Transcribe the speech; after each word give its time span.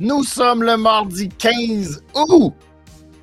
Nous 0.00 0.22
sommes 0.22 0.62
le 0.62 0.76
mardi 0.76 1.28
15 1.28 2.04
août 2.14 2.54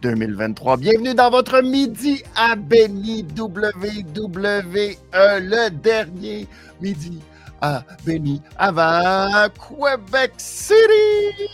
2023. 0.01 0.75
Bienvenue 0.75 1.13
dans 1.13 1.29
votre 1.29 1.61
midi 1.61 2.21
à 2.35 2.57
Béni 2.57 3.25
WWE, 3.37 4.97
le 5.13 5.69
dernier 5.69 6.45
midi 6.81 7.21
à 7.61 7.81
Béni 8.05 8.41
avant 8.57 9.47
Quebec 9.51 10.33
City. 10.35 11.47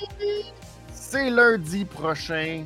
C'est 0.91 1.29
lundi 1.29 1.85
prochain. 1.85 2.63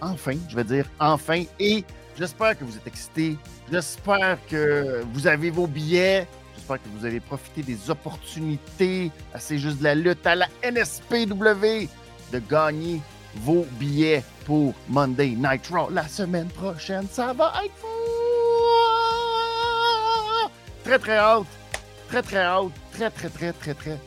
Enfin, 0.00 0.34
je 0.48 0.56
vais 0.56 0.64
dire 0.64 0.86
enfin. 0.98 1.44
Et 1.60 1.84
j'espère 2.18 2.58
que 2.58 2.64
vous 2.64 2.76
êtes 2.76 2.88
excités. 2.88 3.36
J'espère 3.70 4.38
que 4.48 5.04
vous 5.12 5.28
avez 5.28 5.50
vos 5.50 5.68
billets. 5.68 6.26
J'espère 6.68 6.84
que 6.84 6.98
vous 6.98 7.06
avez 7.06 7.20
profité 7.20 7.62
des 7.62 7.88
opportunités 7.88 9.10
C'est 9.38 9.56
juste 9.56 9.78
de 9.78 9.84
la 9.84 9.94
lutte 9.94 10.26
à 10.26 10.34
la 10.34 10.48
NSPW 10.62 11.88
de 12.30 12.38
gagner 12.40 13.00
vos 13.36 13.66
billets 13.78 14.22
pour 14.44 14.74
Monday 14.86 15.30
Night 15.30 15.66
Raw 15.68 15.88
la 15.88 16.06
semaine 16.06 16.48
prochaine. 16.48 17.06
Ça 17.10 17.32
va 17.32 17.54
être! 17.64 17.72
Très, 20.84 20.98
très 20.98 21.18
haute. 21.18 21.46
Très, 22.08 22.20
très 22.20 22.46
haute. 22.54 22.74
Très, 22.92 23.10
très, 23.10 23.30
très, 23.30 23.52
très, 23.54 23.74
très, 23.74 23.98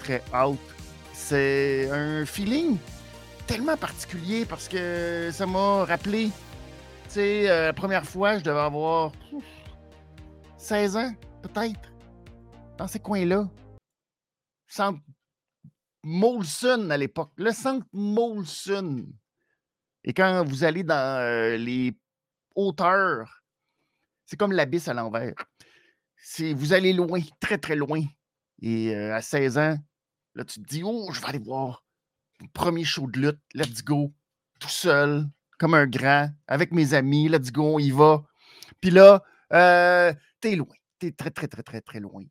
très 0.00 0.22
haute. 0.34 0.58
C'est 1.12 1.88
un 1.92 2.26
feeling 2.26 2.76
tellement 3.46 3.76
particulier 3.76 4.46
parce 4.46 4.66
que 4.66 5.30
ça 5.32 5.46
m'a 5.46 5.84
rappelé, 5.84 6.24
tu 6.24 7.10
sais, 7.10 7.48
euh, 7.48 7.66
la 7.66 7.72
première 7.72 8.04
fois, 8.04 8.38
je 8.38 8.42
devais 8.42 8.58
avoir 8.58 9.12
16 10.58 10.96
ans, 10.96 11.12
peut-être 11.42 11.89
dans 12.80 12.88
ces 12.88 12.98
coins-là. 12.98 13.46
Centre 14.66 15.02
Molson 16.02 16.88
à 16.88 16.96
l'époque. 16.96 17.30
Le 17.36 17.52
centre 17.52 17.86
Molson. 17.92 19.04
Et 20.02 20.14
quand 20.14 20.42
vous 20.46 20.64
allez 20.64 20.82
dans 20.82 21.20
euh, 21.20 21.58
les 21.58 21.94
hauteurs, 22.54 23.42
c'est 24.24 24.38
comme 24.38 24.52
l'abysse 24.52 24.88
à 24.88 24.94
l'envers. 24.94 25.34
Vous 26.38 26.72
allez 26.72 26.94
loin, 26.94 27.20
très, 27.38 27.58
très 27.58 27.76
loin. 27.76 28.02
Et 28.62 28.96
euh, 28.96 29.14
à 29.14 29.20
16 29.20 29.58
ans, 29.58 29.76
là, 30.34 30.44
tu 30.46 30.62
te 30.62 30.66
dis, 30.66 30.82
oh, 30.82 31.10
je 31.12 31.20
vais 31.20 31.26
aller 31.26 31.38
voir 31.38 31.84
le 32.40 32.48
premier 32.48 32.84
show 32.84 33.06
de 33.10 33.20
lutte, 33.20 33.40
let's 33.52 33.84
go, 33.84 34.10
tout 34.58 34.70
seul, 34.70 35.28
comme 35.58 35.74
un 35.74 35.86
grand, 35.86 36.30
avec 36.46 36.72
mes 36.72 36.94
amis, 36.94 37.28
let's 37.28 37.52
go, 37.52 37.74
on 37.74 37.78
y 37.78 37.90
va. 37.90 38.22
Puis 38.80 38.90
là, 38.90 39.22
euh, 39.52 40.14
t'es 40.40 40.56
loin, 40.56 40.74
t'es 40.98 41.12
très, 41.12 41.30
très, 41.30 41.46
très, 41.46 41.62
très, 41.62 41.82
très 41.82 42.00
loin 42.00 42.24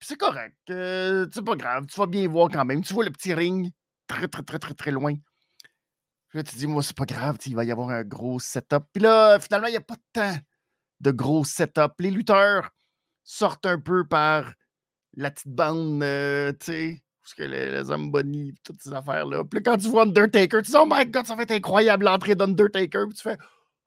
c'est 0.00 0.16
correct. 0.16 0.56
Euh, 0.70 1.26
c'est 1.32 1.44
pas 1.44 1.56
grave. 1.56 1.86
Tu 1.86 1.98
vas 1.98 2.06
bien 2.06 2.26
voir 2.28 2.48
quand 2.50 2.64
même. 2.64 2.82
Tu 2.82 2.92
vois 2.92 3.04
le 3.04 3.10
petit 3.10 3.34
ring 3.34 3.72
très, 4.06 4.28
très, 4.28 4.42
très, 4.42 4.58
très, 4.58 4.74
très 4.74 4.90
loin. 4.90 5.14
Puis 6.28 6.38
là, 6.38 6.42
tu 6.42 6.56
dis, 6.56 6.66
moi, 6.66 6.82
c'est 6.82 6.96
pas 6.96 7.04
grave. 7.04 7.36
Il 7.46 7.54
va 7.54 7.64
y 7.64 7.70
avoir 7.70 7.90
un 7.90 8.02
gros 8.02 8.40
setup. 8.40 8.84
Puis 8.92 9.02
là, 9.02 9.38
finalement, 9.38 9.68
il 9.68 9.72
n'y 9.72 9.76
a 9.76 9.82
pas 9.82 9.96
de 9.96 10.02
temps 10.12 10.36
de 11.00 11.10
gros 11.10 11.44
setup. 11.44 11.92
Les 11.98 12.10
lutteurs 12.10 12.70
sortent 13.22 13.66
un 13.66 13.78
peu 13.78 14.06
par 14.06 14.52
la 15.14 15.30
petite 15.30 15.52
bande, 15.52 16.02
euh, 16.02 16.52
tu 16.52 16.66
sais, 16.66 17.02
parce 17.20 17.34
que 17.34 17.42
les, 17.42 17.70
les 17.70 17.84
Zamboni, 17.84 18.54
toutes 18.64 18.82
ces 18.82 18.92
affaires-là. 18.92 19.44
Puis 19.44 19.60
là, 19.60 19.62
quand 19.64 19.78
tu 19.78 19.88
vois 19.88 20.02
Undertaker, 20.04 20.62
tu 20.62 20.70
dis, 20.70 20.76
oh 20.76 20.86
my 20.88 21.06
god, 21.06 21.26
ça 21.26 21.36
va 21.36 21.42
être 21.42 21.52
incroyable 21.52 22.06
l'entrée 22.06 22.34
d'Undertaker. 22.34 23.04
Puis 23.08 23.16
tu 23.16 23.22
fais, 23.22 23.36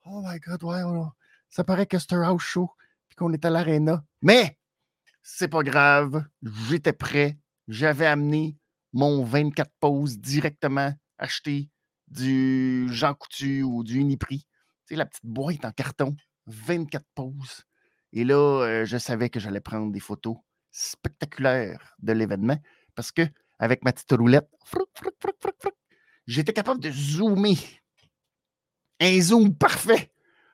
oh 0.06 0.22
my 0.24 0.40
god, 0.40 0.64
ouais, 0.64 0.82
ça 1.50 1.64
paraît 1.64 1.88
que 1.88 1.98
c'est 1.98 2.14
un 2.14 2.22
house 2.22 2.44
show, 2.44 2.70
puis 3.08 3.16
qu'on 3.16 3.34
est 3.34 3.44
à 3.44 3.50
l'aréna. 3.50 4.04
Mais, 4.22 4.58
c'est 5.28 5.48
pas 5.48 5.64
grave, 5.64 6.24
j'étais 6.70 6.94
prêt. 6.94 7.40
J'avais 7.68 8.06
amené 8.06 8.56
mon 8.94 9.24
24 9.24 9.72
pauses 9.80 10.20
directement 10.20 10.94
acheté 11.18 11.72
du 12.08 12.88
Jean 12.92 13.16
Coutu 13.16 13.64
ou 13.64 13.84
du 13.84 13.98
Uniprix. 13.98 14.46
Tu 14.88 14.94
la 14.94 15.08
petite 15.08 15.26
boîte 15.26 15.66
en 15.66 15.72
carton, 15.72 16.16
24 16.46 17.04
pauses. 17.16 17.64
Et 18.14 18.24
là, 18.24 18.36
euh, 18.36 18.86
je 18.86 19.00
savais 19.00 19.32
que 19.32 19.40
j'allais 19.40 19.62
prendre 19.62 19.92
des 19.92 20.00
photos 20.00 20.38
spectaculaires 20.70 21.96
de 21.98 22.14
l'événement 22.14 22.60
parce 22.94 23.12
que 23.12 23.24
avec 23.58 23.84
ma 23.84 23.94
petite 23.94 24.12
roulette, 24.12 24.48
j'étais 26.28 26.54
capable 26.54 26.82
de 26.82 26.92
zoomer. 26.92 27.58
Un 29.00 29.20
zoom 29.22 29.56
parfait 29.58 30.12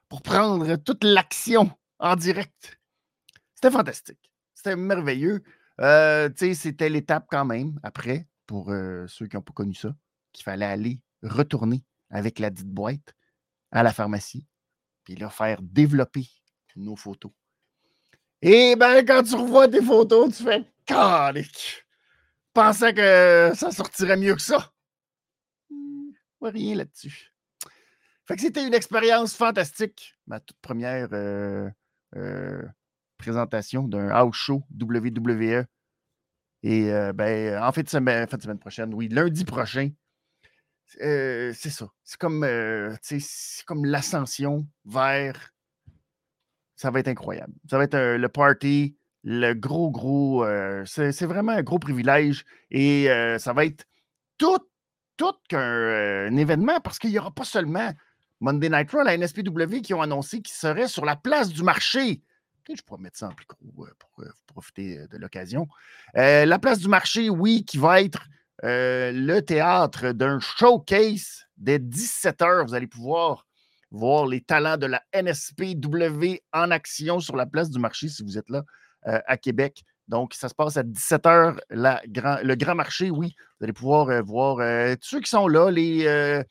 pour 0.07 0.21
prendre 0.21 0.77
toute 0.77 1.03
l'action 1.03 1.69
en 1.99 2.15
direct. 2.15 2.79
C'était 3.53 3.71
fantastique. 3.71 4.30
C'était 4.63 4.75
merveilleux. 4.75 5.41
Euh, 5.79 6.29
c'était 6.38 6.88
l'étape 6.88 7.25
quand 7.31 7.45
même, 7.45 7.79
après, 7.81 8.27
pour 8.45 8.72
euh, 8.72 9.07
ceux 9.07 9.25
qui 9.25 9.35
n'ont 9.35 9.41
pas 9.41 9.53
connu 9.53 9.73
ça, 9.73 9.95
qu'il 10.33 10.44
fallait 10.44 10.67
aller 10.67 11.01
retourner 11.23 11.83
avec 12.11 12.38
la 12.38 12.51
dite 12.51 12.69
boîte 12.69 13.16
à 13.72 13.81
la 13.81 13.91
pharmacie, 13.91 14.45
puis 15.03 15.16
là, 15.16 15.31
faire 15.31 15.63
développer 15.63 16.27
nos 16.75 16.95
photos. 16.95 17.31
Et 18.44 18.75
ben, 18.75 19.03
quand 19.03 19.23
tu 19.23 19.33
revois 19.33 19.67
tes 19.67 19.81
photos, 19.81 20.38
tu 20.38 20.44
fais 20.44 20.63
calique. 20.85 21.83
Pensais 22.53 22.93
que 22.93 23.51
ça 23.55 23.72
sortirait 23.72 24.17
mieux 24.17 24.35
que 24.35 24.41
ça. 24.43 24.72
Mmh, 25.72 26.11
rien 26.43 26.75
là-dessus. 26.75 27.33
Fait 28.28 28.35
que 28.35 28.41
c'était 28.41 28.67
une 28.67 28.75
expérience 28.75 29.33
fantastique. 29.33 30.13
Ma 30.28 30.39
toute 30.39 30.59
première 30.61 31.09
euh, 31.13 31.72
présentation 33.21 33.87
d'un 33.87 34.09
house 34.09 34.35
show 34.35 34.63
WWE. 34.79 35.65
Et 36.63 36.91
euh, 36.91 37.13
ben, 37.13 37.61
en 37.61 37.71
fait 37.71 37.83
de, 37.83 37.89
semaine, 37.89 38.27
fin 38.27 38.37
de 38.37 38.41
semaine 38.41 38.59
prochaine, 38.59 38.93
oui, 38.93 39.07
lundi 39.09 39.45
prochain, 39.45 39.89
euh, 41.01 41.53
c'est 41.55 41.69
ça. 41.69 41.87
C'est 42.03 42.17
comme, 42.17 42.43
euh, 42.43 42.95
comme 43.65 43.85
l'ascension 43.85 44.67
vers. 44.85 45.53
Ça 46.75 46.89
va 46.89 46.99
être 46.99 47.07
incroyable. 47.07 47.53
Ça 47.69 47.77
va 47.77 47.83
être 47.83 48.15
le 48.17 48.29
party, 48.29 48.97
le 49.23 49.53
gros, 49.53 49.91
gros. 49.91 50.43
c'est 50.85 51.25
vraiment 51.25 51.51
un 51.51 51.61
gros 51.61 51.77
privilège. 51.77 52.43
Et 52.71 53.05
ça 53.37 53.53
va 53.53 53.65
être 53.65 53.85
tout, 54.39 54.67
tout 55.15 55.35
qu'un 55.47 56.35
événement 56.35 56.79
parce 56.79 56.97
qu'il 56.97 57.11
n'y 57.11 57.19
aura 57.19 57.29
pas 57.29 57.43
seulement 57.43 57.93
Monday 58.39 58.69
Night 58.69 58.89
Raw, 58.91 59.03
la 59.03 59.15
NSPW 59.15 59.81
qui 59.83 59.93
ont 59.93 60.01
annoncé 60.01 60.41
qu'ils 60.41 60.55
seraient 60.55 60.87
sur 60.87 61.05
la 61.05 61.15
place 61.15 61.49
du 61.49 61.61
marché 61.61 62.23
je 62.69 62.81
pourrais 62.83 63.01
mettre 63.01 63.17
ça 63.17 63.27
en 63.27 63.33
plus 63.33 63.45
gros 63.45 63.85
euh, 63.85 63.91
pour 63.99 64.23
euh, 64.23 64.29
profiter 64.47 64.99
euh, 64.99 65.07
de 65.07 65.17
l'occasion. 65.17 65.67
la 66.13 66.59
place 66.59 66.79
du 66.79 66.88
marché, 66.88 67.29
oui, 67.29 67.66
qui 67.66 67.77
va 67.77 68.01
être 68.01 68.23
le 68.63 69.39
théâtre 69.39 70.11
d'un 70.11 70.39
showcase 70.39 71.47
dès 71.57 71.79
17h. 71.79 72.67
Vous 72.67 72.75
allez 72.75 72.88
pouvoir 72.88 73.45
voir 73.89 74.27
les 74.27 74.41
talents 74.41 74.77
de 74.77 74.85
la 74.85 75.01
NSPW 75.13 76.41
en 76.53 76.72
action 76.72 77.19
sur 77.19 77.35
la 77.35 77.45
place 77.45 77.69
du 77.69 77.79
marché 77.79 78.07
si 78.07 78.23
vous 78.23 78.38
êtes 78.38 78.49
là 78.49 78.63
à 79.03 79.35
Québec. 79.38 79.83
Donc, 80.07 80.33
ça 80.35 80.47
se 80.47 80.53
passe 80.53 80.78
à 80.78 80.83
17h, 80.83 81.57
le 81.72 82.55
grand 82.55 82.75
marché, 82.75 83.09
oui. 83.09 83.33
Vous 83.59 83.63
allez 83.63 83.73
pouvoir 83.73 84.23
voir 84.23 84.57
tous 84.97 85.07
ceux 85.07 85.22
qui 85.22 85.29
sont 85.29 85.47
là, 85.47 85.72
les, 85.72 86.43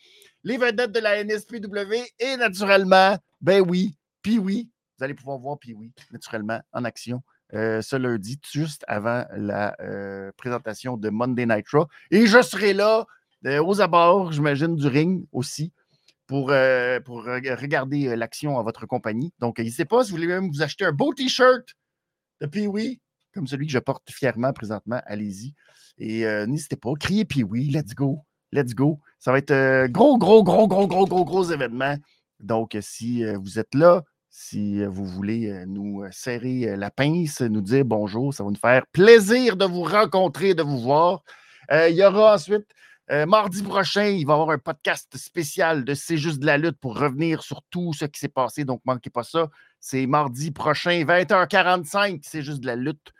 les 0.42 0.59
vedettes 0.59 0.92
de 0.92 1.00
la 1.00 1.22
NSPW 1.22 1.94
et 2.19 2.37
naturellement, 2.37 3.16
ben 3.41 3.60
oui, 3.60 3.97
puis 4.22 4.38
oui, 4.38 4.69
vous 5.00 5.05
allez 5.05 5.15
pouvoir 5.15 5.38
voir 5.38 5.59
puis 5.59 5.72
oui, 5.72 5.93
naturellement, 6.12 6.61
en 6.72 6.84
action 6.84 7.22
euh, 7.55 7.81
ce 7.81 7.97
lundi, 7.97 8.38
juste 8.53 8.84
avant 8.87 9.25
la 9.34 9.75
euh, 9.81 10.31
présentation 10.37 10.99
de 10.99 11.09
Monday 11.09 11.47
Night 11.47 11.66
Raw. 11.72 11.87
Et 12.11 12.27
je 12.27 12.43
serai 12.43 12.75
là 12.75 13.06
euh, 13.47 13.65
aux 13.65 13.81
abords, 13.81 14.31
j'imagine, 14.31 14.77
du 14.77 14.87
ring 14.87 15.25
aussi 15.33 15.72
pour, 16.27 16.53
pour 17.05 17.25
regarder 17.25 18.15
l'action 18.15 18.56
en 18.56 18.62
votre 18.62 18.87
compagnie. 18.87 19.33
Donc, 19.41 19.59
n'hésitez 19.59 19.84
pas, 19.84 20.05
si 20.05 20.10
vous 20.10 20.16
voulez 20.16 20.28
même 20.28 20.49
vous 20.49 20.62
acheter 20.62 20.84
un 20.84 20.93
beau 20.93 21.12
T-shirt 21.12 21.66
de 22.41 22.47
Pee-Wee, 22.47 23.00
comme 23.34 23.49
celui 23.49 23.66
que 23.66 23.72
je 23.72 23.81
porte 23.81 24.09
fièrement 24.12 24.53
présentement, 24.53 25.00
allez-y. 25.06 25.55
Et 25.99 26.25
n'hésitez 26.47 26.77
pas, 26.77 26.93
criez 27.00 27.25
Pee-Wee, 27.25 27.72
let's 27.72 27.97
go, 27.97 28.21
let's 28.53 28.77
go. 28.77 29.01
Ça 29.19 29.33
va 29.33 29.39
être 29.39 29.89
gros, 29.89 30.19
gros, 30.19 30.45
gros, 30.45 30.69
gros, 30.69 30.86
gros, 30.86 31.07
gros, 31.07 31.24
gros 31.24 31.42
événement. 31.51 31.97
Donc, 32.39 32.77
si 32.80 33.24
vous 33.34 33.59
êtes 33.59 33.74
là, 33.74 34.04
si 34.32 34.84
vous 34.84 35.04
voulez 35.04 35.65
nous 35.66 36.04
serrer 36.12 36.77
la 36.77 36.91
pince, 36.91 37.41
nous 37.41 37.60
dire 37.60 37.84
bonjour, 37.84 38.32
ça 38.32 38.44
va 38.44 38.50
nous 38.50 38.56
faire 38.56 38.86
plaisir 38.92 39.56
de 39.56 39.65
vous 39.65 39.82
rencontrer, 39.82 40.54
de 40.54 40.62
vous 40.62 40.78
voir. 40.78 41.24
il 41.72 41.94
y 41.97 42.04
aura 42.04 42.34
ensuite, 42.34 42.66
mardi 43.27 43.62
prochain, 43.65 44.06
il 44.06 44.24
va 44.24 44.34
y 44.34 44.36
avoir 44.36 44.50
un 44.50 44.59
podcast 44.59 45.16
spécial 45.16 45.84
de 45.84 45.94
C'est 45.94 46.16
juste 46.16 46.38
de 46.38 46.47
la 46.47 46.59
lutte 46.59 46.78
pour 46.78 46.97
revenir 46.97 47.42
sur 47.42 47.60
tout 47.71 47.92
ce 47.92 48.04
qui 48.04 48.21
s'est 48.21 48.28
passé. 48.28 48.65
Donc, 48.65 48.80
manquez 48.84 49.10
pas 49.10 49.24
ça. 49.24 49.48
C'est 49.80 50.06
mardi 50.06 50.53
prochain, 50.53 51.03
20h45, 51.04 52.21
C'est 52.22 52.42
juste 52.42 52.60
de 52.60 52.66
la 52.68 52.76
lutte. 52.76 53.12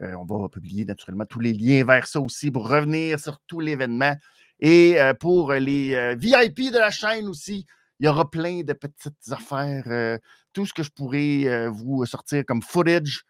on 0.00 0.24
va 0.24 0.48
publier 0.48 0.84
naturellement 0.84 1.26
tous 1.26 1.40
les 1.40 1.52
liens 1.52 1.84
vers 1.84 2.08
ça 2.08 2.20
aussi 2.20 2.50
pour 2.50 2.68
revenir 2.68 3.20
sur 3.20 3.38
tout 3.46 3.60
l'événement. 3.60 4.16
Et 4.58 4.98
pour 5.20 5.52
les 5.52 6.16
VIP 6.16 6.72
de 6.72 6.78
la 6.78 6.90
chaîne 6.90 7.28
aussi, 7.28 7.66
il 7.98 8.06
y 8.06 8.08
aura 8.08 8.30
plein 8.30 8.62
de 8.62 8.72
petites 8.72 9.30
affaires 9.30 10.18
tout 10.56 10.64
ce 10.64 10.72
que 10.72 10.82
je 10.82 10.90
pourrais 10.90 11.46
euh, 11.46 11.68
vous 11.68 12.06
sortir 12.06 12.42
comme 12.46 12.62
footage, 12.62 13.24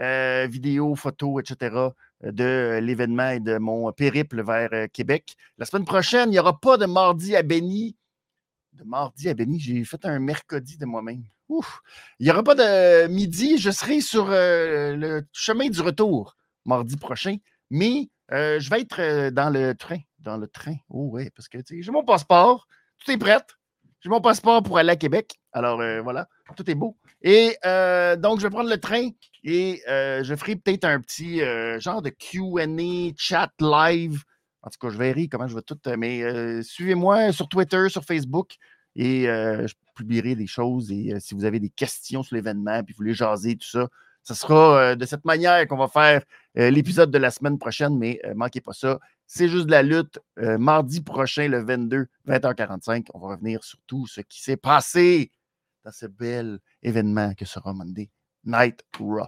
euh, 0.00 0.48
vidéo, 0.50 0.96
photo, 0.96 1.38
etc. 1.38 1.76
de 2.24 2.80
l'événement 2.82 3.30
et 3.30 3.38
de 3.38 3.56
mon 3.58 3.92
périple 3.92 4.42
vers 4.42 4.90
Québec. 4.92 5.36
La 5.58 5.64
semaine 5.64 5.84
prochaine, 5.84 6.30
il 6.30 6.32
n'y 6.32 6.40
aura 6.40 6.58
pas 6.58 6.76
de 6.78 6.86
mardi 6.86 7.36
à 7.36 7.42
Béni. 7.44 7.96
De 8.72 8.82
mardi 8.82 9.28
à 9.28 9.34
Béni, 9.34 9.60
j'ai 9.60 9.84
fait 9.84 10.04
un 10.04 10.18
mercredi 10.18 10.76
de 10.76 10.84
moi-même. 10.84 11.22
Il 11.48 12.24
n'y 12.24 12.30
aura 12.32 12.42
pas 12.42 12.56
de 12.56 13.06
midi. 13.06 13.58
Je 13.58 13.70
serai 13.70 14.00
sur 14.00 14.26
le 14.30 15.22
chemin 15.32 15.68
du 15.68 15.82
retour 15.82 16.36
mardi 16.64 16.96
prochain. 16.96 17.36
Mais 17.70 18.08
je 18.30 18.70
vais 18.70 18.80
être 18.80 19.30
dans 19.30 19.50
le 19.50 19.74
train. 19.74 19.98
Dans 20.18 20.36
le 20.36 20.48
train. 20.48 20.74
Oh 20.88 21.10
oui, 21.12 21.30
parce 21.30 21.48
que 21.48 21.58
j'ai 21.68 21.92
mon 21.92 22.04
passeport. 22.04 22.66
Tout 22.98 23.12
est 23.12 23.18
prêt. 23.18 23.38
J'ai 24.02 24.10
mon 24.10 24.20
passeport 24.20 24.64
pour 24.64 24.78
aller 24.78 24.90
à 24.90 24.96
Québec. 24.96 25.34
Alors 25.52 25.80
voilà, 26.02 26.26
tout 26.56 26.68
est 26.68 26.74
beau. 26.74 26.96
Et 27.22 27.56
donc, 28.18 28.40
je 28.40 28.42
vais 28.42 28.50
prendre 28.50 28.68
le 28.68 28.78
train 28.78 29.08
et 29.44 29.80
je 29.86 30.34
ferai 30.36 30.56
peut-être 30.56 30.84
un 30.84 31.00
petit 31.00 31.40
genre 31.80 32.02
de 32.02 32.10
QA, 32.10 32.66
chat 33.16 33.52
live. 33.60 34.22
En 34.62 34.70
tout 34.70 34.78
cas, 34.80 34.92
je 34.92 34.98
verrai 34.98 35.28
comment 35.28 35.46
je 35.46 35.54
vais 35.54 35.62
tout. 35.62 35.78
Mais 35.96 36.62
suivez-moi 36.64 37.30
sur 37.30 37.48
Twitter, 37.48 37.88
sur 37.88 38.02
Facebook 38.04 38.56
et 38.96 39.24
je 39.26 39.72
publierai 39.94 40.34
des 40.34 40.48
choses. 40.48 40.90
Et 40.90 41.14
si 41.20 41.34
vous 41.34 41.44
avez 41.44 41.60
des 41.60 41.70
questions 41.70 42.24
sur 42.24 42.34
l'événement, 42.34 42.82
puis 42.82 42.94
vous 42.94 42.98
voulez 42.98 43.14
jaser, 43.14 43.54
tout 43.54 43.68
ça, 43.68 43.86
ce 44.24 44.34
sera 44.34 44.96
de 44.96 45.06
cette 45.06 45.24
manière 45.24 45.66
qu'on 45.68 45.76
va 45.76 45.86
faire 45.86 46.22
l'épisode 46.56 47.12
de 47.12 47.18
la 47.18 47.30
semaine 47.30 47.58
prochaine, 47.58 47.96
mais 47.96 48.20
manquez 48.34 48.60
pas 48.60 48.72
ça. 48.72 48.98
C'est 49.26 49.48
juste 49.48 49.66
de 49.66 49.70
la 49.70 49.82
lutte. 49.82 50.18
mardi 50.36 51.00
prochain, 51.00 51.48
le 51.48 51.64
22, 51.64 52.06
20h45, 52.28 53.06
on 53.14 53.18
va 53.18 53.28
revenir 53.28 53.64
sur 53.64 53.78
tout 53.86 54.06
ce 54.06 54.20
qui 54.20 54.42
s'est 54.42 54.56
passé 54.56 55.30
dans 55.84 55.92
ce 55.92 56.06
bel 56.06 56.58
événement 56.82 57.34
que 57.34 57.44
sera 57.44 57.72
Monday 57.72 58.10
Night 58.44 58.84
Raw. 58.98 59.26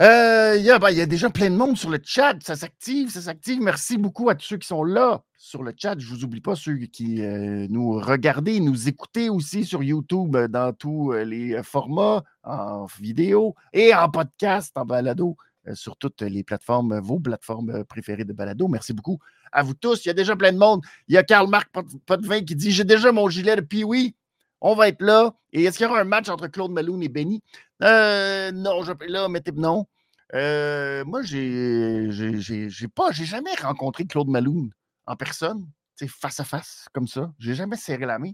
Euh, 0.00 0.78
ben, 0.78 0.90
il 0.90 0.96
y, 0.96 1.00
a 1.00 1.06
déjà 1.06 1.28
plein 1.28 1.50
de 1.50 1.56
monde 1.56 1.76
sur 1.76 1.90
le 1.90 1.98
chat. 2.02 2.36
Ça 2.40 2.54
s'active, 2.54 3.10
ça 3.10 3.20
s'active. 3.20 3.60
Merci 3.60 3.98
beaucoup 3.98 4.28
à 4.28 4.36
tous 4.36 4.46
ceux 4.46 4.56
qui 4.56 4.68
sont 4.68 4.84
là 4.84 5.24
sur 5.36 5.64
le 5.64 5.74
chat. 5.76 5.98
Je 5.98 6.08
ne 6.08 6.16
vous 6.16 6.24
oublie 6.24 6.40
pas 6.40 6.54
ceux 6.54 6.76
qui 6.76 7.20
euh, 7.20 7.66
nous 7.68 7.94
regardez, 7.98 8.60
nous 8.60 8.88
écoutez 8.88 9.28
aussi 9.28 9.64
sur 9.64 9.82
YouTube 9.82 10.36
euh, 10.36 10.46
dans 10.46 10.72
tous 10.72 11.12
les 11.12 11.60
formats, 11.64 12.22
en 12.44 12.86
vidéo 13.00 13.56
et 13.72 13.92
en 13.92 14.08
podcast, 14.08 14.70
en 14.76 14.84
balado, 14.84 15.36
sur 15.74 15.96
toutes 15.96 16.22
les 16.22 16.44
plateformes, 16.44 16.98
vos 17.00 17.20
plateformes 17.20 17.84
préférées 17.84 18.24
de 18.24 18.32
balado. 18.32 18.68
Merci 18.68 18.92
beaucoup 18.92 19.18
à 19.52 19.62
vous 19.62 19.74
tous. 19.74 20.04
Il 20.04 20.08
y 20.08 20.10
a 20.10 20.14
déjà 20.14 20.36
plein 20.36 20.52
de 20.52 20.58
monde. 20.58 20.84
Il 21.08 21.14
y 21.14 21.18
a 21.18 21.22
Karl-Marc 21.22 21.70
Potvin 22.06 22.42
qui 22.42 22.54
dit 22.54 22.70
J'ai 22.70 22.84
déjà 22.84 23.12
mon 23.12 23.28
gilet 23.28 23.56
de 23.56 23.60
Pee-Wee. 23.60 24.14
On 24.60 24.74
va 24.74 24.88
être 24.88 25.02
là. 25.02 25.34
Et 25.52 25.64
est-ce 25.64 25.78
qu'il 25.78 25.86
y 25.86 25.90
aura 25.90 26.00
un 26.00 26.04
match 26.04 26.28
entre 26.28 26.48
Claude 26.48 26.72
Malone 26.72 27.02
et 27.02 27.08
Benny? 27.08 27.42
Euh, 27.82 28.50
non, 28.52 28.82
je, 28.82 28.92
là, 29.06 29.28
mettez 29.28 29.52
non. 29.52 29.86
Euh, 30.34 31.04
moi, 31.04 31.22
j'ai, 31.22 32.08
j'ai, 32.10 32.88
pas, 32.88 33.12
j'ai 33.12 33.24
jamais 33.24 33.54
rencontré 33.54 34.04
Claude 34.04 34.28
Malone 34.28 34.70
en 35.06 35.16
personne, 35.16 35.66
face 36.06 36.40
à 36.40 36.44
face, 36.44 36.86
comme 36.92 37.06
ça. 37.06 37.32
J'ai 37.38 37.54
jamais 37.54 37.76
serré 37.76 38.04
la 38.04 38.18
main. 38.18 38.32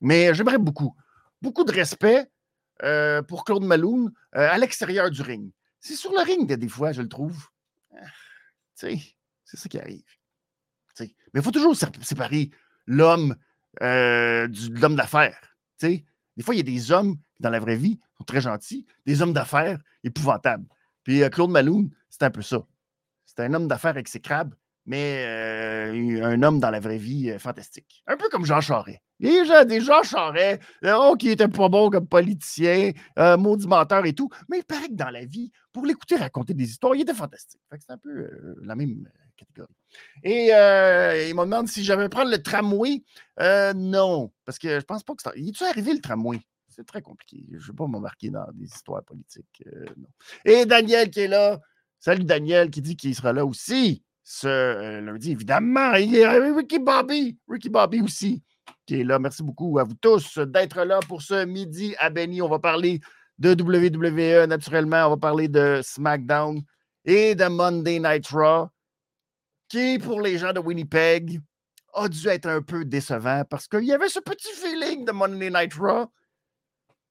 Mais 0.00 0.34
j'aimerais 0.34 0.58
beaucoup. 0.58 0.94
Beaucoup 1.42 1.64
de 1.64 1.72
respect 1.72 2.26
euh, 2.82 3.22
pour 3.22 3.44
Claude 3.44 3.64
Malone 3.64 4.12
à 4.32 4.58
l'extérieur 4.58 5.10
du 5.10 5.22
ring. 5.22 5.50
C'est 5.80 5.96
sur 5.96 6.12
le 6.12 6.20
ring, 6.20 6.52
des 6.52 6.68
fois, 6.68 6.92
je 6.92 7.02
le 7.02 7.08
trouve. 7.08 7.48
Ah, 7.92 8.06
c'est 8.74 9.56
ça 9.56 9.68
qui 9.68 9.78
arrive. 9.78 10.02
Mais 11.00 11.40
il 11.40 11.42
faut 11.42 11.50
toujours 11.50 11.76
séparer 11.76 12.50
l'homme 12.86 13.36
de 13.80 14.80
l'homme 14.80 14.96
d'affaires. 14.96 15.56
des 15.82 16.02
fois, 16.42 16.54
il 16.54 16.58
y 16.58 16.60
a 16.60 16.64
des 16.64 16.90
hommes 16.92 17.16
dans 17.38 17.50
la 17.50 17.60
vraie 17.60 17.76
vie 17.76 18.00
sont 18.16 18.24
très 18.24 18.40
gentils, 18.40 18.86
des 19.04 19.22
hommes 19.22 19.32
d'affaires 19.32 19.78
épouvantables. 20.04 20.66
Puis 21.02 21.22
euh, 21.22 21.28
Claude 21.28 21.50
Maloune, 21.50 21.90
c'est 22.08 22.22
un 22.22 22.30
peu 22.30 22.42
ça. 22.42 22.66
C'est 23.24 23.40
un 23.40 23.52
homme 23.54 23.68
d'affaires 23.68 23.96
exécrable, 23.96 24.56
mais 24.86 25.24
euh, 25.26 26.24
un 26.24 26.42
homme 26.42 26.60
dans 26.60 26.70
la 26.70 26.80
vraie 26.80 26.98
vie 26.98 27.30
euh, 27.30 27.38
fantastique. 27.38 28.02
Un 28.06 28.16
peu 28.16 28.28
comme 28.28 28.44
Jean 28.44 28.60
Charest. 28.60 29.00
Les 29.18 29.44
gens, 29.46 29.66
Jean 29.68 30.02
Charest, 30.02 30.60
oh, 30.84 31.14
qui 31.18 31.30
était 31.30 31.48
pas 31.48 31.68
bon 31.68 31.90
comme 31.90 32.06
politicien, 32.06 32.92
maudit 33.38 33.66
menteur 33.66 34.04
et 34.06 34.12
tout, 34.12 34.28
mais 34.48 34.58
il 34.58 34.64
paraît 34.64 34.88
que 34.88 34.94
dans 34.94 35.10
la 35.10 35.24
vie, 35.24 35.50
pour 35.72 35.86
l'écouter 35.86 36.16
raconter 36.16 36.54
des 36.54 36.64
histoires, 36.64 36.94
il 36.94 37.02
était 37.02 37.14
fantastique. 37.14 37.60
c'est 37.72 37.90
un 37.90 37.98
peu 37.98 38.28
la 38.62 38.76
même 38.76 39.08
catégorie. 39.36 39.72
Et 40.22 40.46
il 41.28 41.34
me 41.34 41.44
demande 41.44 41.68
si 41.68 41.82
j'avais 41.84 42.08
prendre 42.08 42.30
le 42.30 42.42
tramway. 42.42 43.02
non, 43.74 44.32
parce 44.44 44.58
que 44.58 44.80
je 44.80 44.84
pense 44.84 45.02
pas 45.02 45.14
que 45.14 45.22
ça. 45.22 45.32
Il 45.36 45.48
est-tu 45.48 45.64
arrivé 45.64 45.92
le 45.92 46.00
tramway? 46.00 46.40
c'est 46.76 46.84
très 46.84 47.00
compliqué. 47.00 47.44
Je 47.50 47.56
ne 47.56 47.60
vais 47.60 47.72
pas 47.72 47.86
m'embarquer 47.86 48.30
dans 48.30 48.46
des 48.52 48.66
histoires 48.66 49.02
politiques. 49.02 49.64
Euh, 49.66 49.86
Et 50.44 50.66
Daniel 50.66 51.10
qui 51.10 51.20
est 51.20 51.28
là. 51.28 51.58
Salut 51.98 52.24
Daniel 52.24 52.70
qui 52.70 52.82
dit 52.82 52.96
qu'il 52.96 53.14
sera 53.14 53.32
là 53.32 53.44
aussi 53.46 54.02
ce 54.22 54.46
euh, 54.46 55.00
lundi, 55.00 55.32
évidemment. 55.32 55.92
A 55.92 55.94
Ricky 55.94 56.78
Bobby. 56.78 57.38
Ricky 57.48 57.70
Bobby 57.70 58.02
aussi 58.02 58.42
qui 58.86 59.00
est 59.00 59.04
là. 59.04 59.18
Merci 59.18 59.42
beaucoup 59.42 59.78
à 59.78 59.84
vous 59.84 59.94
tous 59.94 60.38
d'être 60.38 60.82
là 60.82 61.00
pour 61.08 61.22
ce 61.22 61.44
midi 61.44 61.94
à 61.98 62.08
Benny. 62.08 62.40
On 62.40 62.48
va 62.48 62.58
parler 62.58 63.00
de 63.38 63.50
WWE 63.50 64.46
naturellement. 64.46 65.06
On 65.06 65.10
va 65.10 65.16
parler 65.16 65.48
de 65.48 65.80
SmackDown 65.82 66.62
et 67.04 67.34
de 67.34 67.46
Monday 67.46 67.98
Night 67.98 68.28
Raw 68.28 68.68
qui, 69.68 69.98
pour 69.98 70.20
les 70.20 70.38
gens 70.38 70.52
de 70.52 70.60
Winnipeg, 70.60 71.40
a 71.92 72.08
dû 72.08 72.28
être 72.28 72.46
un 72.46 72.62
peu 72.62 72.84
décevant 72.84 73.42
parce 73.48 73.66
qu'il 73.66 73.84
y 73.84 73.92
avait 73.92 74.08
ce 74.08 74.20
petit 74.20 74.52
feeling 74.54 75.04
de 75.04 75.12
Monday 75.12 75.50
Night 75.50 75.74
Raw 75.74 76.06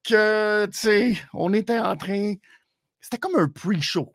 que, 0.02 0.66
tu 0.66 0.78
sais, 0.78 1.16
on 1.34 1.52
était 1.52 1.78
en 1.78 1.96
train. 1.96 2.34
C'était 3.00 3.18
comme 3.18 3.36
un 3.36 3.48
pre-show 3.48 4.14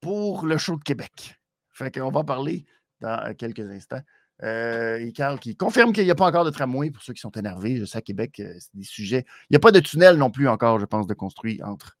pour 0.00 0.44
le 0.44 0.58
show 0.58 0.76
de 0.76 0.82
Québec. 0.82 1.36
Fait 1.70 1.90
qu'on 1.90 2.10
va 2.10 2.24
parler 2.24 2.66
dans 3.00 3.34
quelques 3.36 3.70
instants. 3.70 4.02
Euh, 4.44 4.98
et 4.98 5.12
Carl 5.12 5.38
qui 5.40 5.56
confirme 5.56 5.92
qu'il 5.92 6.04
n'y 6.04 6.10
a 6.10 6.14
pas 6.14 6.26
encore 6.26 6.44
de 6.44 6.50
tramway 6.50 6.90
pour 6.90 7.02
ceux 7.02 7.12
qui 7.12 7.20
sont 7.20 7.32
énervés. 7.32 7.76
Je 7.76 7.84
sais 7.84 7.98
à 7.98 8.02
Québec, 8.02 8.38
euh, 8.40 8.54
c'est 8.58 8.74
des 8.74 8.84
sujets. 8.84 9.24
Il 9.50 9.52
n'y 9.52 9.56
a 9.56 9.60
pas 9.60 9.72
de 9.72 9.80
tunnel 9.80 10.16
non 10.16 10.30
plus 10.30 10.48
encore, 10.48 10.78
je 10.78 10.86
pense, 10.86 11.06
de 11.06 11.14
construit 11.14 11.60
entre 11.62 11.98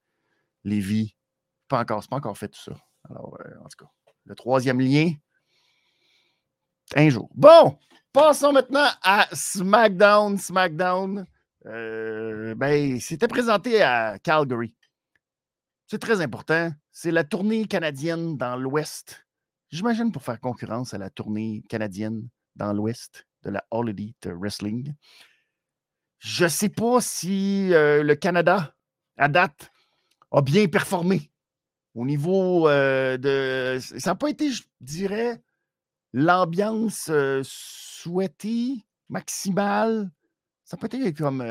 les 0.64 0.80
vies. 0.80 1.16
Pas 1.66 1.80
encore, 1.80 2.02
c'est 2.02 2.10
pas 2.10 2.16
encore 2.16 2.38
fait 2.38 2.48
tout 2.48 2.60
ça. 2.60 2.76
Alors, 3.10 3.36
euh, 3.40 3.50
en 3.64 3.68
tout 3.68 3.84
cas, 3.84 3.90
le 4.24 4.34
troisième 4.34 4.80
lien, 4.80 5.12
un 6.94 7.08
jour. 7.08 7.28
Bon, 7.34 7.76
passons 8.12 8.52
maintenant 8.52 8.88
à 9.02 9.26
SmackDown. 9.32 10.38
SmackDown. 10.38 11.26
Euh, 11.66 12.54
ben, 12.54 13.00
c'était 13.00 13.28
présenté 13.28 13.82
à 13.82 14.18
Calgary. 14.18 14.74
C'est 15.86 15.98
très 15.98 16.20
important. 16.20 16.70
C'est 16.92 17.10
la 17.10 17.24
tournée 17.24 17.66
canadienne 17.66 18.36
dans 18.36 18.56
l'Ouest. 18.56 19.26
J'imagine 19.70 20.12
pour 20.12 20.22
faire 20.22 20.40
concurrence 20.40 20.94
à 20.94 20.98
la 20.98 21.10
tournée 21.10 21.62
canadienne 21.68 22.28
dans 22.56 22.72
l'Ouest 22.72 23.26
de 23.42 23.50
la 23.50 23.64
All 23.70 23.88
Elite 23.88 24.26
Wrestling. 24.26 24.94
Je 26.18 26.44
ne 26.44 26.48
sais 26.48 26.68
pas 26.68 27.00
si 27.00 27.72
euh, 27.72 28.02
le 28.02 28.14
Canada, 28.14 28.74
à 29.16 29.28
date, 29.28 29.70
a 30.30 30.42
bien 30.42 30.66
performé 30.66 31.30
au 31.94 32.04
niveau 32.04 32.68
euh, 32.68 33.16
de. 33.16 33.78
Ça 33.80 34.10
n'a 34.10 34.14
pas 34.16 34.30
été, 34.30 34.50
je 34.50 34.62
dirais, 34.80 35.40
l'ambiance 36.12 37.10
souhaitée, 37.42 38.84
maximale 39.08 40.10
ça 40.68 40.76
peut 40.76 40.88
être 40.92 41.16
comme 41.16 41.42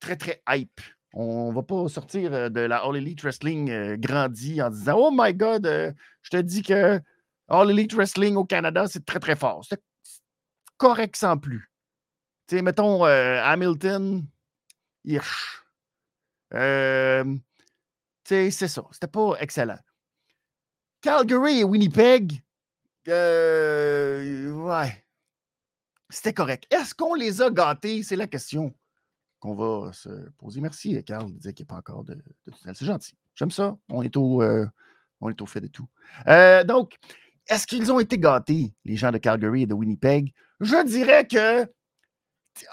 très, 0.00 0.16
très 0.16 0.42
hype. 0.50 0.80
On 1.18 1.48
ne 1.48 1.54
va 1.54 1.62
pas 1.62 1.88
sortir 1.88 2.50
de 2.50 2.60
la 2.60 2.84
All 2.84 2.94
Elite 2.94 3.22
Wrestling 3.22 3.96
grandi 3.96 4.60
en 4.60 4.68
disant 4.68 4.96
Oh 4.98 5.10
my 5.10 5.32
God, 5.32 5.96
je 6.20 6.30
te 6.30 6.36
dis 6.36 6.62
que 6.62 7.00
All 7.48 7.70
Elite 7.70 7.94
Wrestling 7.94 8.36
au 8.36 8.44
Canada, 8.44 8.86
c'est 8.86 9.06
très, 9.06 9.18
très 9.18 9.34
fort. 9.34 9.64
C'est 9.66 9.82
correct 10.76 11.16
sans 11.16 11.38
plus. 11.38 11.72
Sais, 12.50 12.60
mettons 12.60 13.04
Hamilton, 13.04 14.26
Hirsch. 15.06 15.64
c'est 16.52 18.50
ça. 18.50 18.84
C'était 18.92 19.06
pas 19.06 19.36
excellent. 19.40 19.78
Calgary 21.00 21.60
et 21.60 21.64
Winnipeg, 21.64 22.42
ouais, 23.06 25.04
c'était 26.10 26.34
correct. 26.34 26.66
Est-ce 26.70 26.94
qu'on 26.94 27.14
les 27.14 27.40
a 27.40 27.48
gâtés? 27.48 28.02
C'est 28.02 28.16
la 28.16 28.26
question 28.26 28.74
qu'on 29.38 29.54
va 29.54 29.92
se 29.92 30.08
poser. 30.38 30.60
Merci, 30.60 31.02
Carl, 31.04 31.32
de 31.32 31.38
dire 31.38 31.54
qu'il 31.54 31.64
n'y 31.64 31.68
a 31.68 31.74
pas 31.74 31.78
encore 31.78 32.04
de, 32.04 32.14
de 32.14 32.52
C'est 32.74 32.84
gentil. 32.84 33.14
J'aime 33.34 33.50
ça. 33.50 33.76
On 33.88 34.02
est 34.02 34.16
au, 34.16 34.42
euh, 34.42 34.66
on 35.20 35.30
est 35.30 35.40
au 35.40 35.46
fait 35.46 35.60
de 35.60 35.68
tout. 35.68 35.88
Euh, 36.26 36.64
donc, 36.64 36.96
est-ce 37.48 37.66
qu'ils 37.66 37.92
ont 37.92 38.00
été 38.00 38.18
gâtés, 38.18 38.72
les 38.84 38.96
gens 38.96 39.12
de 39.12 39.18
Calgary 39.18 39.62
et 39.62 39.66
de 39.66 39.74
Winnipeg? 39.74 40.32
Je 40.60 40.84
dirais 40.84 41.26
que 41.26 41.66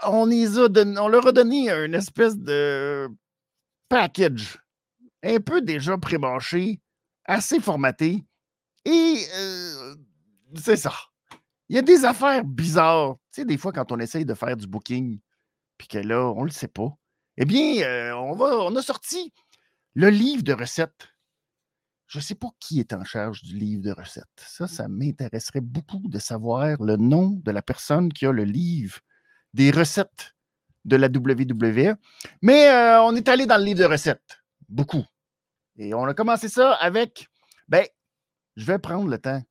on, 0.07 0.25
les 0.25 0.57
a 0.57 0.67
on 1.01 1.07
leur 1.09 1.27
a 1.27 1.31
donné 1.31 1.69
une 1.69 1.93
espèce 1.93 2.37
de 2.37 3.09
package 3.89 4.57
un 5.23 5.39
peu 5.39 5.61
déjà 5.61 5.97
pré-branché, 5.97 6.79
assez 7.25 7.59
formaté. 7.59 8.25
Et 8.85 9.25
euh, 9.35 9.95
c'est 10.55 10.77
ça. 10.77 10.93
Il 11.69 11.75
y 11.75 11.79
a 11.79 11.81
des 11.81 12.05
affaires 12.05 12.43
bizarres. 12.43 13.15
Tu 13.31 13.41
sais, 13.41 13.45
des 13.45 13.57
fois, 13.57 13.71
quand 13.71 13.91
on 13.91 13.99
essaye 13.99 14.25
de 14.25 14.33
faire 14.33 14.57
du 14.57 14.67
booking, 14.67 15.19
que 15.87 15.97
là, 15.97 16.25
on 16.31 16.41
ne 16.41 16.45
le 16.45 16.51
sait 16.51 16.67
pas, 16.67 16.89
eh 17.37 17.45
bien, 17.45 17.83
euh, 17.83 18.11
on, 18.13 18.35
va, 18.35 18.57
on 18.59 18.75
a 18.75 18.81
sorti 18.81 19.33
le 19.95 20.09
livre 20.09 20.43
de 20.43 20.53
recettes. 20.53 21.09
je 22.07 22.19
ne 22.19 22.23
sais 22.23 22.35
pas 22.35 22.49
qui 22.59 22.79
est 22.79 22.93
en 22.93 23.03
charge 23.03 23.41
du 23.41 23.55
livre 23.55 23.81
de 23.81 23.91
recettes. 23.91 24.25
Ça, 24.37 24.67
ça 24.67 24.87
m'intéresserait 24.87 25.61
beaucoup 25.61 26.01
de 26.05 26.19
savoir 26.19 26.81
le 26.81 26.95
nom 26.95 27.39
de 27.43 27.51
la 27.51 27.61
personne 27.61 28.11
qui 28.13 28.25
a 28.25 28.31
le 28.31 28.43
livre 28.43 28.99
des 29.53 29.71
recettes 29.71 30.33
de 30.85 30.95
la 30.95 31.07
WWE. 31.07 31.95
Mais 32.41 32.69
euh, 32.69 33.01
on 33.03 33.15
est 33.15 33.27
allé 33.29 33.45
dans 33.45 33.57
le 33.57 33.63
livre 33.63 33.79
de 33.79 33.85
recettes. 33.85 34.41
Beaucoup. 34.69 35.05
Et 35.77 35.93
on 35.93 36.05
a 36.05 36.13
commencé 36.13 36.49
ça 36.49 36.73
avec, 36.73 37.27
ben, 37.67 37.85
je 38.55 38.65
vais 38.65 38.79
prendre 38.79 39.07
le 39.07 39.17
temps. 39.17 39.41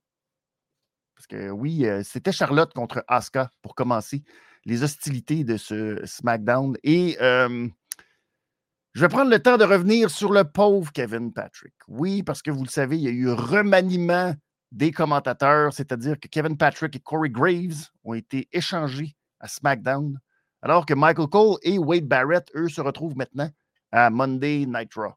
Parce 1.17 1.27
que 1.27 1.51
oui, 1.51 1.87
euh, 1.87 2.03
c'était 2.05 2.33
Charlotte 2.33 2.73
contre 2.75 3.05
Asuka 3.09 3.51
pour 3.61 3.75
commencer 3.75 4.23
les 4.65 4.83
hostilités 4.83 5.45
de 5.45 5.57
ce 5.57 6.05
SmackDown. 6.05 6.77
Et 6.83 7.17
je 7.21 9.01
vais 9.01 9.09
prendre 9.09 9.31
le 9.31 9.43
temps 9.43 9.57
de 9.57 9.65
revenir 9.65 10.11
sur 10.11 10.33
le 10.33 10.45
pauvre 10.45 10.93
Kevin 10.93 11.33
Patrick. 11.33 11.75
Oui, 11.89 12.23
parce 12.23 12.43
que 12.43 12.51
vous 12.51 12.65
le 12.65 12.69
savez, 12.69 12.97
il 12.97 13.03
y 13.03 13.09
a 13.09 13.11
eu 13.11 13.31
remaniement 13.31 14.35
des 14.71 14.93
commentateurs, 14.93 15.73
c'est-à-dire 15.73 16.19
que 16.19 16.29
Kevin 16.29 16.57
Patrick 16.57 16.97
et 16.97 17.01
Corey 17.01 17.31
Graves 17.31 17.89
ont 18.05 18.15
été 18.15 18.49
échangés 18.53 19.17
à 19.41 19.49
SmackDown, 19.49 20.19
alors 20.63 20.87
que 20.87 20.95
Michael 20.95 21.29
Cole 21.29 21.59
et 21.63 21.79
Wade 21.79 22.07
Barrett, 22.07 22.51
eux, 22.55 22.69
se 22.69 22.81
retrouvent 22.81 23.17
maintenant 23.17 23.51
à 23.91 24.09
Monday 24.09 24.65
Night 24.67 24.95
Raw. 24.95 25.13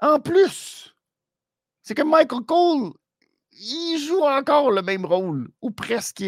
En 0.00 0.20
plus, 0.20 0.94
c'est 1.82 1.94
que 1.94 2.02
Michael 2.02 2.44
Cole, 2.44 2.92
il 3.52 3.98
joue 3.98 4.24
encore 4.24 4.70
le 4.70 4.82
même 4.82 5.06
rôle, 5.06 5.48
ou 5.62 5.70
presque 5.70 6.24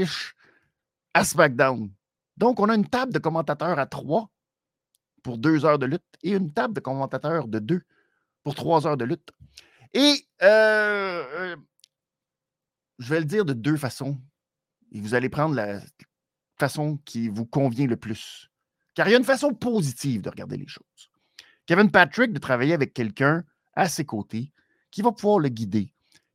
à 1.15 1.25
SmackDown. 1.25 1.91
Donc, 2.37 2.61
on 2.61 2.69
a 2.69 2.75
une 2.75 2.89
table 2.89 3.13
de 3.13 3.19
commentateurs 3.19 3.79
à 3.79 3.87
trois 3.87 4.31
pour 5.23 5.39
deux 5.39 5.65
heures 5.65 5.79
de 5.79 5.87
lutte 5.87 6.03
et 6.23 6.33
une 6.33 6.53
table 6.53 6.75
de 6.75 6.81
commentateurs 6.81 7.49
de 7.49 7.59
deux 7.59 7.83
pour 8.43 8.55
trois 8.55 8.87
heures 8.87 8.97
de 8.97 9.05
lutte. 9.05 9.31
Et 9.93 10.25
euh, 10.43 11.25
euh, 11.35 11.57
je 12.99 13.09
vais 13.09 13.21
le 13.21 13.27
dire 13.27 13.45
de 13.45 13.53
deux 13.53 13.77
façons. 13.77 14.19
Et 14.93 15.01
vous 15.01 15.15
allez 15.15 15.29
prendre 15.29 15.55
la 15.55 15.81
façon 16.59 16.99
qui 17.05 17.29
vous 17.29 17.47
convient 17.47 17.87
le 17.87 17.97
plus. 17.97 18.51
Car 18.95 19.09
il 19.09 19.13
y 19.13 19.15
a 19.15 19.19
une 19.19 19.25
façon 19.25 19.55
positive 19.55 20.23
de 20.23 20.31
regarder 20.31 20.57
les 20.57 20.67
choses. 20.67 21.11
Kevin 21.67 21.91
Patrick, 21.91 22.33
de 22.33 22.39
travailler 22.39 22.75
avec 22.75 22.93
quelqu'un 22.93 23.45
à 23.75 23.89
ses 23.89 24.05
côtés 24.05 24.53
qui 24.91 25.03
va 25.03 25.13
pouvoir 25.13 25.39
le 25.39 25.49
guider, 25.49 25.93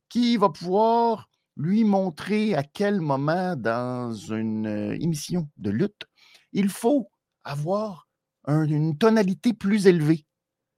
qui 0.08 0.36
va 0.36 0.48
pouvoir 0.48 1.28
lui 1.56 1.84
montrer 1.84 2.54
à 2.54 2.62
quel 2.62 3.00
moment 3.00 3.56
dans 3.56 4.12
une 4.12 4.66
émission 5.00 5.48
de 5.56 5.70
lutte, 5.70 6.06
il 6.52 6.68
faut 6.68 7.10
avoir 7.44 8.08
une 8.46 8.96
tonalité 8.96 9.52
plus 9.52 9.86
élevée. 9.86 10.26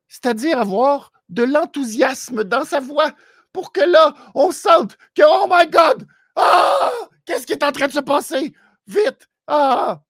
C'est-à-dire 0.09 0.59
avoir 0.59 1.13
de 1.29 1.43
l'enthousiasme 1.43 2.45
dans 2.45 2.65
sa 2.65 2.81
voix 2.81 3.13
pour 3.53 3.73
que 3.73 3.81
là, 3.81 4.15
on 4.35 4.53
sente 4.53 4.97
que, 5.15 5.23
oh 5.27 5.47
my 5.51 5.69
God, 5.69 6.07
ah, 6.37 6.91
qu'est-ce 7.25 7.47
qui 7.47 7.53
est 7.53 7.65
en 7.65 7.73
train 7.73 7.89
de 7.89 7.93
se 7.93 8.01
passer? 8.01 8.55
Vite, 8.87 9.29
ah! 9.47 10.03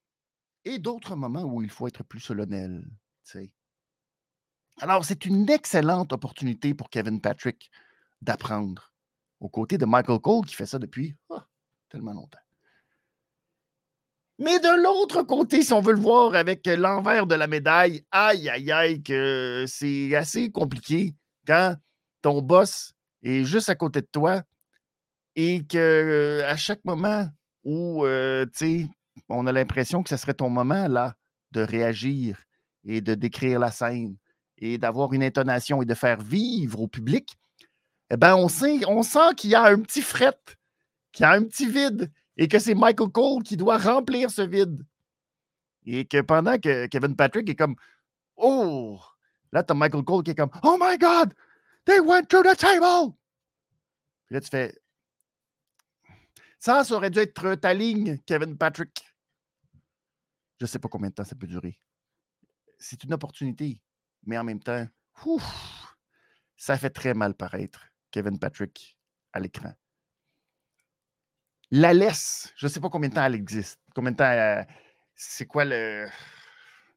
Et 0.64 0.78
d'autres 0.78 1.16
moments 1.16 1.44
où 1.44 1.62
il 1.62 1.70
faut 1.70 1.88
être 1.88 2.04
plus 2.04 2.20
solennel. 2.20 2.84
Alors, 4.80 5.04
c'est 5.04 5.25
une 5.25 5.48
excellente 5.50 6.12
opportunité 6.12 6.75
pour 6.75 6.90
Kevin 6.90 7.20
Patrick 7.20 7.70
d'apprendre, 8.22 8.88
aux 9.40 9.49
côtés 9.49 9.78
de 9.78 9.87
Michael 9.87 10.18
Cole 10.21 10.45
qui 10.45 10.54
fait 10.54 10.66
ça 10.66 10.78
depuis 10.78 11.14
ah, 11.30 11.47
tellement 11.88 12.12
longtemps. 12.12 12.38
Mais 14.40 14.61
de 14.61 14.83
l'autre 14.83 15.23
côté, 15.23 15.62
si 15.62 15.73
on 15.73 15.80
veut 15.80 15.95
le 15.95 16.00
voir 16.00 16.35
avec 16.35 16.64
l'envers 16.66 17.26
de 17.26 17.35
la 17.35 17.49
médaille, 17.49 18.04
aïe, 18.12 18.49
aïe, 18.49 18.71
aïe, 18.71 19.02
que 19.02 19.64
c'est 19.66 20.14
assez 20.14 20.52
compliqué 20.52 21.14
quand 21.45 21.75
ton 22.23 22.40
boss 22.40 22.92
est 23.25 23.45
juste 23.45 23.68
à 23.68 23.75
côté 23.75 24.00
de 24.00 24.07
toi 24.07 24.42
et 25.35 25.64
que 25.66 26.42
à 26.47 26.57
chaque 26.57 26.85
moment 26.85 27.28
où, 27.64 28.04
euh, 28.04 28.47
on 29.28 29.47
a 29.47 29.52
l'impression 29.52 30.04
que 30.04 30.09
ce 30.09 30.16
serait 30.16 30.35
ton 30.35 30.50
moment, 30.50 30.87
là, 30.87 31.14
de 31.50 31.61
réagir 31.61 32.38
et 32.85 33.00
de 33.00 33.14
décrire 33.14 33.59
la 33.59 33.73
scène 33.73 34.16
et 34.59 34.78
d'avoir 34.78 35.12
une 35.12 35.23
intonation 35.23 35.83
et 35.83 35.85
de 35.85 35.95
faire 35.95 36.21
vivre 36.21 36.80
au 36.80 36.88
public, 36.88 37.37
eh 38.10 38.16
bien, 38.16 38.36
on 38.36 38.48
sent, 38.48 39.34
qu'il 39.36 39.50
y 39.50 39.54
a 39.54 39.64
un 39.64 39.80
petit 39.80 40.02
fret, 40.02 40.38
qu'il 41.12 41.24
y 41.24 41.26
a 41.26 41.32
un 41.32 41.44
petit 41.44 41.66
vide 41.66 42.10
et 42.36 42.48
que 42.48 42.58
c'est 42.58 42.74
Michael 42.74 43.10
Cole 43.10 43.42
qui 43.42 43.56
doit 43.56 43.78
remplir 43.78 44.30
ce 44.30 44.42
vide. 44.42 44.82
Et 45.84 46.06
que 46.06 46.20
pendant 46.20 46.58
que 46.58 46.86
Kevin 46.86 47.16
Patrick 47.16 47.48
est 47.48 47.56
comme 47.56 47.76
Oh! 48.36 49.00
Là, 49.52 49.62
tu 49.62 49.72
as 49.72 49.74
Michael 49.74 50.04
Cole 50.04 50.22
qui 50.22 50.30
est 50.30 50.34
comme 50.34 50.50
Oh 50.62 50.78
my 50.80 50.96
God! 50.96 51.34
They 51.84 52.00
went 52.00 52.26
to 52.28 52.42
the 52.42 52.56
table! 52.56 53.14
Puis 54.26 54.34
là, 54.34 54.40
tu 54.40 54.48
fais 54.48 54.74
Ça, 56.58 56.84
ça 56.84 56.94
aurait 56.94 57.10
dû 57.10 57.18
être 57.18 57.54
ta 57.56 57.74
ligne, 57.74 58.18
Kevin 58.26 58.56
Patrick. 58.56 59.04
Je 60.60 60.64
ne 60.64 60.68
sais 60.68 60.78
pas 60.78 60.88
combien 60.88 61.10
de 61.10 61.14
temps 61.14 61.24
ça 61.24 61.36
peut 61.36 61.46
durer. 61.46 61.78
C'est 62.78 63.04
une 63.04 63.12
opportunité, 63.12 63.80
mais 64.24 64.38
en 64.38 64.44
même 64.44 64.60
temps, 64.60 64.86
ça 66.56 66.76
fait 66.76 66.90
très 66.90 67.14
mal 67.14 67.34
paraître 67.34 67.88
Kevin 68.18 68.37
Patrick 68.37 68.96
à 69.32 69.38
l'écran 69.38 69.72
la 71.70 71.92
laisse. 71.92 72.52
Je 72.56 72.66
ne 72.66 72.70
sais 72.72 72.80
pas 72.80 72.88
combien 72.88 73.10
de 73.10 73.14
temps 73.14 73.25
elle 73.25 73.37
existe. 73.37 73.78
Combien 73.94 74.10
de 74.10 74.16
temps 74.16 74.66
c'est 75.14 75.46
quoi 75.46 75.64
le. 75.64 76.08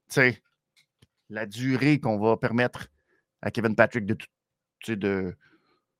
Tu 0.07 0.15
sais, 0.15 0.43
la 1.29 1.45
durée 1.45 1.99
qu'on 1.99 2.17
va 2.17 2.37
permettre 2.37 2.87
à 3.43 3.51
Kevin 3.51 3.75
Patrick 3.75 4.05
de, 4.87 5.37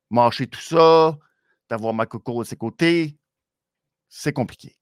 marcher 0.10 0.48
tout 0.48 0.60
ça, 0.60 1.20
d'avoir 1.70 1.94
Makoko 1.94 2.42
à 2.42 2.46
ses 2.46 2.56
côtés. 2.58 3.16
C'est 4.10 4.34
compliqué. 4.34 4.76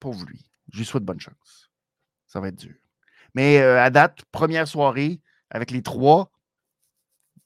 Pour 0.00 0.14
lui. 0.24 0.50
Je 0.72 0.78
lui 0.80 0.84
souhaite 0.84 1.04
bonne 1.04 1.20
chance. 1.20 1.70
Ça 2.26 2.40
va 2.40 2.48
être 2.48 2.58
dur. 2.58 2.74
Mais 3.34 3.58
euh, 3.60 3.80
à 3.80 3.88
date, 3.88 4.24
première 4.32 4.68
soirée 4.68 5.22
avec 5.48 5.70
les 5.70 5.82
trois, 5.82 6.30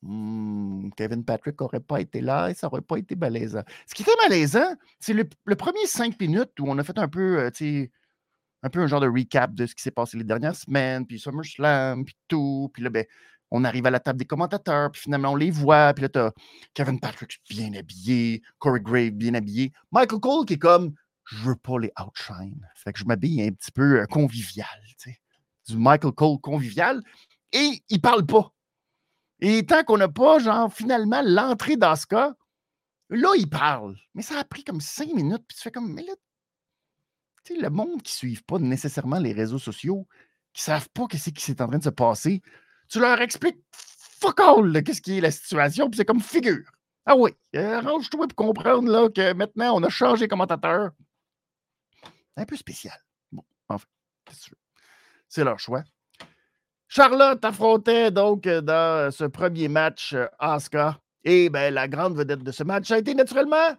Mmh, 0.07 0.91
Kevin 0.97 1.25
Patrick 1.25 1.61
n'aurait 1.61 1.81
pas 1.81 2.01
été 2.01 2.21
là 2.21 2.49
et 2.49 2.55
ça 2.55 2.69
n'aurait 2.69 2.81
pas 2.81 2.97
été 2.97 3.17
malaisant. 3.17 3.63
Ce 3.87 3.95
qui 3.95 4.03
était 4.03 4.13
malaisant, 4.23 4.75
c'est 5.01 5.13
le, 5.13 5.25
premier 5.57 5.85
cinq 5.87 6.21
minutes 6.21 6.53
où 6.61 6.65
on 6.69 6.79
a 6.79 6.85
fait 6.85 6.99
un 6.99 7.09
peu, 7.09 7.41
euh, 7.41 7.87
un 8.63 8.71
peu 8.71 8.81
un 8.81 8.87
genre 8.87 9.01
de 9.01 9.09
recap 9.09 9.53
de 9.53 9.67
ce 9.67 9.75
qui 9.75 9.83
s'est 9.83 9.91
passé 9.91 10.17
les 10.17 10.25
dernières 10.25 10.55
semaines, 10.55 11.07
puis 11.07 11.19
SummerSlam, 11.19 12.05
puis 12.05 12.17
tout. 12.29 12.71
Puis 12.73 12.85
là, 12.85 12.91
ben, 12.91 13.05
on 13.51 13.65
arrive 13.65 13.87
à 13.87 13.91
la 13.91 13.99
table 13.99 14.19
des 14.19 14.25
commentateurs, 14.27 14.93
puis 14.93 15.03
finalement, 15.03 15.33
on 15.33 15.37
les 15.37 15.51
voit. 15.51 15.93
Puis 15.95 16.03
là, 16.03 16.09
tu 16.09 16.19
as 16.21 16.33
Kevin 16.75 17.01
Patrick 17.01 17.41
bien 17.51 17.73
habillé, 17.75 18.43
Corey 18.59 18.81
Grave 18.81 19.11
bien 19.11 19.35
habillé, 19.35 19.73
Michael 19.91 20.21
Cole 20.21 20.47
qui 20.47 20.55
est 20.55 20.59
comme, 20.59 20.95
je 21.25 21.37
veux 21.39 21.57
pas 21.57 21.81
les 21.81 21.91
outshine. 22.01 22.65
Fait 22.77 22.93
que 22.93 23.01
je 23.01 23.05
m'habille 23.05 23.43
un 23.43 23.51
petit 23.51 23.73
peu 23.73 24.03
euh, 24.03 24.07
convivial, 24.07 24.69
tu 24.99 25.11
sais. 25.11 25.19
Du 25.69 25.77
Michael 25.77 26.13
Cole 26.13 26.39
convivial. 26.41 27.03
Et 27.53 27.83
il 27.89 28.01
parle 28.01 28.25
pas. 28.25 28.53
Et 29.41 29.67
tant 29.67 29.85
qu'on 29.85 29.99
n'a 29.99 30.09
pas, 30.09 30.39
genre, 30.39 30.73
finalement, 30.73 31.23
l'entrée 31.23 31.77
d'Asuka, 31.77 32.35
là, 33.11 33.35
il 33.37 33.49
parle. 33.49 33.97
Mais 34.15 34.23
ça 34.23 34.39
a 34.39 34.45
pris 34.45 34.65
comme 34.65 34.81
cinq 34.81 35.13
minutes, 35.13 35.45
puis 35.47 35.57
tu 35.57 35.63
fais 35.63 35.71
comme, 35.71 35.93
mais 35.93 36.03
là, 36.03 36.13
tu 37.45 37.55
sais, 37.55 37.61
le 37.61 37.71
monde 37.71 38.03
qui 38.03 38.13
ne 38.13 38.31
suit 38.31 38.43
pas 38.43 38.59
nécessairement 38.59 39.19
les 39.19 39.33
réseaux 39.33 39.59
sociaux, 39.59 40.09
qui 40.53 40.63
ne 40.63 40.65
savent 40.65 40.89
pas 40.91 41.07
qu'est-ce 41.07 41.31
qui 41.31 41.43
s'est 41.43 41.61
en 41.61 41.69
train 41.69 41.79
de 41.79 41.85
se 41.85 41.91
passer, 41.91 42.43
tu 42.89 42.99
leur 42.99 43.21
expliques 43.21 43.63
fuck 43.73 44.41
all, 44.41 44.83
qu'est-ce 44.83 45.03
qui 45.03 45.19
est 45.19 45.21
la 45.21 45.31
situation, 45.31 45.91
puis 45.91 45.99
c'est 45.99 46.05
comme 46.05 46.21
figure. 46.21 46.71
Ah 47.05 47.15
oui, 47.15 47.31
arrange-toi 47.55 48.27
pour 48.27 48.35
comprendre 48.35 48.91
là, 48.91 49.09
que 49.09 49.33
maintenant, 49.35 49.77
on 49.77 49.83
a 49.83 49.89
changé 49.89 50.27
commentateur. 50.27 50.91
Un 52.37 52.45
peu 52.45 52.57
spécial. 52.57 52.99
Bon, 53.31 53.45
enfin, 53.69 53.87
c'est 55.29 55.45
leur 55.45 55.59
choix. 55.59 55.85
Charlotte 56.97 57.45
affrontait 57.45 58.11
donc 58.11 58.47
euh, 58.47 58.63
dans 58.63 59.13
ce 59.13 59.25
premier 59.25 59.69
match 59.69 60.15
euh, 60.15 60.29
Asuka. 60.39 60.99
Et 61.25 61.51
ben, 61.51 61.75
la 61.75 61.89
grande 61.89 62.17
vedette 62.17 62.43
de 62.43 62.51
ce 62.51 62.63
match 62.63 62.91
a 62.91 62.97
été 62.97 63.15
naturellement 63.15 63.77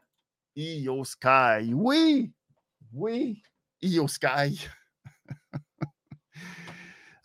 Io 0.55 1.03
Sky. 1.03 1.73
Oui, 1.73 2.31
oui, 2.93 3.41
Io 3.81 4.07
Sky. 4.07 4.63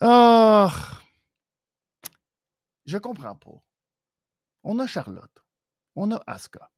oh, 0.01 0.67
je 2.87 2.97
comprends 2.97 3.35
pas. 3.35 3.61
On 4.63 4.79
a 4.79 4.87
Charlotte, 4.87 5.43
on 5.95 6.09
a 6.09 6.23
Asuka. 6.25 6.71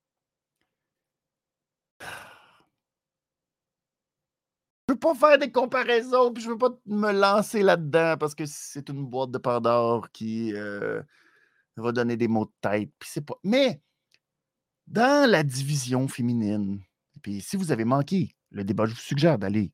Je 4.87 4.93
veux 4.93 4.99
pas 4.99 5.15
faire 5.15 5.39
des 5.39 5.51
comparaisons, 5.51 6.31
puis 6.31 6.43
je 6.43 6.49
veux 6.49 6.57
pas 6.57 6.69
me 6.85 7.11
lancer 7.11 7.63
là-dedans 7.63 8.17
parce 8.19 8.35
que 8.35 8.45
c'est 8.45 8.87
une 8.89 9.05
boîte 9.05 9.31
de 9.31 9.39
Pandore 9.39 10.11
qui 10.11 10.53
euh, 10.53 11.01
va 11.77 11.91
donner 11.91 12.17
des 12.17 12.27
mots 12.27 12.45
de 12.45 12.51
tête. 12.61 12.91
Puis 12.99 13.09
c'est 13.11 13.25
pas. 13.25 13.35
Mais 13.43 13.81
dans 14.87 15.29
la 15.29 15.43
division 15.43 16.07
féminine, 16.07 16.81
puis 17.23 17.41
si 17.41 17.57
vous 17.57 17.71
avez 17.71 17.85
manqué 17.85 18.35
le 18.51 18.63
débat, 18.63 18.85
je 18.85 18.93
vous 18.93 18.99
suggère 18.99 19.39
d'aller 19.39 19.71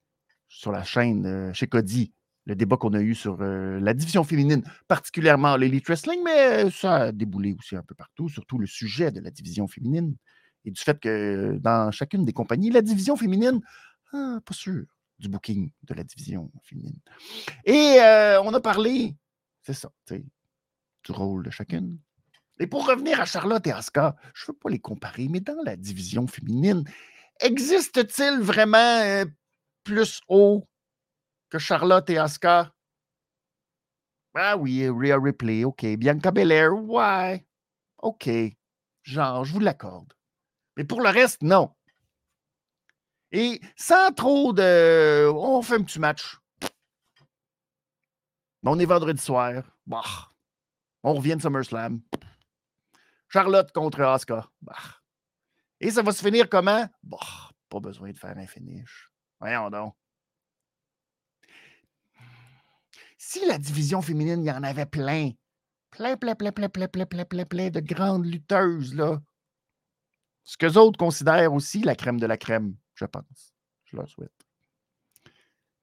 sur 0.47 0.71
la 0.71 0.83
chaîne 0.83 1.53
chez 1.53 1.67
Cody 1.67 2.13
le 2.45 2.55
débat 2.55 2.77
qu'on 2.77 2.93
a 2.93 3.01
eu 3.01 3.15
sur 3.15 3.37
euh, 3.41 3.79
la 3.79 3.93
division 3.93 4.23
féminine, 4.23 4.63
particulièrement 4.87 5.55
l'Elite 5.57 5.85
Wrestling, 5.87 6.21
mais 6.23 6.69
ça 6.71 6.95
a 6.95 7.11
déboulé 7.11 7.55
aussi 7.57 7.75
un 7.75 7.83
peu 7.83 7.95
partout, 7.95 8.29
surtout 8.29 8.57
le 8.57 8.67
sujet 8.67 9.11
de 9.11 9.19
la 9.19 9.29
division 9.29 9.67
féminine 9.67 10.15
et 10.65 10.71
du 10.71 10.81
fait 10.81 10.99
que 10.99 11.57
dans 11.59 11.91
chacune 11.91 12.25
des 12.25 12.33
compagnies, 12.33 12.71
la 12.71 12.81
division 12.81 13.15
féminine, 13.15 13.61
ah, 14.13 14.39
pas 14.45 14.53
sûr 14.53 14.85
du 15.21 15.29
booking 15.29 15.71
de 15.83 15.93
la 15.93 16.03
division 16.03 16.51
féminine. 16.63 16.99
Et 17.63 17.99
euh, 18.01 18.41
on 18.41 18.53
a 18.53 18.59
parlé, 18.59 19.15
c'est 19.61 19.73
ça, 19.73 19.89
du 20.09 21.11
rôle 21.11 21.45
de 21.45 21.51
chacune. 21.51 21.99
Et 22.59 22.67
pour 22.67 22.87
revenir 22.87 23.21
à 23.21 23.25
Charlotte 23.25 23.65
et 23.65 23.71
Asuka, 23.71 24.15
je 24.33 24.43
ne 24.43 24.47
veux 24.47 24.59
pas 24.59 24.69
les 24.69 24.79
comparer, 24.79 25.27
mais 25.29 25.39
dans 25.39 25.61
la 25.63 25.75
division 25.75 26.27
féminine, 26.27 26.83
existe-t-il 27.39 28.39
vraiment 28.39 28.77
euh, 28.77 29.25
plus 29.83 30.21
haut 30.27 30.67
que 31.49 31.59
Charlotte 31.59 32.09
et 32.09 32.17
Asuka? 32.17 32.71
Ah 34.33 34.57
oui, 34.57 34.87
Rhea 34.87 35.17
Ripley, 35.19 35.63
OK. 35.63 35.85
Bianca 35.97 36.31
Belair, 36.31 36.73
ouais. 36.73 37.45
OK. 38.01 38.29
Genre, 39.03 39.43
je 39.45 39.53
vous 39.53 39.59
l'accorde. 39.59 40.13
Mais 40.77 40.83
pour 40.83 41.01
le 41.01 41.09
reste, 41.09 41.41
non. 41.41 41.71
Et 43.31 43.61
sans 43.75 44.13
trop 44.13 44.53
de. 44.53 45.29
On 45.33 45.61
fait 45.61 45.75
un 45.75 45.83
petit 45.83 46.00
match. 46.00 46.38
On 48.63 48.77
est 48.77 48.85
vendredi 48.85 49.21
soir. 49.21 49.63
Bah. 49.85 50.03
On 51.03 51.13
revient 51.13 51.35
de 51.35 51.41
SummerSlam. 51.41 52.01
Charlotte 53.29 53.71
contre 53.71 54.01
Asuka. 54.01 54.47
Bah. 54.61 54.75
Et 55.79 55.89
ça 55.89 56.03
va 56.03 56.11
se 56.11 56.23
finir 56.23 56.47
comment? 56.50 56.88
Bah, 57.01 57.17
pas 57.69 57.79
besoin 57.79 58.11
de 58.11 58.17
faire 58.17 58.38
un 58.38 58.45
finish. 58.45 59.09
Voyons 59.39 59.69
donc. 59.69 59.95
Si 63.17 63.45
la 63.45 63.57
division 63.57 64.01
féminine, 64.01 64.43
il 64.43 64.47
y 64.47 64.51
en 64.51 64.63
avait 64.63 64.85
plein, 64.85 65.31
plein, 65.91 66.17
plein, 66.17 66.35
plein, 66.35 66.51
plein, 66.51 66.69
plein, 66.69 66.88
plein, 66.88 67.05
plein, 67.05 67.25
plein, 67.25 67.45
plein 67.45 67.69
de 67.69 67.79
grandes 67.79 68.25
lutteuses, 68.25 68.93
là. 68.93 69.21
Ce 70.43 70.57
que 70.57 70.77
autres 70.77 70.97
considèrent 70.97 71.53
aussi 71.53 71.81
la 71.81 71.95
crème 71.95 72.19
de 72.19 72.25
la 72.25 72.38
crème, 72.38 72.75
je 73.01 73.05
pense. 73.05 73.53
Je 73.86 73.98
leur 73.98 74.08
souhaite. 74.08 74.31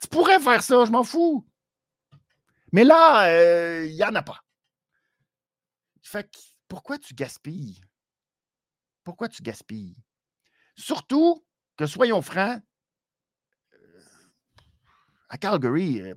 Tu 0.00 0.08
pourrais 0.08 0.38
faire 0.38 0.62
ça, 0.62 0.84
je 0.84 0.90
m'en 0.90 1.02
fous. 1.02 1.46
Mais 2.72 2.84
là, 2.84 3.28
euh, 3.28 3.86
il 3.86 3.94
n'y 3.94 4.04
en 4.04 4.14
a 4.14 4.22
pas. 4.22 4.40
Fait 6.02 6.30
que, 6.30 6.38
pourquoi 6.68 6.98
tu 6.98 7.14
gaspilles? 7.14 7.80
Pourquoi 9.02 9.28
tu 9.28 9.42
gaspilles? 9.42 9.96
Surtout 10.76 11.44
que, 11.76 11.86
soyons 11.86 12.22
francs, 12.22 12.62
euh, 13.72 14.02
à 15.28 15.38
Calgary, 15.38 16.00
euh, 16.00 16.14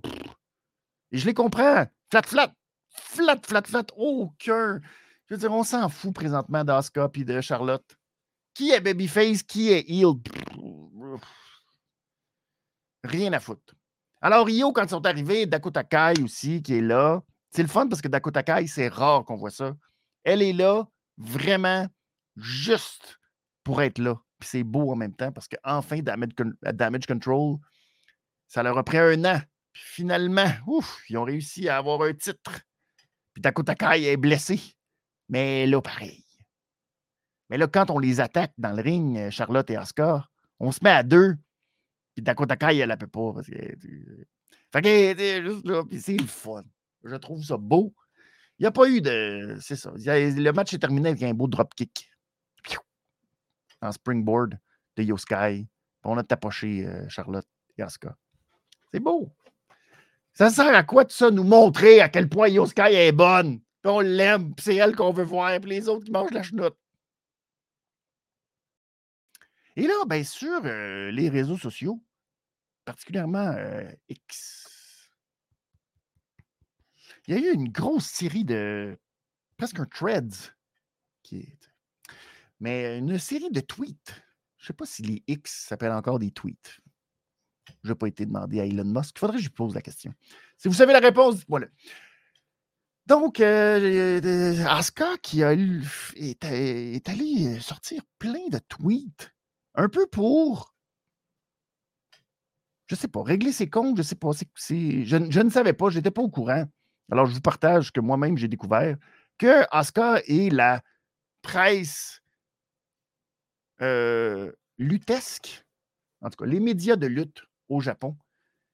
je 1.12 1.26
les 1.26 1.34
comprends. 1.34 1.88
Flat, 2.12 2.24
flat. 2.24 2.54
Flat, 2.90 3.42
flat, 3.44 3.64
flat. 3.64 3.86
Aucun. 3.96 4.80
Je 5.26 5.34
veux 5.34 5.40
dire, 5.40 5.52
on 5.52 5.64
s'en 5.64 5.90
fout 5.90 6.14
présentement 6.14 6.64
d'Asuka 6.64 7.10
et 7.14 7.24
de 7.24 7.42
Charlotte. 7.42 7.98
Qui 8.54 8.72
est 8.72 8.82
Babyface? 8.82 9.42
Qui 9.44 9.70
est 9.70 9.90
Heel? 9.90 10.16
Rien 13.04 13.34
à 13.34 13.40
foutre. 13.40 13.76
Alors, 14.22 14.50
Io, 14.50 14.72
quand 14.72 14.84
ils 14.84 14.90
sont 14.90 15.06
arrivés, 15.06 15.46
Dakota 15.46 15.84
Kai 15.84 16.22
aussi, 16.24 16.62
qui 16.62 16.78
est 16.78 16.82
là. 16.82 17.22
C'est 17.50 17.64
le 17.64 17.68
fun 17.68 17.88
parce 17.88 18.02
que 18.02 18.08
Dakota 18.08 18.44
Kai, 18.44 18.68
c'est 18.68 18.88
rare 18.88 19.26
qu'on 19.26 19.36
voit 19.36 19.52
ça. 19.52 19.76
Elle 20.24 20.42
est 20.42 20.54
là 20.54 20.88
vraiment 21.18 21.88
juste 22.38 23.20
pour 23.64 23.82
être 23.82 23.98
là. 23.98 24.16
Puis 24.40 24.50
c'est 24.50 24.64
beau 24.64 24.92
en 24.92 24.96
même 24.96 25.14
temps 25.14 25.32
parce 25.32 25.48
qu'enfin, 25.48 26.00
damage, 26.00 26.32
damage 26.62 27.06
Control, 27.08 27.58
ça 28.48 28.64
leur 28.64 28.78
a 28.78 28.84
pris 28.84 28.98
un 28.98 29.26
an 29.26 29.42
puis 29.72 29.84
finalement, 29.86 30.48
ouf, 30.68 31.04
ils 31.10 31.18
ont 31.18 31.24
réussi 31.24 31.70
à 31.70 31.78
avoir 31.78 32.02
un 32.02 32.14
titre. 32.14 32.60
Puis 33.34 33.42
Dakota 33.42 33.76
Kai 33.76 34.06
est 34.06 34.18
blessé. 34.18 34.60
Mais 35.30 35.66
là, 35.66 35.82
pareil. 35.82 36.26
Mais 37.50 37.58
là, 37.58 37.68
quand 37.68 37.90
on 37.90 38.00
les 38.00 38.20
attaque 38.20 38.54
dans 38.58 38.72
le 38.72 38.82
ring, 38.82 39.30
Charlotte 39.30 39.70
et 39.70 39.78
Asuka, 39.78 40.26
on 40.60 40.72
se 40.72 40.80
met 40.84 40.90
à 40.90 41.04
deux. 41.04 41.36
Puis 42.14 42.24
Dakota 42.24 42.58
Kai, 42.58 42.78
elle 42.78 42.90
ne 42.90 42.96
peut 42.96 43.08
pas. 43.08 43.34
Parce 43.34 43.48
que, 43.48 43.54
fait 43.54 44.82
que, 44.82 45.44
juste 45.44 45.66
là, 45.66 45.84
puis 45.84 46.00
c'est 46.00 46.18
le 46.18 46.28
fun. 46.28 46.64
Je 47.04 47.16
trouve 47.16 47.44
ça 47.44 47.58
beau. 47.58 47.94
Il 48.60 48.64
n'y 48.64 48.68
a 48.68 48.72
pas 48.72 48.88
eu 48.88 49.02
de. 49.02 49.58
C'est 49.60 49.76
ça. 49.76 49.92
Le 49.96 50.52
match 50.52 50.74
est 50.74 50.80
terminé 50.80 51.10
avec 51.10 51.24
un 51.24 51.34
beau 51.34 51.48
dropkick. 51.48 52.10
En 53.82 53.92
springboard 53.92 54.60
de 54.98 55.04
Yo 55.04 55.18
Sky. 55.18 55.68
On 56.04 56.18
a 56.18 56.24
tapoché 56.24 56.86
euh, 56.86 57.08
Charlotte 57.10 57.48
et 57.78 57.82
Asuka. 57.82 58.16
C'est 58.92 59.00
beau. 59.00 59.34
Ça 60.34 60.50
sert 60.50 60.74
à 60.74 60.84
quoi 60.84 61.04
de 61.04 61.12
ça, 61.12 61.32
nous 61.32 61.44
montrer 61.44 62.02
à 62.02 62.10
quel 62.10 62.30
point 62.30 62.50
Sky 62.68 62.94
est 62.94 63.12
bonne? 63.12 63.60
Puis 63.82 63.92
on 63.92 64.00
l'aime, 64.00 64.54
c'est 64.60 64.76
elle 64.76 64.96
qu'on 64.96 65.12
veut 65.12 65.24
voir, 65.24 65.60
puis 65.60 65.72
les 65.72 65.90
autres 65.90 66.06
qui 66.06 66.12
mangent 66.12 66.32
la 66.32 66.44
chenoute. 66.44 66.78
Et 69.82 69.88
là, 69.88 70.06
bien 70.08 70.24
sûr, 70.24 70.62
les 70.62 71.28
réseaux 71.28 71.58
sociaux, 71.58 72.04
particulièrement 72.86 73.56
X, 74.08 75.10
il 77.26 77.34
y 77.34 77.38
a 77.38 77.40
eu 77.40 77.52
une 77.52 77.70
grosse 77.70 78.06
série 78.06 78.46
de. 78.46 78.96
presque 79.58 79.80
un 79.80 79.88
threads. 79.88 80.54
Mais 82.60 83.00
une 83.00 83.18
série 83.18 83.50
de 83.50 83.60
tweets. 83.60 84.22
Je 84.58 84.66
ne 84.66 84.68
sais 84.68 84.74
pas 84.74 84.86
si 84.86 85.02
les 85.02 85.24
X 85.26 85.66
s'appellent 85.70 85.94
encore 85.94 86.20
des 86.20 86.30
tweets. 86.30 86.80
Je 87.84 87.90
n'ai 87.90 87.96
pas 87.96 88.08
été 88.08 88.28
demandé 88.28 88.60
à 88.60 88.66
Elon 88.68 88.86
Musk. 88.86 89.16
Il 89.16 89.20
faudrait 89.20 89.38
que 89.38 89.44
je 89.44 89.48
lui 89.48 89.56
pose 89.56 89.74
la 89.74 89.82
question. 89.82 90.14
Si 90.58 90.68
vous 90.68 90.76
savez 90.76 90.94
la 90.94 91.00
réponse, 91.00 91.38
dites-moi-le. 91.38 91.72
Donc, 93.08 93.40
euh, 93.40 94.64
Asuka 94.68 95.18
qui 95.24 95.44
a, 95.44 95.54
est, 95.54 96.44
est, 96.44 97.10
allé 97.10 97.60
sortir 97.60 98.04
plein 98.20 98.48
de 98.52 98.60
tweets, 98.60 99.34
un 99.76 99.90
peu 99.90 100.08
pour, 100.08 100.74
je 102.88 102.96
sais 102.96 103.08
pas, 103.08 103.24
régler 103.24 103.52
ses 103.52 103.70
comptes, 103.70 103.98
je 103.98 104.02
sais 104.02 104.16
pas. 104.16 104.32
je, 104.32 105.04
je, 105.06 105.40
ne 105.40 105.50
savais 105.50 105.74
pas, 105.74 105.90
je 105.90 105.98
n'étais 105.98 106.12
pas 106.12 106.22
au 106.22 106.30
courant. 106.30 106.66
Alors, 107.12 107.26
je 107.26 107.34
vous 107.34 107.42
partage 107.42 107.92
que 107.92 108.00
moi-même, 108.00 108.38
j'ai 108.38 108.48
découvert 108.48 108.98
que 109.38 109.66
Asuka 109.72 110.22
est 110.28 110.54
la 110.54 110.82
presse 111.42 112.22
euh, 113.82 114.52
lutesque, 114.78 115.66
en 116.22 116.30
tout 116.30 116.44
cas, 116.44 116.46
les 116.46 116.60
médias 116.60 116.96
de 116.96 117.08
lutte 117.08 117.44
au 117.68 117.82
Japon, 117.82 118.16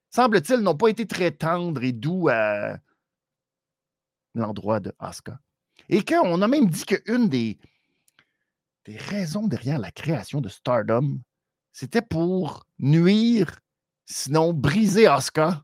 semble-t-il, 0.10 0.60
n'ont 0.60 0.76
pas 0.76 0.90
été 0.90 1.08
très 1.08 1.32
tendres 1.32 1.84
et 1.84 1.94
doux 1.94 2.28
à 2.30 2.78
l'endroit 4.36 4.80
de 4.80 4.94
Asuka. 5.00 5.40
Et 5.90 6.04
qu'on 6.04 6.42
a 6.42 6.48
même 6.48 6.70
dit 6.70 6.86
qu'une 6.86 7.30
des, 7.30 7.58
des 8.88 8.98
raisons 8.98 9.48
derrière 9.48 9.80
la 9.80 9.92
création 9.92 10.40
de 10.40 10.48
Stardom, 10.48 11.20
c'était 11.74 12.02
pour 12.02 12.66
nuire, 12.80 13.60
sinon 14.06 14.54
briser 14.54 15.08
Asuka. 15.08 15.62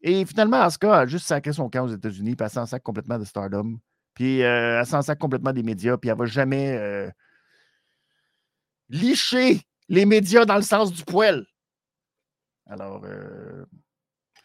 Et 0.00 0.24
finalement, 0.24 0.62
Asuka 0.62 1.00
a 1.00 1.06
juste 1.06 1.26
sacré 1.26 1.52
son 1.52 1.68
camp 1.68 1.84
aux 1.84 1.94
États-Unis, 1.94 2.34
puis 2.34 2.44
elle 2.44 2.50
s'en 2.50 2.66
sac 2.66 2.82
complètement 2.82 3.18
de 3.18 3.24
Stardom. 3.24 3.78
Puis 4.14 4.42
euh, 4.42 4.80
elle 4.80 4.86
s'en 4.86 5.02
sac 5.02 5.18
complètement 5.18 5.52
des 5.52 5.62
médias, 5.62 5.98
puis 5.98 6.08
elle 6.08 6.16
va 6.16 6.24
jamais 6.24 6.76
euh, 6.76 7.10
licher 8.88 9.60
les 9.88 10.06
médias 10.06 10.46
dans 10.46 10.56
le 10.56 10.62
sens 10.62 10.92
du 10.92 11.04
poil. 11.04 11.46
Alors, 12.66 13.04
euh, 13.04 13.66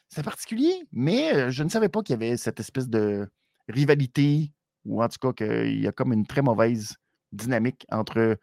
c'est 0.09 0.23
particulier, 0.23 0.85
mais 0.91 1.33
euh, 1.33 1.49
je 1.49 1.63
ne 1.63 1.69
savais 1.69 1.89
pas 1.89 2.01
qu'il 2.03 2.13
y 2.13 2.23
avait 2.23 2.37
cette 2.37 2.59
espèce 2.59 2.89
de 2.89 3.29
rivalité, 3.69 4.51
ou 4.85 5.01
en 5.01 5.07
tout 5.07 5.19
cas 5.19 5.33
qu'il 5.33 5.79
y 5.79 5.87
a 5.87 5.93
comme 5.93 6.11
une 6.11 6.27
très 6.27 6.41
mauvaise 6.41 6.97
dynamique 7.33 7.85
entre 7.91 8.37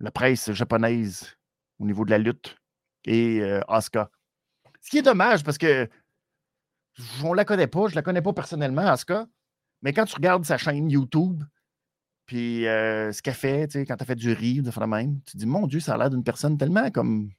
la 0.00 0.10
presse 0.10 0.52
japonaise 0.52 1.36
au 1.78 1.86
niveau 1.86 2.04
de 2.04 2.10
la 2.10 2.18
lutte 2.18 2.56
et 3.04 3.40
euh, 3.40 3.60
Asuka. 3.68 4.10
Ce 4.80 4.90
qui 4.90 4.98
est 4.98 5.02
dommage 5.02 5.44
parce 5.44 5.58
que 5.58 5.88
on 7.22 7.32
la 7.32 7.44
connaît 7.44 7.66
pas, 7.66 7.88
je 7.88 7.94
la 7.94 8.02
connais 8.02 8.22
pas 8.22 8.32
personnellement, 8.32 8.86
Asuka, 8.86 9.26
mais 9.82 9.92
quand 9.92 10.04
tu 10.04 10.14
regardes 10.14 10.44
sa 10.44 10.58
chaîne 10.58 10.90
YouTube, 10.90 11.42
puis 12.26 12.62
ce 12.64 13.20
qu'elle 13.20 13.34
fait, 13.34 13.66
tu 13.68 13.80
sais, 13.80 13.86
quand 13.86 13.96
elle 13.98 14.06
fait 14.06 14.14
du 14.14 14.32
riz, 14.32 14.62
de 14.62 14.86
même, 14.86 15.20
tu 15.22 15.32
te 15.32 15.38
dis, 15.38 15.46
mon 15.46 15.66
Dieu, 15.66 15.80
ça 15.80 15.94
a 15.94 15.98
l'air 15.98 16.10
d'une 16.10 16.24
personne 16.24 16.56
tellement 16.56 16.90
comme 16.90 17.30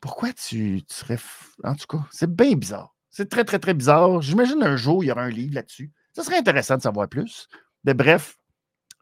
pourquoi 0.00 0.32
tu, 0.32 0.82
serais. 0.88 1.18
En 1.64 1.74
tout 1.74 1.86
cas, 1.86 2.04
c'est 2.10 2.32
bien 2.32 2.54
bizarre. 2.54 2.94
C'est 3.10 3.28
très, 3.28 3.44
très, 3.44 3.58
très 3.58 3.74
bizarre. 3.74 4.22
J'imagine 4.22 4.62
un 4.62 4.76
jour, 4.76 5.02
il 5.02 5.08
y 5.08 5.10
aura 5.10 5.22
un 5.22 5.30
livre 5.30 5.54
là-dessus. 5.54 5.92
Ça 6.12 6.22
serait 6.22 6.38
intéressant 6.38 6.76
de 6.76 6.82
savoir 6.82 7.08
plus. 7.08 7.48
Mais 7.84 7.94
bref, 7.94 8.38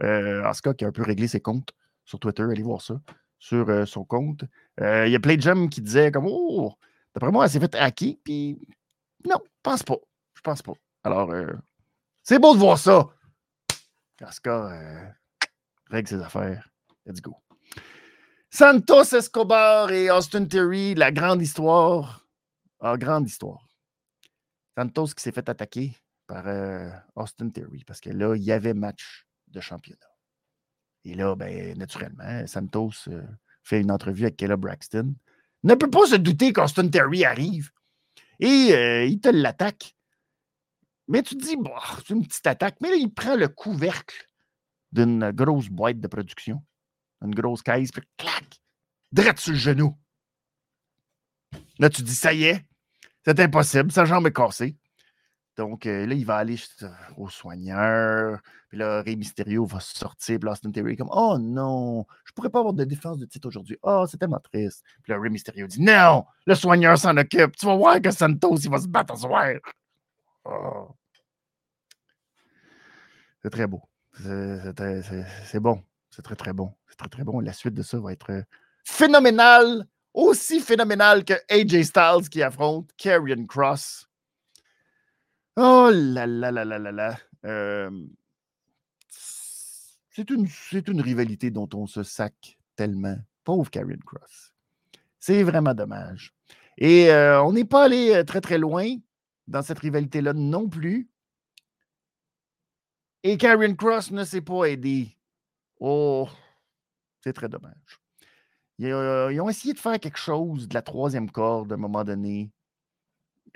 euh, 0.03 0.45
Asuka 0.45 0.75
qui 0.75 0.85
a 0.85 0.89
un 0.89 0.93
peu 0.93 1.03
réglé 1.03 1.29
ses 1.29 1.41
comptes 1.41 1.73
sur 2.05 2.19
Twitter, 2.19 2.43
allez 2.43 2.63
voir 2.63 2.81
ça, 2.81 3.01
sur 3.39 3.69
euh, 3.69 3.85
son 3.85 4.05
compte. 4.05 4.45
Euh, 4.81 5.07
il 5.07 5.13
y 5.13 5.17
a 5.17 5.21
plein 5.21 5.37
de 5.37 5.43
gens 5.43 5.67
qui 5.69 5.81
disaient 5.81 6.11
comme 6.11 6.27
Oh, 6.29 6.75
d'après 7.15 7.31
moi, 7.31 7.45
elle 7.45 7.51
s'est 7.51 7.61
fait 7.61 7.75
hacker, 7.75 8.15
puis 8.23 8.59
non, 9.25 9.39
je 9.45 9.61
pense 9.63 9.83
pas. 9.83 9.97
Je 10.35 10.41
pense 10.41 10.63
pas. 10.63 10.75
Alors, 11.03 11.31
euh, 11.33 11.53
c'est 12.23 12.39
beau 12.39 12.55
de 12.55 12.61
voir 12.61 12.79
ça. 12.79 13.09
Asuka 14.21 15.15
règle 15.91 16.09
ses 16.09 16.21
affaires. 16.21 16.69
Let's 17.05 17.21
go. 17.21 17.37
Santos 18.51 19.15
Escobar 19.15 19.91
et 19.91 20.11
Austin 20.11 20.47
Theory, 20.47 20.95
la 20.95 21.13
grande 21.13 21.43
histoire. 21.43 22.27
Ah, 22.81 22.97
grande 22.97 23.27
histoire. 23.27 23.67
Santos 24.77 25.09
qui 25.09 25.23
s'est 25.23 25.33
fait 25.33 25.49
attaquer 25.49 25.93
par 26.27 26.47
euh, 26.47 26.91
Austin 27.15 27.51
Theory 27.51 27.85
parce 27.85 28.01
que 28.01 28.11
là, 28.11 28.35
il 28.37 28.43
y 28.43 28.53
avait 28.53 28.75
match 28.75 29.27
de 29.49 29.61
championnat. 29.61 30.01
Et 31.05 31.15
là, 31.15 31.35
ben, 31.37 31.77
naturellement, 31.79 32.47
Santos 32.47 33.09
euh, 33.09 33.23
fait 33.63 33.81
une 33.81 33.91
entrevue 33.91 34.25
avec 34.25 34.37
Kayla 34.37 34.57
Braxton. 34.57 35.15
Ne 35.63 35.75
peut 35.75 35.91
pas 35.91 36.07
se 36.07 36.17
douter 36.17 36.53
qu'Austin 36.53 36.89
Theory 36.89 37.25
arrive. 37.25 37.71
Et 38.41 38.73
euh, 38.73 39.05
il 39.05 39.21
te 39.21 39.29
l'attaque. 39.29 39.95
Mais 41.09 41.23
tu 41.23 41.37
te 41.37 41.45
dis, 41.45 41.57
bon, 41.57 41.73
c'est 41.99 42.11
une 42.13 42.27
petite 42.27 42.47
attaque. 42.47 42.77
Mais 42.81 42.91
là, 42.91 42.97
il 42.97 43.13
prend 43.13 43.37
le 43.37 43.49
couvercle 43.49 44.29
d'une 44.93 45.31
grosse 45.31 45.69
boîte 45.69 46.01
de 46.01 46.09
production, 46.09 46.65
une 47.23 47.35
grosse 47.35 47.63
caisse, 47.63 47.93
puis 47.93 48.03
clac, 48.17 48.61
direct 49.13 49.39
sur 49.39 49.53
le 49.53 49.59
genou. 49.59 49.97
Là, 51.79 51.91
tu 51.91 52.03
te 52.03 52.07
dis, 52.07 52.15
ça 52.15 52.33
y 52.33 52.45
est, 52.45 52.65
c'est 53.25 53.39
impossible, 53.41 53.93
sa 53.93 54.05
jambe 54.05 54.27
est 54.27 54.33
cassée. 54.33 54.77
Donc 55.57 55.87
euh, 55.87 56.07
là, 56.07 56.15
il 56.15 56.27
va 56.27 56.37
aller 56.37 56.57
au 57.17 57.29
soigneur. 57.29 58.41
Puis 58.69 58.79
là, 58.79 59.01
Rey 59.03 59.17
Mysterio 59.17 59.65
va 59.65 59.81
sortir. 59.81 60.39
Puis 60.39 60.49
Austin 60.49 60.71
Theory 60.71 60.97
comme 60.97 61.11
Oh 61.11 61.39
non, 61.41 62.05
je 62.25 62.33
pourrais 62.33 62.51
pas 62.51 62.59
avoir 62.59 62.75
de 62.75 62.85
défense 62.85 63.19
de 63.19 63.27
titre 63.27 63.49
aujourd'hui. 63.49 63.79
Oh, 63.83 64.05
c'est 64.09 64.19
tellement 64.19 64.41
triste. 64.41 64.85
Puis 65.03 65.13
là, 65.13 65.19
Rey 65.19 65.31
Mysterio 65.31 65.67
dit 65.67 65.81
Non, 65.81 66.27
le 66.47 66.55
soigneur 66.55 66.99
s'en 66.99 67.17
occupe. 67.17 67.57
Tu 67.57 67.67
vas 67.67 67.77
voir 67.77 68.01
que 68.01 68.11
Santos, 68.11 68.57
il 68.57 68.71
va 68.71 68.79
se 68.79 68.89
battre 68.89 69.15
ce 69.17 69.23
soir. 69.23 69.53
Oh. 70.45 70.95
C'est 73.43 73.51
très 73.51 73.67
beau. 73.67 73.83
C'est 74.15 75.61
bon. 75.61 75.83
C'est 76.11 76.23
très, 76.23 76.37
très 76.37 76.53
bon. 76.53 76.73
C'est 76.89 76.97
très, 76.97 77.09
très 77.09 77.25
bon. 77.25 77.41
La 77.41 77.53
suite 77.53 77.75
de 77.75 77.83
ça 77.83 77.99
va 77.99 78.13
être 78.13 78.45
phénoménale. 78.85 79.87
Aussi 80.13 80.61
phénoménale 80.61 81.25
que 81.27 81.35
AJ 81.51 81.83
Styles 81.83 82.31
qui 82.31 82.43
affronte 82.43 82.89
Karrion 82.97 83.45
Cross. 83.47 84.09
Oh 85.57 85.91
là 85.91 86.27
là 86.27 86.51
là 86.53 86.65
là 86.65 86.79
là 86.79 86.93
là. 86.93 87.19
c'est 90.11 90.31
une, 90.31 91.01
rivalité 91.01 91.51
dont 91.51 91.69
on 91.75 91.87
se 91.87 92.03
sac 92.03 92.59
tellement. 92.77 93.17
Pauvre 93.45 93.71
Karrion 93.71 93.99
Cross. 94.05 94.53
C'est 95.19 95.43
vraiment 95.43 95.73
dommage. 95.73 96.35
Et 96.79 97.11
on 97.11 97.53
n'est 97.53 97.65
pas 97.65 97.85
allé 97.85 98.23
très 98.27 98.41
très 98.41 98.59
loin 98.59 98.97
dans 99.47 99.63
cette 99.63 99.79
rivalité-là 99.79 100.33
non 100.35 100.69
plus. 100.69 101.09
Et 103.23 103.39
Karrion 103.39 103.75
Cross 103.75 104.11
ne 104.11 104.25
s'est 104.25 104.43
pas 104.43 104.65
aidé. 104.67 105.17
Oh, 105.81 106.29
c'est 107.23 107.33
très 107.33 107.49
dommage. 107.49 108.01
Ils, 108.79 108.93
ont 108.95 109.49
essayé 109.49 109.73
de 109.73 109.79
faire 109.79 109.99
quelque 109.99 110.19
chose 110.19 110.69
de 110.69 110.75
la 110.75 110.83
troisième 110.83 111.31
corde 111.31 111.73
à 111.73 111.77
un 111.77 111.79
moment 111.79 112.05
donné. 112.05 112.51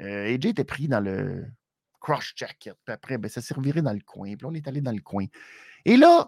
Euh, 0.00 0.34
AJ 0.34 0.46
était 0.46 0.64
pris 0.64 0.88
dans 0.88 1.00
le, 1.00 1.46
cross 2.00 2.32
jacket. 2.34 2.74
Puis 2.84 2.92
après, 2.92 3.18
ben, 3.18 3.28
ça 3.28 3.40
s'est 3.40 3.54
reviré 3.54 3.82
dans 3.82 3.92
le 3.92 4.00
coin. 4.00 4.34
Puis 4.34 4.46
on 4.46 4.54
est 4.54 4.66
allé 4.66 4.80
dans 4.80 4.92
le 4.92 5.00
coin. 5.00 5.26
Et 5.84 5.96
là, 5.96 6.26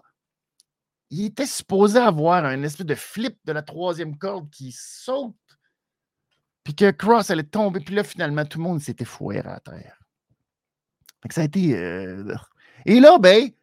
il 1.09 1.25
était 1.25 1.45
supposé 1.45 1.99
avoir 1.99 2.45
un 2.45 2.63
espèce 2.63 2.85
de 2.85 2.95
flip 2.95 3.37
de 3.45 3.51
la 3.51 3.61
troisième 3.61 4.17
corde 4.17 4.49
qui 4.49 4.71
saute. 4.71 5.35
Puis 6.63 6.75
que 6.75 6.91
Cross 6.91 7.29
allait 7.29 7.43
tomber. 7.43 7.81
Puis 7.81 7.93
là, 7.93 8.03
finalement, 8.03 8.45
tout 8.45 8.57
le 8.57 8.63
monde 8.63 8.81
s'était 8.81 9.05
foué 9.05 9.39
à 9.39 9.59
terre. 9.59 9.99
ça 11.29 11.41
a 11.41 11.43
été. 11.43 11.77
Euh, 11.77 12.33
et 12.85 12.99
là, 12.99 13.17
ben, 13.19 13.49
tu 13.49 13.55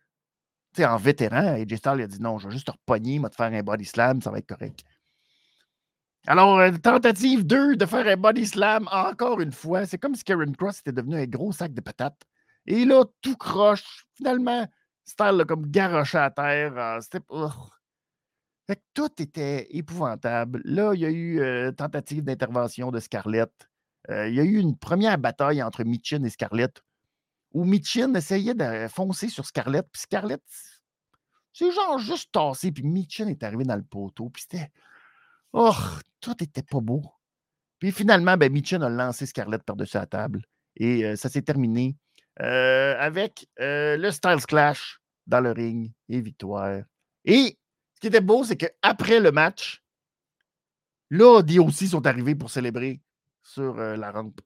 sais, 0.74 0.84
en 0.84 0.96
vétéran, 0.96 1.54
AJ 1.54 1.76
Styles 1.76 2.02
a 2.02 2.06
dit 2.06 2.20
non, 2.20 2.38
je 2.38 2.46
vais 2.46 2.52
juste 2.52 2.66
te 2.66 2.72
repogner, 2.72 3.16
je 3.16 3.22
vais 3.22 3.30
te 3.30 3.34
faire 3.34 3.52
un 3.52 3.62
body 3.62 3.84
slam, 3.84 4.20
ça 4.20 4.30
va 4.30 4.38
être 4.38 4.46
correct. 4.46 4.84
Alors, 6.26 6.58
euh, 6.58 6.70
tentative 6.72 7.46
2 7.46 7.76
de 7.76 7.86
faire 7.86 8.06
un 8.06 8.16
body 8.16 8.46
slam 8.46 8.88
encore 8.92 9.40
une 9.40 9.52
fois. 9.52 9.86
C'est 9.86 9.98
comme 9.98 10.14
si 10.14 10.24
Karen 10.24 10.54
Cross 10.54 10.80
était 10.80 10.92
devenu 10.92 11.16
un 11.16 11.26
gros 11.26 11.52
sac 11.52 11.72
de 11.72 11.80
patates. 11.80 12.22
Et 12.66 12.84
là, 12.84 13.04
tout 13.22 13.36
croche. 13.36 14.06
Finalement, 14.14 14.66
Style 15.04 15.44
comme 15.48 15.70
garoché 15.70 16.18
à 16.18 16.30
terre. 16.30 16.98
C'était. 17.02 17.24
Fait 18.66 18.80
tout 18.94 19.10
était 19.20 19.66
épouvantable. 19.76 20.60
Là, 20.64 20.94
il 20.94 21.00
y 21.00 21.06
a 21.06 21.10
eu 21.10 21.40
euh, 21.40 21.72
tentative 21.72 22.22
d'intervention 22.22 22.92
de 22.92 23.00
Scarlett. 23.00 23.50
Euh, 24.10 24.28
il 24.28 24.34
y 24.34 24.40
a 24.40 24.44
eu 24.44 24.58
une 24.58 24.76
première 24.76 25.18
bataille 25.18 25.62
entre 25.62 25.82
Mitchin 25.84 26.22
et 26.22 26.30
Scarlett 26.30 26.80
où 27.52 27.64
Mitchin 27.64 28.14
essayait 28.14 28.54
de 28.54 28.86
foncer 28.88 29.28
sur 29.28 29.44
Scarlett. 29.44 29.86
Puis 29.90 30.02
Scarlett, 30.02 30.42
c'est 31.52 31.72
genre 31.72 31.98
juste 31.98 32.30
tassé. 32.32 32.70
Puis 32.70 32.84
Mitchin 32.84 33.26
est 33.26 33.42
arrivé 33.42 33.64
dans 33.64 33.76
le 33.76 33.82
poteau. 33.82 34.30
Puis 34.30 34.42
c'était. 34.42 34.70
Oh, 35.52 35.74
tout 36.20 36.42
était 36.42 36.62
pas 36.62 36.80
beau. 36.80 37.02
Puis 37.78 37.92
finalement, 37.92 38.36
ben, 38.36 38.52
Mitchin 38.52 38.82
a 38.82 38.88
lancé 38.88 39.26
Scarlett 39.26 39.62
par-dessus 39.62 39.96
la 39.96 40.06
table. 40.06 40.42
Et 40.76 41.16
ça 41.16 41.28
s'est 41.28 41.42
terminé 41.42 41.96
avec 42.36 43.48
le 43.56 44.10
Styles 44.10 44.46
Clash 44.46 45.00
dans 45.26 45.40
le 45.40 45.52
ring 45.52 45.92
et 46.08 46.20
victoire. 46.20 46.82
Et 47.24 47.58
ce 47.94 48.00
qui 48.00 48.06
était 48.06 48.20
beau, 48.20 48.44
c'est 48.44 48.56
qu'après 48.56 49.20
le 49.20 49.32
match, 49.32 49.82
là, 51.10 51.42
aussi 51.60 51.88
sont 51.88 52.06
arrivés 52.06 52.34
pour 52.34 52.50
célébrer 52.50 53.00
sur 53.42 53.74
la 53.74 54.10
rampe 54.10 54.40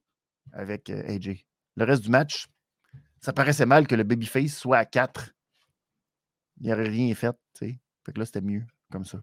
avec 0.51 0.89
AJ. 0.89 1.45
Le 1.75 1.85
reste 1.85 2.03
du 2.03 2.09
match, 2.09 2.47
ça 3.21 3.33
paraissait 3.33 3.65
mal 3.65 3.87
que 3.87 3.95
le 3.95 4.03
babyface 4.03 4.55
soit 4.55 4.77
à 4.77 4.85
4. 4.85 5.31
Il 6.61 6.67
n'y 6.67 6.73
aurait 6.73 6.87
rien 6.87 7.13
fait, 7.15 7.35
tu. 7.53 7.79
Fait 8.05 8.13
que 8.13 8.19
là, 8.19 8.25
c'était 8.25 8.41
mieux 8.41 8.65
comme 8.91 9.05
ça. 9.05 9.19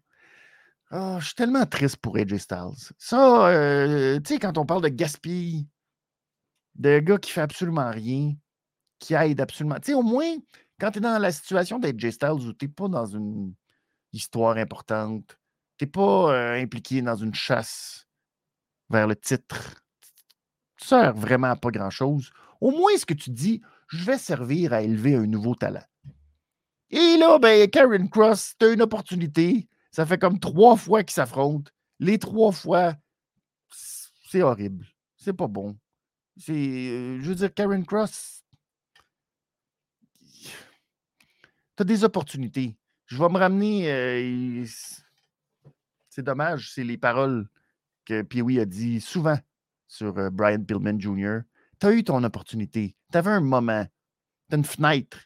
Oh, 0.95 1.17
je 1.21 1.27
suis 1.27 1.35
tellement 1.35 1.65
triste 1.65 1.97
pour 1.97 2.19
AJ 2.19 2.37
Styles. 2.37 2.93
Ça, 2.99 3.49
euh, 3.49 4.21
tu 4.21 4.35
sais, 4.35 4.39
quand 4.39 4.59
on 4.59 4.67
parle 4.67 4.83
de 4.83 4.89
gaspille, 4.89 5.67
de 6.75 6.99
gars 6.99 7.17
qui 7.17 7.31
fait 7.31 7.41
absolument 7.41 7.91
rien, 7.91 8.35
qui 8.99 9.15
aide 9.15 9.41
absolument. 9.41 9.77
Tu 9.77 9.93
sais, 9.93 9.95
au 9.95 10.03
moins, 10.03 10.37
quand 10.79 10.91
tu 10.91 10.99
es 10.99 11.01
dans 11.01 11.19
la 11.19 11.33
situation 11.33 11.79
d'AJ 11.79 12.11
Styles 12.11 12.47
où 12.47 12.53
tu 12.53 12.67
n'es 12.67 12.71
pas 12.71 12.89
dans 12.89 13.07
une 13.07 13.55
histoire 14.13 14.59
importante, 14.59 15.39
tu 15.79 15.87
n'es 15.87 15.91
pas 15.91 16.35
euh, 16.35 16.63
impliqué 16.63 17.01
dans 17.01 17.17
une 17.17 17.35
chasse 17.35 18.07
vers 18.91 19.07
le 19.07 19.17
titre, 19.17 19.83
tu 20.77 20.89
sers 20.89 21.15
vraiment 21.15 21.49
à 21.53 21.57
pas 21.57 21.71
grand-chose. 21.71 22.31
Au 22.61 22.71
moins, 22.71 22.95
ce 22.99 23.07
que 23.07 23.15
tu 23.15 23.31
dis, 23.31 23.63
je 23.89 24.05
vais 24.05 24.19
servir 24.19 24.75
à 24.75 24.83
élever 24.83 25.15
un 25.15 25.27
nouveau 25.27 25.55
talent. 25.55 25.85
Et 26.91 27.17
là, 27.17 27.39
ben, 27.39 27.71
Karen 27.71 28.11
Cross, 28.11 28.57
tu 28.59 28.67
as 28.67 28.73
une 28.73 28.83
opportunité 28.83 29.67
ça 29.93 30.07
fait 30.07 30.19
comme 30.19 30.41
trois 30.41 30.77
fois 30.77 31.05
qu'ils 31.05 31.13
s'affrontent. 31.13 31.71
Les 32.01 32.19
trois 32.19 32.51
fois, 32.51 32.95
c'est 34.29 34.43
horrible. 34.43 34.87
C'est 35.17 35.35
pas 35.35 35.47
bon. 35.47 35.77
C'est, 36.39 36.53
euh, 36.53 37.21
je 37.21 37.29
veux 37.29 37.35
dire, 37.35 37.53
Karen 37.53 37.85
Cross, 37.85 38.43
tu 40.17 40.51
as 41.79 41.85
des 41.85 42.05
opportunités. 42.05 42.75
Je 43.07 43.19
vais 43.19 43.29
me 43.29 43.39
ramener. 43.39 43.93
Euh, 43.93 44.65
c'est 46.09 46.23
dommage, 46.23 46.73
c'est 46.75 46.85
les 46.85 46.97
paroles 46.97 47.47
que 48.07 48.23
Pee-Wee 48.23 48.61
a 48.61 48.65
dit 48.65 49.01
souvent 49.01 49.39
sur 49.87 50.17
euh, 50.19 50.31
Brian 50.31 50.65
Pillman 50.65 50.99
Jr. 50.99 51.41
Tu 51.79 51.87
as 51.87 51.93
eu 51.93 52.03
ton 52.03 52.25
opportunité. 52.25 52.97
Tu 53.13 53.19
avais 53.19 53.31
un 53.31 53.41
moment. 53.41 53.85
Tu 54.49 54.55
as 54.55 54.59
une 54.59 54.65
fenêtre. 54.65 55.19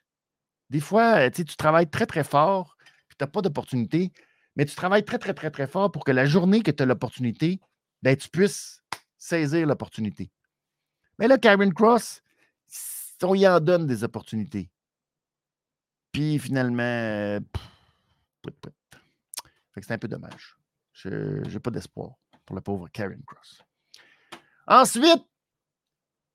Des 0.71 0.81
fois, 0.81 1.31
tu 1.31 1.45
travailles 1.45 1.89
très, 1.89 2.07
très 2.07 2.25
fort, 2.25 2.77
puis 3.07 3.17
tu 3.17 3.25
pas 3.25 3.41
d'opportunité 3.41 4.11
mais 4.57 4.65
tu 4.65 4.75
travailles 4.75 5.05
très, 5.05 5.19
très, 5.19 5.35
très, 5.35 5.51
très 5.51 5.67
fort 5.67 5.93
pour 5.93 6.05
que 6.05 6.13
la 6.13 6.25
journée 6.25 6.63
que 6.63 6.71
tu 6.71 6.83
as 6.83 6.87
l'opportunité, 6.87 7.61
ben, 8.03 8.17
tu 8.17 8.29
puisses 8.29 8.83
saisir 9.19 9.67
l'opportunité. 9.67 10.31
Mais 11.19 11.29
là, 11.29 11.39
Karen 11.39 11.73
Cross, 11.73 12.23
on 13.23 13.35
y 13.35 13.47
en 13.47 13.61
donne 13.61 13.87
des 13.87 14.05
opportunités. 14.05 14.71
Puis 16.13 16.39
finalement, 16.39 17.39
c'est 19.81 19.91
un 19.93 19.99
peu 19.99 20.09
dommage. 20.09 20.57
Je 20.93 21.09
n'ai 21.49 21.61
pas 21.61 21.71
d'espoir 21.71 22.15
pour 22.45 22.57
la 22.57 22.63
pauvre 22.63 22.89
Karen 22.89 23.23
Cross. 23.27 23.63
Ensuite, 24.67 25.25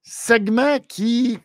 segment 0.03 0.79
qui 0.79 1.39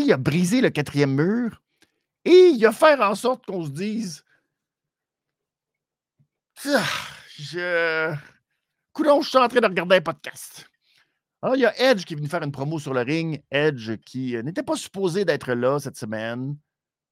il 0.00 0.12
a 0.12 0.16
brisé 0.16 0.60
le 0.60 0.70
quatrième 0.70 1.14
mur 1.14 1.62
et 2.24 2.50
il 2.54 2.66
a 2.66 2.72
fait 2.72 3.00
en 3.00 3.14
sorte 3.14 3.44
qu'on 3.46 3.64
se 3.64 3.70
dise 3.70 4.24
ah, 6.64 6.84
je. 7.38 8.14
Coudon, 8.92 9.20
je 9.22 9.28
suis 9.30 9.38
en 9.38 9.48
train 9.48 9.60
de 9.60 9.66
regarder 9.66 9.96
un 9.96 10.00
podcast. 10.00 10.68
Alors, 11.40 11.56
il 11.56 11.62
y 11.62 11.66
a 11.66 11.76
Edge 11.80 12.04
qui 12.04 12.14
est 12.14 12.16
venu 12.16 12.28
faire 12.28 12.42
une 12.42 12.52
promo 12.52 12.78
sur 12.78 12.94
le 12.94 13.00
ring. 13.00 13.42
Edge 13.50 13.96
qui 14.04 14.36
euh, 14.36 14.42
n'était 14.42 14.62
pas 14.62 14.76
supposé 14.76 15.24
d'être 15.24 15.52
là 15.54 15.80
cette 15.80 15.96
semaine 15.96 16.56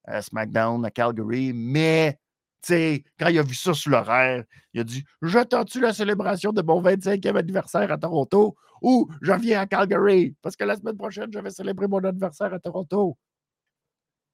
à 0.05 0.23
SmackDown 0.23 0.85
à 0.85 0.91
Calgary, 0.91 1.53
mais 1.53 2.19
sais, 2.63 3.05
quand 3.19 3.29
il 3.29 3.39
a 3.39 3.43
vu 3.43 3.55
ça 3.55 3.75
sur 3.75 3.91
l'horaire, 3.91 4.45
il 4.73 4.81
a 4.81 4.85
dit 4.85 5.05
J'attends-tu 5.23 5.81
la 5.81 5.93
célébration 5.93 6.53
de 6.53 6.63
mon 6.63 6.83
25e 6.83 7.37
anniversaire 7.37 7.91
à 7.91 7.99
Toronto 7.99 8.57
ou 8.83 9.09
je 9.23 9.33
viens 9.33 9.61
à 9.61 9.67
Calgary? 9.67 10.37
Parce 10.43 10.57
que 10.57 10.65
la 10.65 10.77
semaine 10.77 10.97
prochaine, 10.97 11.31
je 11.33 11.39
vais 11.39 11.51
célébrer 11.51 11.89
mon 11.89 12.03
anniversaire 12.05 12.53
à 12.53 12.59
Toronto. 12.59 13.17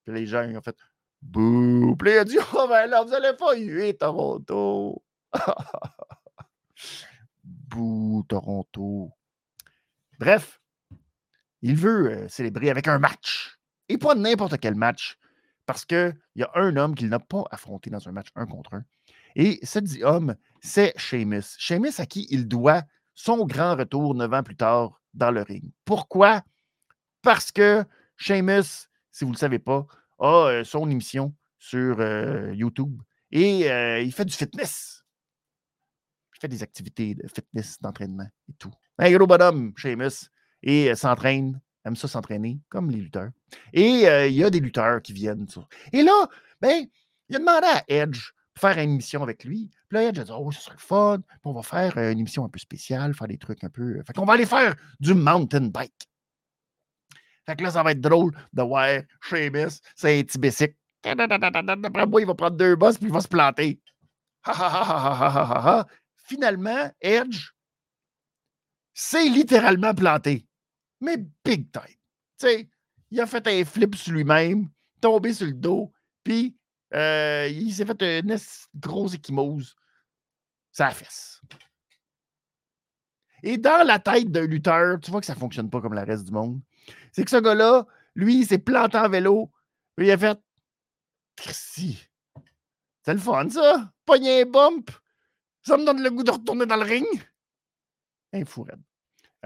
Puis 0.04 0.14
les 0.14 0.26
gens 0.26 0.44
ont 0.44 0.60
fait 0.60 0.76
Bouh! 1.22 1.96
Il 2.04 2.18
a 2.18 2.24
dit 2.24 2.38
Oh, 2.54 2.66
ben 2.68 2.86
là, 2.86 3.02
vous 3.02 3.12
allez 3.12 3.32
pas 3.36 3.56
huer 3.56 3.96
Toronto. 3.96 5.02
Bouh, 7.44 8.24
Toronto. 8.28 9.10
Bref, 10.18 10.60
il 11.62 11.76
veut 11.76 12.10
euh, 12.10 12.28
célébrer 12.28 12.70
avec 12.70 12.88
un 12.88 12.98
match. 12.98 13.58
Et 13.88 13.98
pas 13.98 14.14
n'importe 14.14 14.58
quel 14.58 14.74
match. 14.74 15.16
Parce 15.66 15.84
qu'il 15.84 16.16
y 16.36 16.42
a 16.42 16.50
un 16.54 16.76
homme 16.76 16.94
qu'il 16.94 17.08
n'a 17.08 17.18
pas 17.18 17.44
affronté 17.50 17.90
dans 17.90 18.08
un 18.08 18.12
match 18.12 18.28
un 18.34 18.46
contre 18.46 18.74
un. 18.74 18.84
Et 19.34 19.58
ce 19.64 19.78
dit 19.78 20.02
homme, 20.02 20.36
c'est 20.60 20.92
Sheamus. 20.96 21.56
Sheamus 21.58 21.98
à 21.98 22.06
qui 22.06 22.26
il 22.30 22.48
doit 22.48 22.82
son 23.14 23.44
grand 23.46 23.76
retour 23.76 24.14
neuf 24.14 24.32
ans 24.32 24.42
plus 24.42 24.56
tard 24.56 25.00
dans 25.12 25.30
le 25.30 25.42
ring. 25.42 25.72
Pourquoi? 25.84 26.42
Parce 27.22 27.50
que 27.50 27.84
Sheamus, 28.16 28.88
si 29.10 29.24
vous 29.24 29.30
ne 29.30 29.34
le 29.34 29.38
savez 29.38 29.58
pas, 29.58 29.86
a 30.18 30.46
euh, 30.46 30.64
son 30.64 30.88
émission 30.88 31.34
sur 31.58 32.00
euh, 32.00 32.54
YouTube 32.54 33.02
et 33.32 33.66
il 34.02 34.12
fait 34.12 34.24
du 34.24 34.34
fitness. 34.34 35.04
Il 36.36 36.40
fait 36.40 36.48
des 36.48 36.62
activités 36.62 37.14
de 37.14 37.26
fitness, 37.28 37.80
d'entraînement 37.80 38.28
et 38.48 38.52
tout. 38.58 38.70
Un 38.98 39.10
gros 39.10 39.26
bonhomme, 39.26 39.72
Sheamus 39.76 40.30
et 40.62 40.90
euh, 40.90 40.94
s'entraîne, 40.94 41.60
aime 41.86 41.96
ça 41.96 42.08
s'entraîner, 42.08 42.58
comme 42.68 42.90
les 42.90 42.98
lutteurs. 42.98 43.30
Et 43.72 44.08
euh, 44.08 44.26
il 44.26 44.34
y 44.34 44.44
a 44.44 44.50
des 44.50 44.60
lutteurs 44.60 45.00
qui 45.00 45.12
viennent. 45.12 45.46
Et 45.92 46.02
là, 46.02 46.28
ben, 46.60 46.86
il 47.28 47.36
a 47.36 47.38
demandé 47.38 47.66
à 47.66 47.84
Edge 47.88 48.32
de 48.54 48.60
faire 48.60 48.76
une 48.78 48.90
émission 48.90 49.22
avec 49.22 49.44
lui. 49.44 49.70
Puis 49.88 49.98
là, 49.98 50.02
Edge 50.04 50.18
a 50.18 50.24
dit 50.24 50.32
Oh, 50.34 50.50
ce 50.50 50.60
serait 50.60 50.76
fun. 50.78 51.18
Puis 51.18 51.40
on 51.44 51.52
va 51.52 51.62
faire 51.62 51.96
euh, 51.96 52.12
une 52.12 52.18
émission 52.18 52.44
un 52.44 52.48
peu 52.48 52.58
spéciale, 52.58 53.14
faire 53.14 53.28
des 53.28 53.38
trucs 53.38 53.62
un 53.64 53.70
peu. 53.70 54.02
Fait 54.04 54.12
qu'on 54.12 54.24
va 54.24 54.34
aller 54.34 54.46
faire 54.46 54.74
du 54.98 55.14
mountain 55.14 55.68
bike. 55.68 56.08
Fait 57.46 57.54
que 57.56 57.62
là, 57.62 57.70
ça 57.70 57.82
va 57.82 57.92
être 57.92 58.00
drôle 58.00 58.32
de 58.52 58.62
voir 58.62 58.88
Sheamus, 59.22 59.80
c'est 59.94 60.18
un 60.18 60.22
petit 60.24 60.38
bicycle. 60.38 60.74
D'après 61.04 62.06
moi, 62.06 62.20
il 62.20 62.26
va 62.26 62.34
prendre 62.34 62.56
deux 62.56 62.74
bosses 62.74 62.98
puis 62.98 63.06
il 63.06 63.12
va 63.12 63.20
se 63.20 63.28
planter. 63.28 63.80
Finalement, 66.16 66.90
Edge 67.00 67.50
s'est 68.92 69.28
littéralement 69.28 69.94
planté 69.94 70.44
mais 71.00 71.18
big 71.44 71.70
time. 71.72 71.82
Tu 72.38 72.46
sais, 72.46 72.68
il 73.10 73.20
a 73.20 73.26
fait 73.26 73.46
un 73.46 73.64
flip 73.64 73.94
sur 73.94 74.12
lui-même, 74.12 74.68
tombé 75.00 75.32
sur 75.32 75.46
le 75.46 75.54
dos, 75.54 75.92
puis 76.24 76.56
euh, 76.94 77.48
il 77.48 77.72
s'est 77.72 77.86
fait 77.86 78.02
une 78.02 78.36
grosse 78.74 79.14
échymose. 79.14 79.74
Ça 80.72 80.90
fesse. 80.90 81.40
Et 83.42 83.58
dans 83.58 83.86
la 83.86 83.98
tête 83.98 84.30
d'un 84.30 84.46
lutteur, 84.46 84.98
tu 85.00 85.10
vois 85.10 85.20
que 85.20 85.26
ça 85.26 85.34
ne 85.34 85.38
fonctionne 85.38 85.70
pas 85.70 85.80
comme 85.80 85.94
le 85.94 86.02
reste 86.02 86.24
du 86.24 86.32
monde. 86.32 86.60
C'est 87.12 87.24
que 87.24 87.30
ce 87.30 87.36
gars-là, 87.36 87.86
lui, 88.14 88.40
il 88.40 88.46
s'est 88.46 88.58
planté 88.58 88.98
en 88.98 89.08
vélo, 89.08 89.50
puis 89.94 90.06
il 90.06 90.10
a 90.10 90.18
fait 90.18 90.38
si. 91.40 92.06
C'est 93.02 93.14
le 93.14 93.20
fun, 93.20 93.48
ça. 93.48 93.92
Pogner 94.04 94.42
un 94.42 94.46
bump. 94.46 94.90
Ça 95.62 95.76
me 95.76 95.84
donne 95.84 96.02
le 96.02 96.10
goût 96.10 96.22
de 96.22 96.30
retourner 96.30 96.66
dans 96.66 96.76
le 96.76 96.82
ring. 96.82 97.06
Un 98.32 98.44
fou 98.44 98.66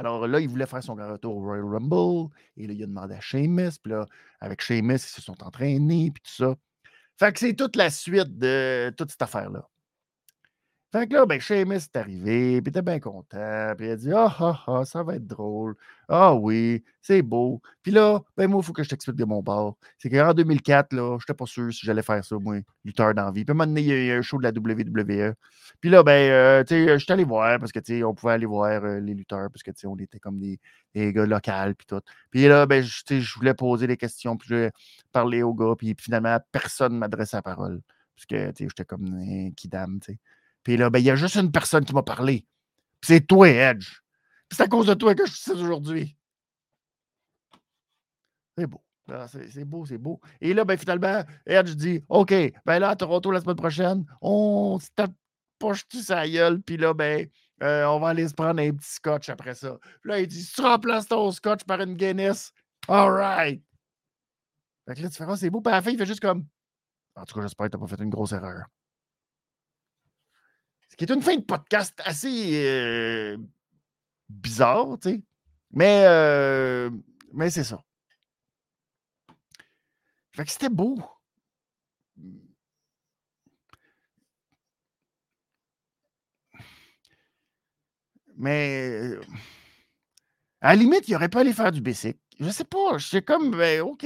alors 0.00 0.26
là, 0.26 0.40
il 0.40 0.48
voulait 0.48 0.66
faire 0.66 0.82
son 0.82 0.94
grand 0.94 1.12
retour 1.12 1.36
au 1.36 1.40
Royal 1.40 1.64
Rumble. 1.64 2.32
Et 2.56 2.66
là, 2.66 2.72
il 2.72 2.82
a 2.82 2.86
demandé 2.86 3.14
à 3.14 3.20
Sheamus. 3.20 3.72
Puis 3.82 3.92
là, 3.92 4.06
avec 4.40 4.62
Sheamus, 4.62 4.94
ils 4.94 4.98
se 4.98 5.20
sont 5.20 5.42
entraînés. 5.44 6.10
Puis 6.10 6.22
tout 6.22 6.42
ça. 6.42 6.54
Fait 7.18 7.32
que 7.32 7.38
c'est 7.38 7.54
toute 7.54 7.76
la 7.76 7.90
suite 7.90 8.38
de 8.38 8.92
toute 8.96 9.10
cette 9.10 9.20
affaire-là. 9.20 9.68
Fait 10.92 11.06
que 11.06 11.14
là, 11.14 11.24
ben, 11.24 11.40
Seamus 11.40 11.76
est 11.76 11.96
arrivé, 11.96 12.60
puis 12.60 12.70
était 12.70 12.82
bien 12.82 12.98
content, 12.98 13.74
puis 13.76 13.86
il 13.86 13.90
a 13.92 13.96
dit 13.96 14.12
Ah, 14.12 14.34
ah, 14.40 14.60
ah, 14.66 14.84
ça 14.84 15.04
va 15.04 15.14
être 15.14 15.26
drôle. 15.26 15.76
Ah 16.08 16.34
oui, 16.34 16.82
c'est 17.00 17.22
beau. 17.22 17.60
Puis 17.82 17.92
là, 17.92 18.20
ben 18.36 18.48
moi, 18.48 18.60
il 18.60 18.66
faut 18.66 18.72
que 18.72 18.82
je 18.82 18.88
t'explique 18.88 19.16
de 19.16 19.24
mon 19.24 19.40
bord. 19.40 19.76
C'est 19.98 20.10
qu'en 20.10 20.34
2004, 20.34 20.92
là, 20.92 21.16
je 21.18 21.22
n'étais 21.22 21.34
pas 21.34 21.46
sûr 21.46 21.72
si 21.72 21.86
j'allais 21.86 22.02
faire 22.02 22.24
ça, 22.24 22.36
moi, 22.40 22.56
lutteur 22.84 23.14
d'envie. 23.14 23.44
Puis 23.44 23.52
à 23.52 23.54
un 23.54 23.54
moment 23.54 23.66
donné, 23.68 23.82
il 23.82 24.06
y 24.06 24.10
a 24.10 24.16
un 24.16 24.22
show 24.22 24.38
de 24.38 24.42
la 24.42 24.50
WWE. 24.50 25.34
Puis 25.80 25.90
là, 25.90 26.02
ben, 26.02 26.12
euh, 26.32 26.64
tu 26.64 26.74
sais, 26.74 26.98
je 26.98 27.04
suis 27.04 27.12
allé 27.12 27.22
voir, 27.24 27.60
parce 27.60 27.70
que, 27.70 27.78
tu 27.78 27.98
sais, 27.98 28.04
on 28.04 28.12
pouvait 28.14 28.32
aller 28.32 28.46
voir 28.46 28.84
euh, 28.84 28.98
les 28.98 29.14
lutteurs, 29.14 29.48
parce 29.50 29.62
que, 29.62 29.70
tu 29.70 29.80
sais, 29.80 29.86
on 29.86 29.96
était 29.96 30.18
comme 30.18 30.40
des, 30.40 30.58
des 30.94 31.12
gars 31.12 31.24
locaux, 31.26 31.74
puis 31.78 31.86
tout. 31.86 32.00
Puis 32.30 32.48
là, 32.48 32.66
ben, 32.66 32.82
je, 32.82 33.20
je 33.20 33.38
voulais 33.38 33.54
poser 33.54 33.86
des 33.86 33.96
questions, 33.96 34.36
puis 34.36 34.48
je 34.48 34.54
voulais 34.54 34.70
parler 35.12 35.42
aux 35.44 35.54
gars, 35.54 35.74
puis 35.78 35.94
finalement, 36.00 36.36
personne 36.50 36.94
ne 36.94 36.98
m'adressait 36.98 37.36
la 37.36 37.42
parole. 37.42 37.80
Parce 38.16 38.26
que, 38.26 38.50
tu 38.50 38.64
sais, 38.64 38.68
j'étais 38.68 38.84
comme 38.84 39.06
un 39.14 39.50
kidam, 39.52 40.00
tu 40.00 40.14
sais. 40.14 40.18
Puis 40.62 40.76
là, 40.76 40.90
ben, 40.90 40.98
il 40.98 41.04
y 41.04 41.10
a 41.10 41.16
juste 41.16 41.36
une 41.36 41.50
personne 41.50 41.84
qui 41.84 41.94
m'a 41.94 42.02
parlé. 42.02 42.46
c'est 43.02 43.26
toi, 43.26 43.48
Edge. 43.48 44.00
c'est 44.50 44.62
à 44.62 44.68
cause 44.68 44.86
de 44.86 44.94
toi 44.94 45.14
que 45.14 45.26
je 45.26 45.32
suis 45.32 45.52
ici 45.52 45.62
aujourd'hui. 45.62 46.16
C'est 48.56 48.66
beau. 48.66 48.82
Ah, 49.08 49.26
c'est 49.28 49.64
beau, 49.64 49.84
c'est 49.86 49.98
beau. 49.98 50.20
Et 50.40 50.54
là, 50.54 50.64
ben, 50.64 50.78
finalement, 50.78 51.24
Edge 51.46 51.74
dit 51.74 52.04
OK, 52.08 52.32
ben 52.64 52.78
là, 52.78 52.90
à 52.90 52.96
Toronto 52.96 53.30
la 53.30 53.40
semaine 53.40 53.56
prochaine, 53.56 54.04
on 54.20 54.78
se 54.78 54.88
tape 54.94 55.12
poche-tu 55.58 56.00
sa 56.00 56.26
gueule, 56.28 56.60
puis 56.62 56.76
là, 56.76 56.94
ben, 56.94 57.28
euh, 57.62 57.84
on 57.84 58.00
va 58.00 58.08
aller 58.08 58.26
se 58.26 58.34
prendre 58.34 58.60
un 58.60 58.72
petit 58.72 58.90
scotch 58.90 59.28
après 59.28 59.54
ça. 59.54 59.76
Puis 60.00 60.10
là, 60.10 60.20
il 60.20 60.26
dit 60.26 60.44
tu 60.44 60.60
remplaces 60.62 61.06
ton 61.06 61.30
scotch 61.30 61.64
par 61.64 61.80
une 61.80 61.94
Guinness, 61.94 62.52
all 62.88 63.10
right. 63.10 63.62
Fait 64.88 64.94
que 64.94 65.02
là, 65.02 65.10
tu 65.10 65.16
fais, 65.16 65.36
c'est 65.36 65.50
beau. 65.50 65.60
Puis 65.60 65.72
à 65.72 65.76
la 65.76 65.82
fin, 65.82 65.90
il 65.90 65.98
fait 65.98 66.06
juste 66.06 66.20
comme 66.20 66.46
En 67.14 67.24
tout 67.24 67.34
cas, 67.34 67.42
j'espère 67.42 67.66
que 67.66 67.72
tu 67.72 67.78
n'as 67.78 67.86
pas 67.86 67.96
fait 67.96 68.02
une 68.02 68.10
grosse 68.10 68.32
erreur 68.32 68.64
qui 71.00 71.04
est 71.04 71.14
une 71.14 71.22
fin 71.22 71.34
de 71.34 71.40
podcast 71.40 71.98
assez 72.04 72.62
euh, 72.62 73.38
bizarre, 74.28 74.98
tu 75.00 75.08
sais. 75.08 75.22
Mais, 75.70 76.04
euh, 76.06 76.90
mais 77.32 77.48
c'est 77.48 77.64
ça. 77.64 77.82
Fait 80.32 80.44
que 80.44 80.50
c'était 80.50 80.68
beau. 80.68 80.98
Mais 88.36 88.90
euh, 89.02 89.22
à 90.60 90.74
la 90.74 90.82
limite, 90.82 91.08
il 91.08 91.14
aurait 91.14 91.30
pas 91.30 91.40
allé 91.40 91.54
faire 91.54 91.72
du 91.72 91.80
basic. 91.80 92.18
Je 92.38 92.50
sais 92.50 92.64
pas. 92.64 92.98
C'est 92.98 93.24
comme, 93.24 93.52
ben, 93.52 93.80
OK, 93.80 94.04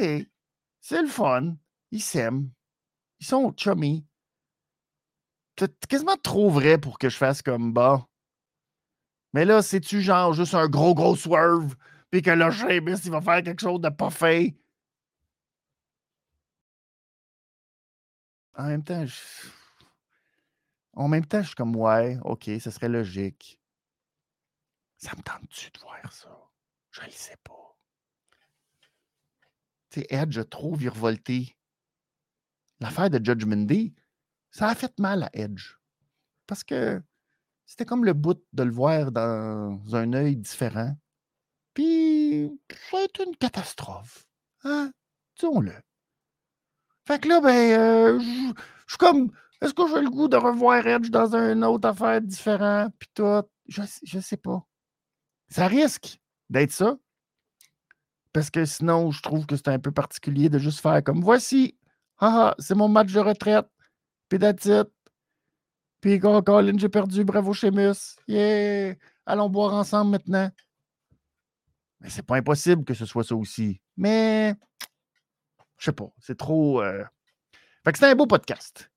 c'est 0.81 1.03
le 1.03 1.09
fun. 1.09 1.57
Ils 1.91 2.01
s'aiment. 2.01 2.53
Ils 3.19 3.27
sont 3.27 3.53
chummy 3.57 4.07
c'est 5.59 5.87
quasiment 5.87 6.17
trop 6.17 6.51
vrai 6.51 6.79
pour 6.79 6.99
que 6.99 7.09
je 7.09 7.17
fasse 7.17 7.43
comme 7.43 7.73
bas. 7.73 8.07
Mais 9.33 9.45
là, 9.45 9.63
c'est-tu 9.63 10.01
genre 10.01 10.33
juste 10.33 10.55
un 10.55 10.69
gros, 10.69 10.95
gros 10.95 11.17
swerve, 11.17 11.75
puis 12.11 12.23
que 12.23 12.31
là, 12.31 12.51
Sheamus, 12.51 12.99
il 13.05 13.11
va 13.11 13.21
faire 13.21 13.43
quelque 13.43 13.61
chose 13.61 13.81
de 13.81 13.89
pas 13.89 14.11
fait? 14.11 14.57
En 18.57 18.69
même 18.69 18.85
temps, 18.85 19.05
je... 19.05 19.15
en 20.93 21.09
même 21.09 21.27
temps, 21.27 21.43
je 21.43 21.49
suis 21.49 21.57
comme, 21.57 21.75
ouais, 21.75 22.19
OK, 22.23 22.45
ce 22.45 22.71
serait 22.71 22.89
logique. 22.89 23.59
Ça 24.99 25.13
me 25.17 25.23
tente-tu 25.23 25.71
de 25.71 25.81
voir 25.81 26.13
ça? 26.13 26.31
Je 26.93 27.01
ne 27.01 27.07
le 27.07 27.13
sais 27.13 27.37
pas. 27.43 27.77
Tu 29.91 30.01
sais, 30.01 30.07
Edge 30.11 30.39
a 30.39 30.45
trop 30.45 30.75
virevolté. 30.77 31.57
L'affaire 32.79 33.11
de 33.11 33.25
Judgment 33.25 33.67
Day, 33.67 33.93
ça 34.55 34.69
a 34.69 34.75
fait 34.77 34.97
mal 35.01 35.25
à 35.25 35.31
Edge. 35.33 35.75
Parce 36.47 36.63
que 36.63 37.03
c'était 37.67 37.85
comme 37.85 38.05
le 38.05 38.13
bout 38.13 38.41
de 38.53 38.63
le 38.63 38.71
voir 38.71 39.11
dans 39.11 39.81
un 39.95 40.13
œil 40.13 40.37
différent. 40.37 40.97
Puis, 41.75 42.45
été 42.93 43.25
une 43.27 43.37
catastrophe. 43.37 44.25
Hein? 44.63 44.93
Disons-le. 45.37 45.75
Fait 47.05 47.21
que 47.21 47.29
là, 47.29 47.41
ben, 47.41 47.79
euh, 47.81 48.21
je 48.21 48.55
suis 48.87 48.99
comme, 48.99 49.33
est-ce 49.61 49.75
que 49.75 49.89
j'ai 49.89 50.01
le 50.01 50.11
goût 50.11 50.29
de 50.29 50.37
revoir 50.37 50.87
Edge 50.87 51.11
dans 51.11 51.35
une 51.35 51.65
autre 51.65 51.89
affaire 51.89 52.21
différente? 52.21 52.95
Puis 52.97 53.09
tout? 53.13 53.43
Je, 53.67 53.83
je 54.05 54.21
sais 54.21 54.37
pas. 54.37 54.65
Ça 55.49 55.67
risque 55.67 56.21
d'être 56.49 56.73
ça. 56.73 56.97
Parce 58.33 58.51
que 58.51 58.65
sinon, 58.65 59.11
je 59.11 59.21
trouve 59.21 59.47
que 59.47 59.57
c'est 59.57 59.69
un 59.69 59.81
peu 59.81 59.91
particulier 59.91 60.49
de 60.49 60.59
juste 60.59 60.81
faire 60.81 61.03
comme 61.03 61.23
voici, 61.23 61.77
c'est 62.59 62.75
mon 62.77 62.89
match 62.89 63.13
de 63.13 63.21
retraite. 63.21 63.67
Puis 64.35 64.41
that's 64.41 64.65
it. 64.67 64.89
Puis 66.01 66.19
Colin, 66.19 66.77
j'ai 66.77 66.89
perdu. 66.89 67.23
Bravo, 67.23 67.53
Sheamus. 67.53 68.17
Yeah! 68.27 68.95
Allons 69.25 69.49
boire 69.49 69.75
ensemble 69.75 70.11
maintenant. 70.11 70.51
Mais 72.01 72.11
c'est 72.11 72.25
pas 72.27 72.35
impossible 72.35 72.85
que 72.85 72.95
ce 72.95 73.07
soit 73.07 73.23
ça 73.23 73.37
aussi. 73.37 73.81
Mais 73.97 74.57
je 75.79 75.85
sais 75.85 75.93
pas. 75.93 76.13
C'est 76.19 76.37
trop. 76.37 76.83
Euh... 76.83 77.05
Fait 77.85 77.93
que 77.93 77.99
c'était 77.99 78.11
un 78.11 78.17
beau 78.17 78.27
podcast. 78.27 78.91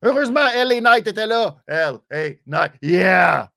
Heureusement, 0.00 0.40
LA 0.40 0.80
Knight 0.80 1.06
était 1.08 1.26
là. 1.26 1.62
LA 1.68 2.36
Knight. 2.46 2.72
Yeah! 2.80 3.52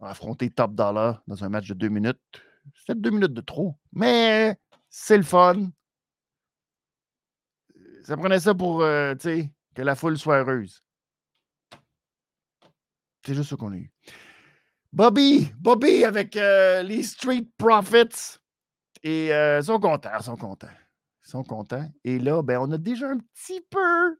On 0.00 0.04
a 0.04 0.10
affronté 0.10 0.50
Top 0.50 0.74
Dollar 0.74 1.22
dans 1.26 1.42
un 1.42 1.48
match 1.48 1.66
de 1.68 1.74
deux 1.74 1.88
minutes. 1.88 2.20
C'était 2.74 2.94
deux 2.94 3.08
minutes 3.08 3.32
de 3.32 3.40
trop. 3.40 3.74
Mais 3.94 4.58
c'est 4.90 5.16
le 5.16 5.22
fun 5.22 5.70
ça 8.06 8.16
prenait 8.16 8.38
ça 8.38 8.54
pour 8.54 8.82
euh, 8.82 9.16
que 9.16 9.82
la 9.82 9.96
foule 9.96 10.16
soit 10.16 10.38
heureuse. 10.38 10.80
C'est 13.24 13.34
juste 13.34 13.50
ce 13.50 13.56
qu'on 13.56 13.72
a 13.72 13.76
eu. 13.76 13.90
Bobby, 14.92 15.50
Bobby 15.58 16.04
avec 16.04 16.36
euh, 16.36 16.84
les 16.84 17.02
Street 17.02 17.44
Profits. 17.58 18.38
Et 19.02 19.34
euh, 19.34 19.58
ils 19.58 19.64
sont 19.64 19.80
contents, 19.80 20.10
ils 20.16 20.22
sont 20.22 20.36
contents. 20.36 20.68
Ils 21.26 21.30
sont 21.30 21.42
contents. 21.42 21.90
Et 22.04 22.20
là, 22.20 22.42
ben, 22.42 22.60
on 22.60 22.70
a 22.70 22.78
déjà 22.78 23.08
un 23.08 23.18
petit 23.18 23.60
peu, 23.68 24.16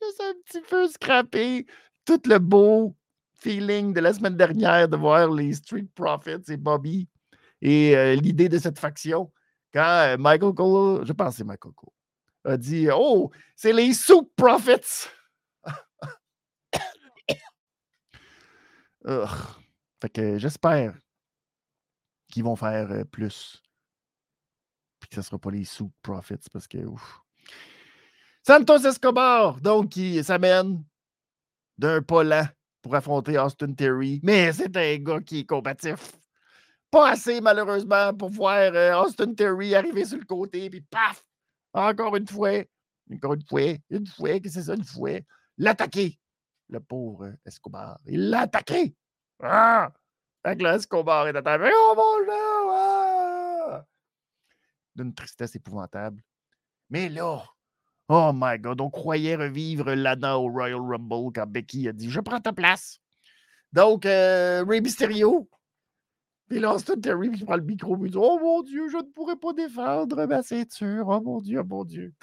juste 0.00 0.22
un 0.22 0.34
petit 0.44 0.60
peu 0.60 0.86
scrappé 0.86 1.66
tout 2.04 2.22
le 2.26 2.38
beau 2.38 2.94
feeling 3.34 3.92
de 3.92 4.00
la 4.00 4.14
semaine 4.14 4.36
dernière 4.36 4.88
de 4.88 4.96
voir 4.96 5.28
les 5.32 5.52
Street 5.52 5.88
Profits 5.96 6.48
et 6.48 6.56
Bobby 6.56 7.08
et 7.60 8.16
l'idée 8.16 8.48
de 8.48 8.58
cette 8.58 8.78
faction. 8.78 9.32
Quand 9.74 10.16
Michael 10.16 10.54
Cole, 10.54 11.04
je 11.04 11.12
pense 11.12 11.30
que 11.30 11.36
c'est 11.38 11.44
Michael 11.44 11.72
Cole, 11.74 11.90
a 12.46 12.56
dit 12.56 12.88
Oh, 12.92 13.30
c'est 13.54 13.72
les 13.72 13.92
Soup 13.92 14.30
Profits. 14.36 15.08
fait 20.00 20.08
que 20.12 20.38
j'espère 20.38 20.94
qu'ils 22.30 22.44
vont 22.44 22.56
faire 22.56 22.90
euh, 22.90 23.04
plus. 23.04 23.62
Puis 25.00 25.08
que 25.08 25.14
ce 25.16 25.20
ne 25.20 25.24
sera 25.24 25.38
pas 25.38 25.50
les 25.50 25.64
Soup 25.64 25.92
Profits 26.02 26.48
parce 26.52 26.66
que. 26.66 26.78
Ouf. 26.78 27.20
Santos 28.42 28.86
Escobar, 28.86 29.60
donc, 29.60 29.88
qui 29.90 30.22
s'amène 30.22 30.84
d'un 31.78 32.00
pas 32.00 32.22
lent 32.22 32.46
pour 32.80 32.94
affronter 32.94 33.36
Austin 33.38 33.72
Terry. 33.72 34.20
Mais 34.22 34.52
c'est 34.52 34.76
un 34.76 34.96
gars 34.98 35.20
qui 35.20 35.40
est 35.40 35.44
combatif. 35.44 36.12
Pas 36.90 37.10
assez, 37.10 37.40
malheureusement, 37.40 38.14
pour 38.14 38.30
voir 38.30 38.72
euh, 38.72 39.02
Austin 39.02 39.34
Terry 39.34 39.74
arriver 39.74 40.04
sur 40.04 40.18
le 40.18 40.24
côté, 40.24 40.70
puis 40.70 40.80
paf! 40.80 41.25
Encore 41.76 42.16
une 42.16 42.26
fois, 42.26 42.64
encore 43.12 43.34
une 43.34 43.44
fois, 43.46 43.76
une 43.90 44.06
fois, 44.06 44.40
que 44.40 44.48
c'est 44.48 44.62
ça, 44.62 44.74
une 44.74 44.82
fois, 44.82 45.20
l'attaquer. 45.58 46.18
Le 46.70 46.80
pauvre 46.80 47.34
Escobar. 47.44 48.00
Il 48.06 48.30
l'a 48.30 48.40
attaqué. 48.40 48.96
Ah! 49.42 49.92
Fait 50.42 50.56
que 50.56 50.64
Escobar 50.64 51.28
est 51.28 51.36
attaqué. 51.36 51.70
Oh 51.70 51.94
mon! 51.94 52.32
Ah! 52.72 53.84
D'une 54.94 55.14
tristesse 55.14 55.54
épouvantable. 55.54 56.22
Mais 56.88 57.10
là, 57.10 57.44
oh 58.08 58.30
my 58.34 58.58
God, 58.58 58.80
on 58.80 58.88
croyait 58.88 59.36
revivre 59.36 59.94
Lana 59.94 60.38
au 60.38 60.48
Royal 60.48 60.80
Rumble 60.80 61.30
quand 61.34 61.46
Becky 61.46 61.88
a 61.88 61.92
dit 61.92 62.10
Je 62.10 62.20
prends 62.20 62.40
ta 62.40 62.54
place. 62.54 63.00
Donc, 63.74 64.06
euh, 64.06 64.64
Ray 64.66 64.80
Mysterio. 64.80 65.46
Puis 66.48 66.60
là, 66.60 66.74
Austin 66.74 67.00
Terry 67.00 67.30
qui 67.32 67.44
prend 67.44 67.56
le 67.56 67.62
micro 67.62 67.96
et 68.04 68.08
dit 68.08 68.16
Oh 68.16 68.38
mon 68.40 68.62
Dieu, 68.62 68.88
je 68.88 68.98
ne 68.98 69.02
pourrais 69.02 69.36
pas 69.36 69.52
défendre 69.52 70.26
ma 70.26 70.42
ceinture. 70.42 71.08
Oh 71.08 71.20
mon 71.20 71.40
Dieu, 71.40 71.60
oh 71.60 71.66
mon 71.66 71.84
Dieu. 71.84 72.14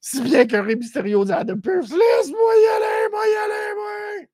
Si 0.00 0.20
bien 0.22 0.46
que 0.46 0.56
Ray 0.56 0.76
Mysterio 0.76 1.24
dit 1.24 1.32
à 1.32 1.38
Adam 1.38 1.60
Pearce 1.60 1.90
Laisse-moi 1.90 2.54
y 2.56 2.66
aller, 2.76 3.10
moi 3.10 3.22
y 3.26 3.36
aller, 3.36 3.74
moi. 3.74 4.26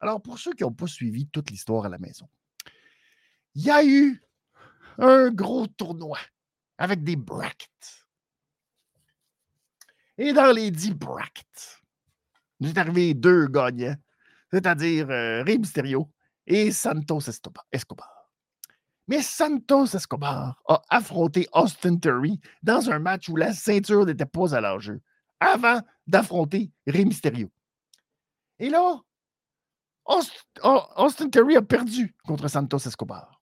Alors, 0.00 0.20
pour 0.20 0.38
ceux 0.38 0.52
qui 0.52 0.64
n'ont 0.64 0.72
pas 0.72 0.86
suivi 0.86 1.28
toute 1.28 1.50
l'histoire 1.50 1.86
à 1.86 1.88
la 1.88 1.98
maison, 1.98 2.28
il 3.54 3.64
y 3.64 3.70
a 3.70 3.84
eu 3.84 4.22
un 4.98 5.30
gros 5.30 5.66
tournoi 5.66 6.18
avec 6.78 7.04
des 7.04 7.16
brackets. 7.16 7.68
Et 10.18 10.32
dans 10.32 10.52
les 10.52 10.70
dix 10.70 10.94
brackets, 10.94 11.80
il 12.60 12.68
est 12.68 12.78
arrivé 12.78 13.14
deux 13.14 13.46
gagnants, 13.46 13.96
c'est-à-dire 14.50 15.10
euh, 15.10 15.42
Rey 15.42 15.58
Mysterio 15.58 16.10
et 16.46 16.70
Santos 16.70 17.28
Escobar. 17.72 18.30
Mais 19.06 19.22
Santos 19.22 19.94
Escobar 19.94 20.62
a 20.66 20.82
affronté 20.88 21.46
Austin 21.52 21.96
Theory 21.96 22.40
dans 22.62 22.90
un 22.90 22.98
match 22.98 23.28
où 23.28 23.36
la 23.36 23.52
ceinture 23.52 24.06
n'était 24.06 24.26
pas 24.26 24.54
à 24.54 24.60
l'enjeu, 24.60 25.00
avant 25.40 25.80
d'affronter 26.06 26.72
Rey 26.86 27.04
Mysterio. 27.04 27.50
Et 28.58 28.70
là, 28.70 29.00
Austin 30.06 31.28
Theory 31.30 31.56
a 31.56 31.62
perdu 31.62 32.14
contre 32.24 32.48
Santos 32.48 32.86
Escobar. 32.86 33.40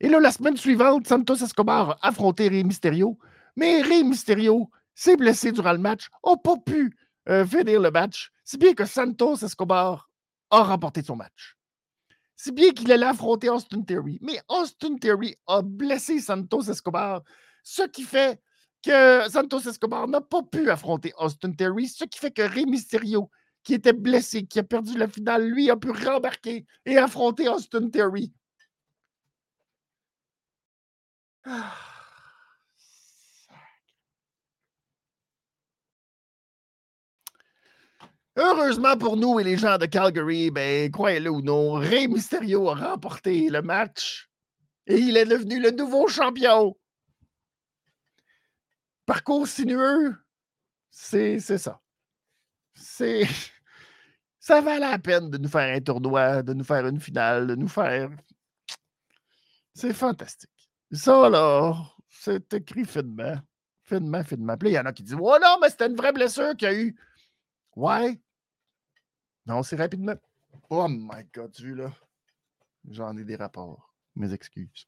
Et 0.00 0.08
là, 0.08 0.18
la 0.20 0.32
semaine 0.32 0.56
suivante, 0.56 1.06
Santos 1.06 1.36
Escobar 1.36 1.90
a 1.90 2.08
affronté 2.08 2.48
Rey 2.48 2.64
Mysterio, 2.64 3.18
mais 3.56 3.82
Rey 3.82 4.02
Mysterio 4.02 4.70
s'est 4.94 5.16
blessé 5.16 5.52
durant 5.52 5.72
le 5.72 5.78
match, 5.78 6.08
n'a 6.24 6.36
pas 6.36 6.56
pu 6.56 6.96
euh, 7.28 7.46
finir 7.46 7.80
le 7.80 7.90
match, 7.90 8.30
si 8.44 8.58
bien 8.58 8.74
que 8.74 8.84
Santos 8.84 9.36
Escobar 9.36 10.10
a 10.50 10.62
remporté 10.62 11.02
son 11.02 11.16
match. 11.16 11.53
Si 12.36 12.52
bien 12.52 12.70
qu'il 12.72 12.90
allait 12.92 13.06
affronter 13.06 13.48
Austin 13.48 13.82
Theory. 13.82 14.18
Mais 14.20 14.40
Austin 14.48 14.96
Theory 14.96 15.36
a 15.46 15.62
blessé 15.62 16.20
Santos 16.20 16.62
Escobar, 16.62 17.22
ce 17.62 17.82
qui 17.82 18.02
fait 18.02 18.40
que 18.82 19.28
Santos 19.30 19.60
Escobar 19.60 20.08
n'a 20.08 20.20
pas 20.20 20.42
pu 20.42 20.70
affronter 20.70 21.12
Austin 21.16 21.52
Theory, 21.52 21.88
ce 21.88 22.04
qui 22.04 22.18
fait 22.18 22.30
que 22.32 22.42
Rey 22.42 22.66
Mysterio 22.66 23.30
qui 23.64 23.74
était 23.74 23.94
blessé, 23.94 24.46
qui 24.46 24.58
a 24.58 24.62
perdu 24.62 24.96
la 24.96 25.08
finale, 25.08 25.48
lui 25.48 25.70
a 25.70 25.76
pu 25.76 25.90
rembarquer 25.90 26.66
et 26.84 26.98
affronter 26.98 27.48
Austin 27.48 27.88
Theory. 27.88 28.32
Ah. 31.46 31.93
Heureusement 38.36 38.96
pour 38.96 39.16
nous 39.16 39.38
et 39.38 39.44
les 39.44 39.56
gens 39.56 39.78
de 39.78 39.86
Calgary, 39.86 40.50
ben, 40.50 40.90
croyez-le 40.90 41.30
ou 41.30 41.40
non, 41.40 41.74
Rey 41.74 42.08
Mysterio 42.08 42.68
a 42.68 42.74
remporté 42.74 43.48
le 43.48 43.62
match 43.62 44.28
et 44.86 44.98
il 44.98 45.16
est 45.16 45.24
devenu 45.24 45.60
le 45.60 45.70
nouveau 45.70 46.08
champion. 46.08 46.76
Parcours 49.06 49.46
sinueux, 49.46 50.16
c'est 50.90 51.38
ça. 51.38 51.80
C'est 52.74 53.22
ça 54.40 54.60
valait 54.60 54.80
la 54.80 54.98
peine 54.98 55.30
de 55.30 55.38
nous 55.38 55.48
faire 55.48 55.74
un 55.74 55.80
tournoi, 55.80 56.42
de 56.42 56.54
nous 56.54 56.64
faire 56.64 56.86
une 56.88 57.00
finale, 57.00 57.46
de 57.46 57.54
nous 57.54 57.68
faire. 57.68 58.10
C'est 59.74 59.92
fantastique. 59.92 60.50
Ça, 60.92 61.28
là, 61.28 61.74
c'est 62.08 62.54
écrit 62.54 62.84
finement. 62.84 63.36
Finement, 63.82 64.22
finement. 64.22 64.56
Puis 64.56 64.68
il 64.68 64.72
y 64.74 64.78
en 64.78 64.86
a 64.86 64.92
qui 64.92 65.02
disent 65.02 65.16
Oh 65.20 65.36
non, 65.42 65.56
mais 65.60 65.68
c'était 65.68 65.88
une 65.88 65.96
vraie 65.96 66.12
blessure 66.12 66.56
qu'il 66.56 66.68
y 66.68 66.70
a 66.70 66.74
eu. 66.74 66.96
Ouais. 67.74 68.20
Non, 69.46 69.62
c'est 69.62 69.76
rapidement. 69.76 70.14
Oh 70.70 70.86
my 70.88 71.24
God, 71.32 71.52
tu 71.52 71.74
là? 71.74 71.92
J'en 72.88 73.16
ai 73.16 73.24
des 73.24 73.36
rapports. 73.36 73.94
Mes 74.16 74.32
excuses. 74.32 74.86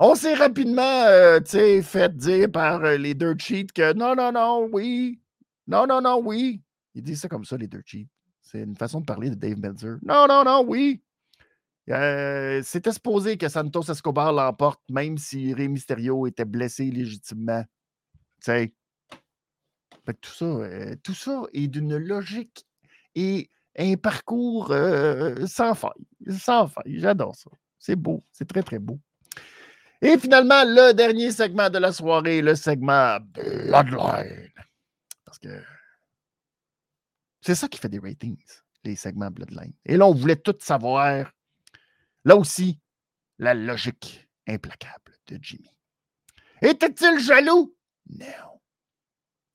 On 0.00 0.14
s'est 0.16 0.34
rapidement, 0.34 1.04
euh, 1.06 1.40
fait 1.44 2.16
dire 2.16 2.50
par 2.50 2.84
euh, 2.84 2.96
les 2.96 3.14
deux 3.14 3.36
cheats 3.38 3.66
que 3.72 3.92
non, 3.92 4.14
non, 4.16 4.32
non, 4.32 4.68
oui. 4.72 5.20
Non, 5.66 5.86
non, 5.86 6.00
non, 6.00 6.20
oui. 6.22 6.60
Ils 6.94 7.02
disent 7.02 7.20
ça 7.20 7.28
comme 7.28 7.44
ça, 7.44 7.56
les 7.56 7.68
deux 7.68 7.82
cheats. 7.86 8.06
C'est 8.42 8.62
une 8.62 8.76
façon 8.76 9.00
de 9.00 9.06
parler 9.06 9.30
de 9.30 9.36
Dave 9.36 9.58
Meltzer. 9.58 9.96
Non, 10.02 10.26
non, 10.28 10.44
non, 10.44 10.64
oui. 10.66 11.00
Euh, 11.90 12.60
C'était 12.64 12.92
supposé 12.92 13.38
que 13.38 13.48
Santos 13.48 13.90
Escobar 13.90 14.32
l'emporte, 14.32 14.82
même 14.90 15.16
si 15.16 15.54
Rey 15.54 15.68
Mysterio 15.68 16.26
était 16.26 16.44
blessé 16.44 16.90
légitimement. 16.90 17.64
Tu 18.42 18.46
sais. 18.46 18.74
Tout 20.20 20.32
ça, 20.32 20.96
tout 21.02 21.14
ça 21.14 21.42
est 21.54 21.68
d'une 21.68 21.96
logique 21.96 22.66
et 23.14 23.50
un 23.76 23.96
parcours 23.96 24.70
euh, 24.70 25.46
sans 25.46 25.74
faille. 25.74 26.06
Sans 26.38 26.68
faille. 26.68 27.00
J'adore 27.00 27.34
ça. 27.34 27.50
C'est 27.78 27.96
beau. 27.96 28.24
C'est 28.32 28.46
très, 28.46 28.62
très 28.62 28.78
beau. 28.78 29.00
Et 30.00 30.18
finalement, 30.18 30.64
le 30.64 30.92
dernier 30.92 31.30
segment 31.30 31.70
de 31.70 31.78
la 31.78 31.92
soirée, 31.92 32.42
le 32.42 32.54
segment 32.54 33.18
Bloodline. 33.20 34.50
Parce 35.24 35.38
que 35.38 35.62
c'est 37.40 37.54
ça 37.54 37.68
qui 37.68 37.78
fait 37.78 37.88
des 37.88 37.98
ratings, 37.98 38.42
les 38.84 38.96
segments 38.96 39.30
Bloodline. 39.30 39.72
Et 39.84 39.96
là, 39.96 40.06
on 40.06 40.14
voulait 40.14 40.36
tout 40.36 40.56
savoir. 40.60 41.32
Là 42.24 42.36
aussi, 42.36 42.80
la 43.38 43.54
logique 43.54 44.28
implacable 44.46 45.12
de 45.26 45.38
Jimmy. 45.40 45.70
Était-il 46.62 47.18
jaloux? 47.18 47.76
Non. 48.08 48.60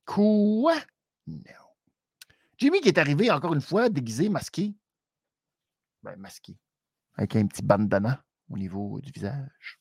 Quoi? 0.05 0.75
Non. 1.27 1.68
Jimmy 2.59 2.81
qui 2.81 2.89
est 2.89 2.97
arrivé 2.97 3.31
encore 3.31 3.53
une 3.53 3.61
fois 3.61 3.87
déguisé, 3.89 4.27
masqué. 4.27 4.73
Ben, 6.03 6.15
masqué. 6.17 6.57
Avec 7.15 7.35
un 7.37 7.47
petit 7.47 7.63
bandana 7.63 8.23
au 8.49 8.57
niveau 8.57 8.99
du 8.99 9.11
visage. 9.11 9.79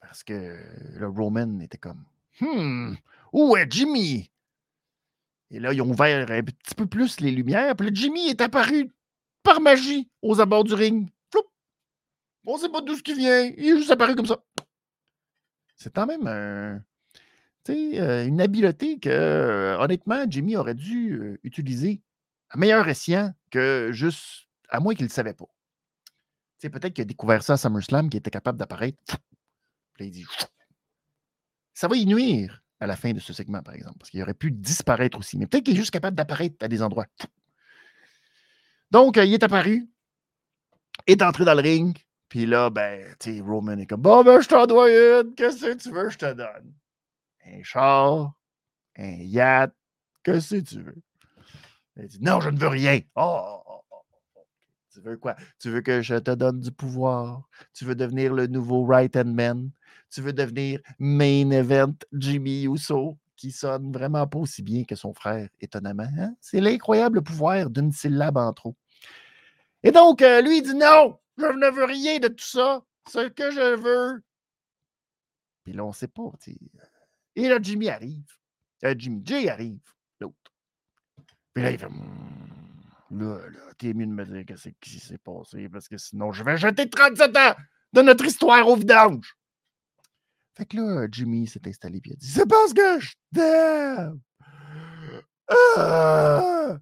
Parce 0.00 0.22
que 0.22 0.56
le 0.94 1.08
Roman 1.08 1.58
était 1.60 1.78
comme 1.78 2.04
Hmm, 2.40 2.94
où 3.32 3.56
est 3.56 3.70
Jimmy? 3.70 4.30
Et 5.50 5.58
là, 5.58 5.72
ils 5.72 5.80
ont 5.80 5.90
ouvert 5.90 6.30
un 6.30 6.42
petit 6.42 6.74
peu 6.76 6.86
plus 6.86 7.20
les 7.20 7.30
lumières. 7.30 7.74
Puis 7.76 7.88
le 7.88 7.94
Jimmy 7.94 8.28
est 8.28 8.40
apparu 8.40 8.92
par 9.42 9.60
magie 9.60 10.08
aux 10.22 10.40
abords 10.40 10.64
du 10.64 10.74
ring. 10.74 11.08
Floup! 11.30 11.44
On 12.44 12.56
ne 12.56 12.60
sait 12.60 12.68
pas 12.68 12.82
d'où 12.82 12.94
ce 12.94 13.02
qui 13.02 13.14
vient. 13.14 13.44
Il 13.56 13.66
est 13.66 13.78
juste 13.78 13.90
apparu 13.90 14.14
comme 14.14 14.26
ça. 14.26 14.38
C'est 15.76 15.92
quand 15.92 16.06
même 16.06 16.26
un, 16.26 16.82
euh, 17.72 18.26
une 18.26 18.40
habileté 18.40 18.98
que, 18.98 19.08
euh, 19.08 19.78
honnêtement, 19.78 20.24
Jimmy 20.28 20.56
aurait 20.56 20.74
dû 20.74 21.14
euh, 21.14 21.38
utiliser 21.42 22.00
à 22.50 22.58
meilleur 22.58 22.88
escient 22.88 23.32
que 23.50 23.90
juste, 23.92 24.46
à 24.68 24.80
moins 24.80 24.94
qu'il 24.94 25.04
ne 25.04 25.08
le 25.08 25.14
savait 25.14 25.34
pas. 25.34 25.46
Peut-être 26.62 26.94
qu'il 26.94 27.02
a 27.02 27.06
découvert 27.06 27.42
ça 27.42 27.52
à 27.52 27.56
SummerSlam, 27.56 28.08
qu'il 28.08 28.18
était 28.18 28.30
capable 28.30 28.58
d'apparaître. 28.58 28.98
Puis 29.94 30.06
il 30.06 30.10
dit 30.10 30.26
Ça 31.74 31.86
va 31.86 31.96
y 31.96 32.04
nuire 32.04 32.62
à 32.80 32.86
la 32.86 32.96
fin 32.96 33.12
de 33.12 33.20
ce 33.20 33.32
segment, 33.32 33.62
par 33.62 33.74
exemple, 33.74 33.98
parce 33.98 34.10
qu'il 34.10 34.20
aurait 34.22 34.34
pu 34.34 34.50
disparaître 34.50 35.18
aussi. 35.18 35.38
Mais 35.38 35.46
peut-être 35.46 35.64
qu'il 35.64 35.74
est 35.74 35.78
juste 35.78 35.92
capable 35.92 36.16
d'apparaître 36.16 36.56
à 36.60 36.68
des 36.68 36.82
endroits. 36.82 37.06
Donc, 38.90 39.16
il 39.16 39.32
est 39.32 39.42
apparu, 39.42 39.88
est 41.06 41.22
entré 41.22 41.44
dans 41.44 41.54
le 41.54 41.62
ring, 41.62 41.96
Puis 42.28 42.46
là, 42.46 42.70
ben, 42.70 43.14
tu 43.20 43.40
Roman 43.42 43.78
est 43.78 43.86
comme 43.86 44.02
Bon, 44.02 44.24
ben, 44.24 44.40
je 44.40 44.48
t'en 44.48 44.66
dois 44.66 44.90
une. 44.90 45.34
Qu'est-ce 45.34 45.66
que 45.66 45.74
tu 45.74 45.90
veux, 45.90 46.10
je 46.10 46.18
te 46.18 46.32
donne? 46.32 46.74
Un 47.46 47.62
char, 47.62 48.32
un 48.98 49.22
yacht, 49.22 49.72
que 50.22 50.60
tu 50.60 50.82
veux? 50.82 51.02
Il 51.96 52.08
dit 52.08 52.18
Non, 52.20 52.40
je 52.40 52.50
ne 52.50 52.58
veux 52.58 52.68
rien. 52.68 53.00
Oh, 53.14 53.62
oh, 53.66 53.80
oh, 53.90 53.96
oh, 54.36 54.40
Tu 54.92 55.00
veux 55.00 55.16
quoi? 55.16 55.36
Tu 55.58 55.70
veux 55.70 55.80
que 55.80 56.02
je 56.02 56.16
te 56.16 56.32
donne 56.32 56.60
du 56.60 56.72
pouvoir? 56.72 57.48
Tu 57.72 57.84
veux 57.84 57.94
devenir 57.94 58.34
le 58.34 58.46
nouveau 58.46 58.84
right-hand 58.84 59.32
man? 59.32 59.70
Tu 60.10 60.20
veux 60.20 60.32
devenir 60.32 60.80
main 60.98 61.50
event 61.50 61.94
Jimmy 62.12 62.64
Uso, 62.64 63.16
qui 63.36 63.52
sonne 63.52 63.92
vraiment 63.92 64.26
pas 64.26 64.38
aussi 64.38 64.62
bien 64.62 64.84
que 64.84 64.96
son 64.96 65.14
frère, 65.14 65.48
étonnamment. 65.60 66.08
Hein? 66.18 66.34
C'est 66.40 66.60
l'incroyable 66.60 67.22
pouvoir 67.22 67.70
d'une 67.70 67.92
syllabe 67.92 68.36
en 68.36 68.52
trop. 68.52 68.74
Et 69.82 69.92
donc, 69.92 70.22
euh, 70.22 70.40
lui, 70.42 70.58
il 70.58 70.62
dit 70.62 70.74
non, 70.74 71.18
je 71.38 71.46
ne 71.46 71.70
veux 71.70 71.84
rien 71.84 72.18
de 72.18 72.28
tout 72.28 72.44
ça. 72.44 72.82
Ce 73.08 73.28
que 73.28 73.52
je 73.52 73.76
veux. 73.76 74.22
Puis 75.62 75.72
là, 75.72 75.84
on 75.84 75.88
ne 75.88 75.94
sait 75.94 76.08
pas. 76.08 76.32
Et 77.36 77.48
là, 77.48 77.58
Jimmy 77.60 77.88
arrive. 77.88 78.24
Euh, 78.84 78.94
Jimmy 78.96 79.22
J 79.24 79.48
arrive, 79.48 79.80
l'autre. 80.20 80.52
Puis 81.54 81.62
là, 81.62 81.70
il 81.70 81.78
fait 81.78 81.88
hmm, 81.88 82.46
Là, 83.10 83.38
là, 83.48 83.72
t'es 83.78 83.94
mieux 83.94 84.06
de 84.06 84.10
me 84.10 84.24
dire 84.24 84.58
ce 84.58 84.68
qui 84.80 84.98
s'est 84.98 85.18
passé 85.18 85.68
parce 85.68 85.88
que 85.88 85.96
sinon, 85.96 86.32
je 86.32 86.42
vais 86.42 86.56
jeter 86.56 86.90
37 86.90 87.36
ans 87.36 87.54
de 87.92 88.02
notre 88.02 88.24
histoire 88.24 88.66
au 88.66 88.74
vidange. 88.74 89.36
Fait 90.56 90.66
que 90.66 90.76
là, 90.76 91.06
Jimmy 91.10 91.46
s'est 91.46 91.60
installé 91.66 91.98
et 91.98 92.02
il 92.04 92.12
a 92.12 92.16
dit 92.16 92.28
C'est 92.28 92.48
parce 92.48 92.72
que 92.72 92.98
je 92.98 93.14
t'aime. 93.32 94.20
Ah! 95.48 96.78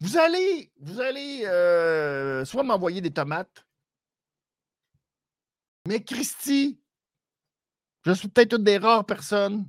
Vous 0.00 0.16
allez, 0.16 0.72
vous 0.80 1.00
allez 1.00 1.44
euh, 1.44 2.44
soit 2.46 2.62
m'envoyer 2.62 3.02
des 3.02 3.12
tomates, 3.12 3.66
mais 5.86 6.02
Christy, 6.02 6.80
je 8.04 8.12
suis 8.12 8.28
peut-être 8.28 8.56
une 8.56 8.64
des 8.64 8.78
rares 8.78 9.06
personnes 9.06 9.68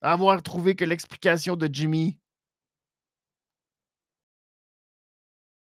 à 0.00 0.12
avoir 0.12 0.42
trouvé 0.42 0.76
que 0.76 0.84
l'explication 0.84 1.56
de 1.56 1.68
Jimmy 1.72 2.18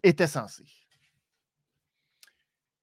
était 0.04 0.28
censée. 0.28 0.66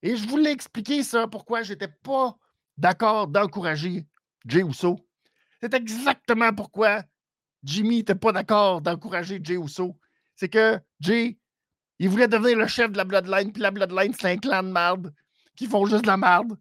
Et 0.02 0.16
je 0.16 0.26
voulais 0.26 0.50
expliquer 0.50 1.02
ça, 1.02 1.28
pourquoi 1.28 1.62
je 1.62 1.72
n'étais 1.72 1.88
pas 1.88 2.36
d'accord 2.76 3.28
d'encourager 3.28 4.06
Jay 4.46 4.62
Uso. 4.62 4.98
C'est 5.60 5.74
exactement 5.74 6.52
pourquoi 6.52 7.04
Jimmy 7.62 7.98
n'était 7.98 8.16
pas 8.16 8.32
d'accord 8.32 8.80
d'encourager 8.80 9.40
Jay 9.42 9.54
Uso. 9.54 9.96
C'est 10.34 10.48
que 10.48 10.80
Jay, 10.98 11.38
il 12.00 12.08
voulait 12.08 12.26
devenir 12.26 12.58
le 12.58 12.66
chef 12.66 12.90
de 12.90 12.96
la 12.96 13.04
Bloodline, 13.04 13.52
puis 13.52 13.62
la 13.62 13.70
Bloodline, 13.70 14.12
c'est 14.14 14.32
un 14.32 14.38
clan 14.38 14.64
de 14.64 14.72
merde 14.72 15.14
qui 15.54 15.66
font 15.66 15.86
juste 15.86 16.02
de 16.02 16.08
la 16.08 16.16
merde, 16.16 16.58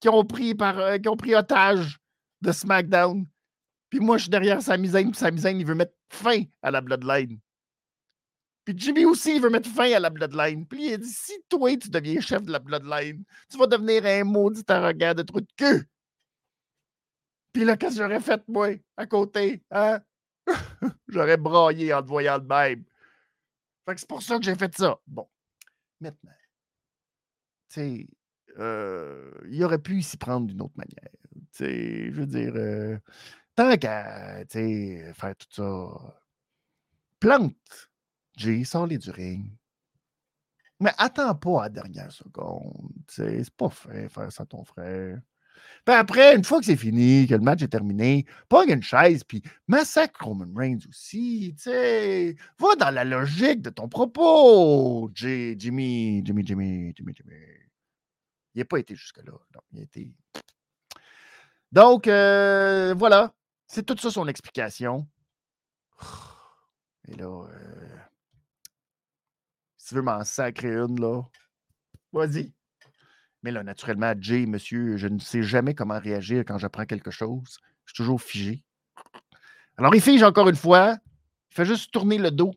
qui 0.00 0.08
ont 0.08 0.24
pris, 0.24 0.54
par, 0.54 0.78
euh, 0.78 0.98
qui 0.98 1.08
ont 1.08 1.16
pris 1.16 1.34
otage 1.34 1.98
de 2.42 2.52
SmackDown. 2.52 3.26
Puis 3.90 4.00
moi, 4.00 4.16
je 4.18 4.22
suis 4.22 4.30
derrière 4.30 4.62
Sami 4.62 4.88
Zayn, 4.88 5.10
puis 5.10 5.18
Sami 5.18 5.40
il 5.60 5.66
veut 5.66 5.74
mettre 5.74 5.94
fin 6.08 6.42
à 6.62 6.70
la 6.70 6.80
Bloodline. 6.80 7.38
Puis 8.64 8.74
Jimmy 8.76 9.04
aussi, 9.04 9.36
il 9.36 9.40
veut 9.40 9.48
mettre 9.48 9.70
fin 9.70 9.92
à 9.92 10.00
la 10.00 10.10
Bloodline. 10.10 10.66
Puis 10.66 10.90
il 10.90 10.98
dit 10.98 11.08
si 11.08 11.32
toi, 11.48 11.76
tu 11.76 11.88
deviens 11.88 12.20
chef 12.20 12.42
de 12.42 12.50
la 12.50 12.58
Bloodline, 12.58 13.24
tu 13.48 13.56
vas 13.56 13.66
devenir 13.66 14.04
un 14.04 14.24
maudit 14.24 14.64
arrogant 14.68 15.14
de 15.14 15.22
trou 15.22 15.40
de 15.40 15.46
cul. 15.56 15.88
Puis 17.52 17.64
là, 17.64 17.76
qu'est-ce 17.76 17.96
que 17.96 18.02
j'aurais 18.02 18.20
fait, 18.20 18.42
moi, 18.48 18.70
à 18.96 19.06
côté? 19.06 19.62
Hein? 19.70 20.00
j'aurais 21.08 21.36
braillé 21.36 21.94
en 21.94 22.02
te 22.02 22.08
voyant 22.08 22.38
le 22.38 22.44
même. 22.44 22.84
Fait 23.86 23.94
que 23.94 24.00
c'est 24.00 24.08
pour 24.08 24.22
ça 24.22 24.36
que 24.36 24.44
j'ai 24.44 24.56
fait 24.56 24.76
ça. 24.76 24.98
Bon, 25.06 25.28
maintenant, 26.00 26.32
tu 27.68 27.80
sais, 27.80 28.06
euh, 28.58 29.30
il 29.50 29.62
aurait 29.64 29.78
pu 29.78 30.02
s'y 30.02 30.16
prendre 30.16 30.46
d'une 30.46 30.62
autre 30.62 30.76
manière. 30.76 31.10
Je 31.58 32.10
veux 32.10 32.26
dire, 32.26 32.52
euh, 32.56 32.98
tant 33.54 33.76
qu'à 33.76 34.44
faire 34.48 35.36
tout 35.36 35.46
ça, 35.50 36.20
plante 37.20 37.90
Jay, 38.36 38.64
sors-les 38.64 38.98
du 38.98 39.10
ring. 39.10 39.50
Mais 40.80 40.92
attends 40.98 41.34
pas 41.34 41.60
à 41.60 41.64
la 41.64 41.68
dernière 41.70 42.12
seconde. 42.12 42.92
C'est 43.08 43.48
pas 43.56 43.70
fait 43.70 44.08
faire 44.10 44.30
ça 44.30 44.42
à 44.42 44.46
ton 44.46 44.64
frère. 44.64 45.18
Puis 45.86 45.94
après, 45.94 46.34
une 46.36 46.44
fois 46.44 46.58
que 46.58 46.66
c'est 46.66 46.76
fini, 46.76 47.26
que 47.26 47.34
le 47.34 47.40
match 47.40 47.62
est 47.62 47.68
terminé, 47.68 48.26
pogne 48.48 48.70
une 48.70 48.82
chaise, 48.82 49.24
puis 49.24 49.42
massacre 49.68 50.26
Roman 50.26 50.52
Reigns 50.54 50.80
aussi. 50.88 51.54
Va 51.64 52.74
dans 52.78 52.90
la 52.90 53.04
logique 53.04 53.62
de 53.62 53.70
ton 53.70 53.88
propos, 53.88 55.10
Jay, 55.14 55.54
Jimmy, 55.58 56.22
Jimmy, 56.24 56.44
Jimmy, 56.44 56.92
Jimmy, 56.94 57.12
Jimmy. 57.14 57.65
Il 58.56 58.60
n'a 58.60 58.64
pas 58.64 58.78
été 58.78 58.96
jusque-là. 58.96 59.32
il. 59.94 60.14
Donc, 61.70 62.08
euh, 62.08 62.94
voilà. 62.96 63.34
C'est 63.66 63.84
tout 63.84 63.98
ça 63.98 64.10
son 64.10 64.26
explication. 64.28 65.06
Et 67.08 67.14
là, 67.16 67.26
euh, 67.26 67.96
tu 69.86 69.94
veux 69.94 70.00
m'en 70.00 70.24
sacrer 70.24 70.74
une, 70.74 70.98
là, 70.98 71.22
vas-y. 72.12 72.50
Mais 73.42 73.50
là, 73.50 73.62
naturellement, 73.62 74.14
Jay, 74.18 74.46
monsieur, 74.46 74.96
je 74.96 75.06
ne 75.06 75.18
sais 75.18 75.42
jamais 75.42 75.74
comment 75.74 76.00
réagir 76.00 76.42
quand 76.46 76.56
j'apprends 76.56 76.86
quelque 76.86 77.10
chose. 77.10 77.58
Je 77.84 77.92
suis 77.92 77.96
toujours 78.02 78.22
figé. 78.22 78.62
Alors, 79.76 79.94
il 79.94 80.00
fige 80.00 80.22
encore 80.22 80.48
une 80.48 80.56
fois. 80.56 80.96
Il 81.50 81.54
fait 81.54 81.66
juste 81.66 81.92
tourner 81.92 82.16
le 82.16 82.30
dos. 82.30 82.54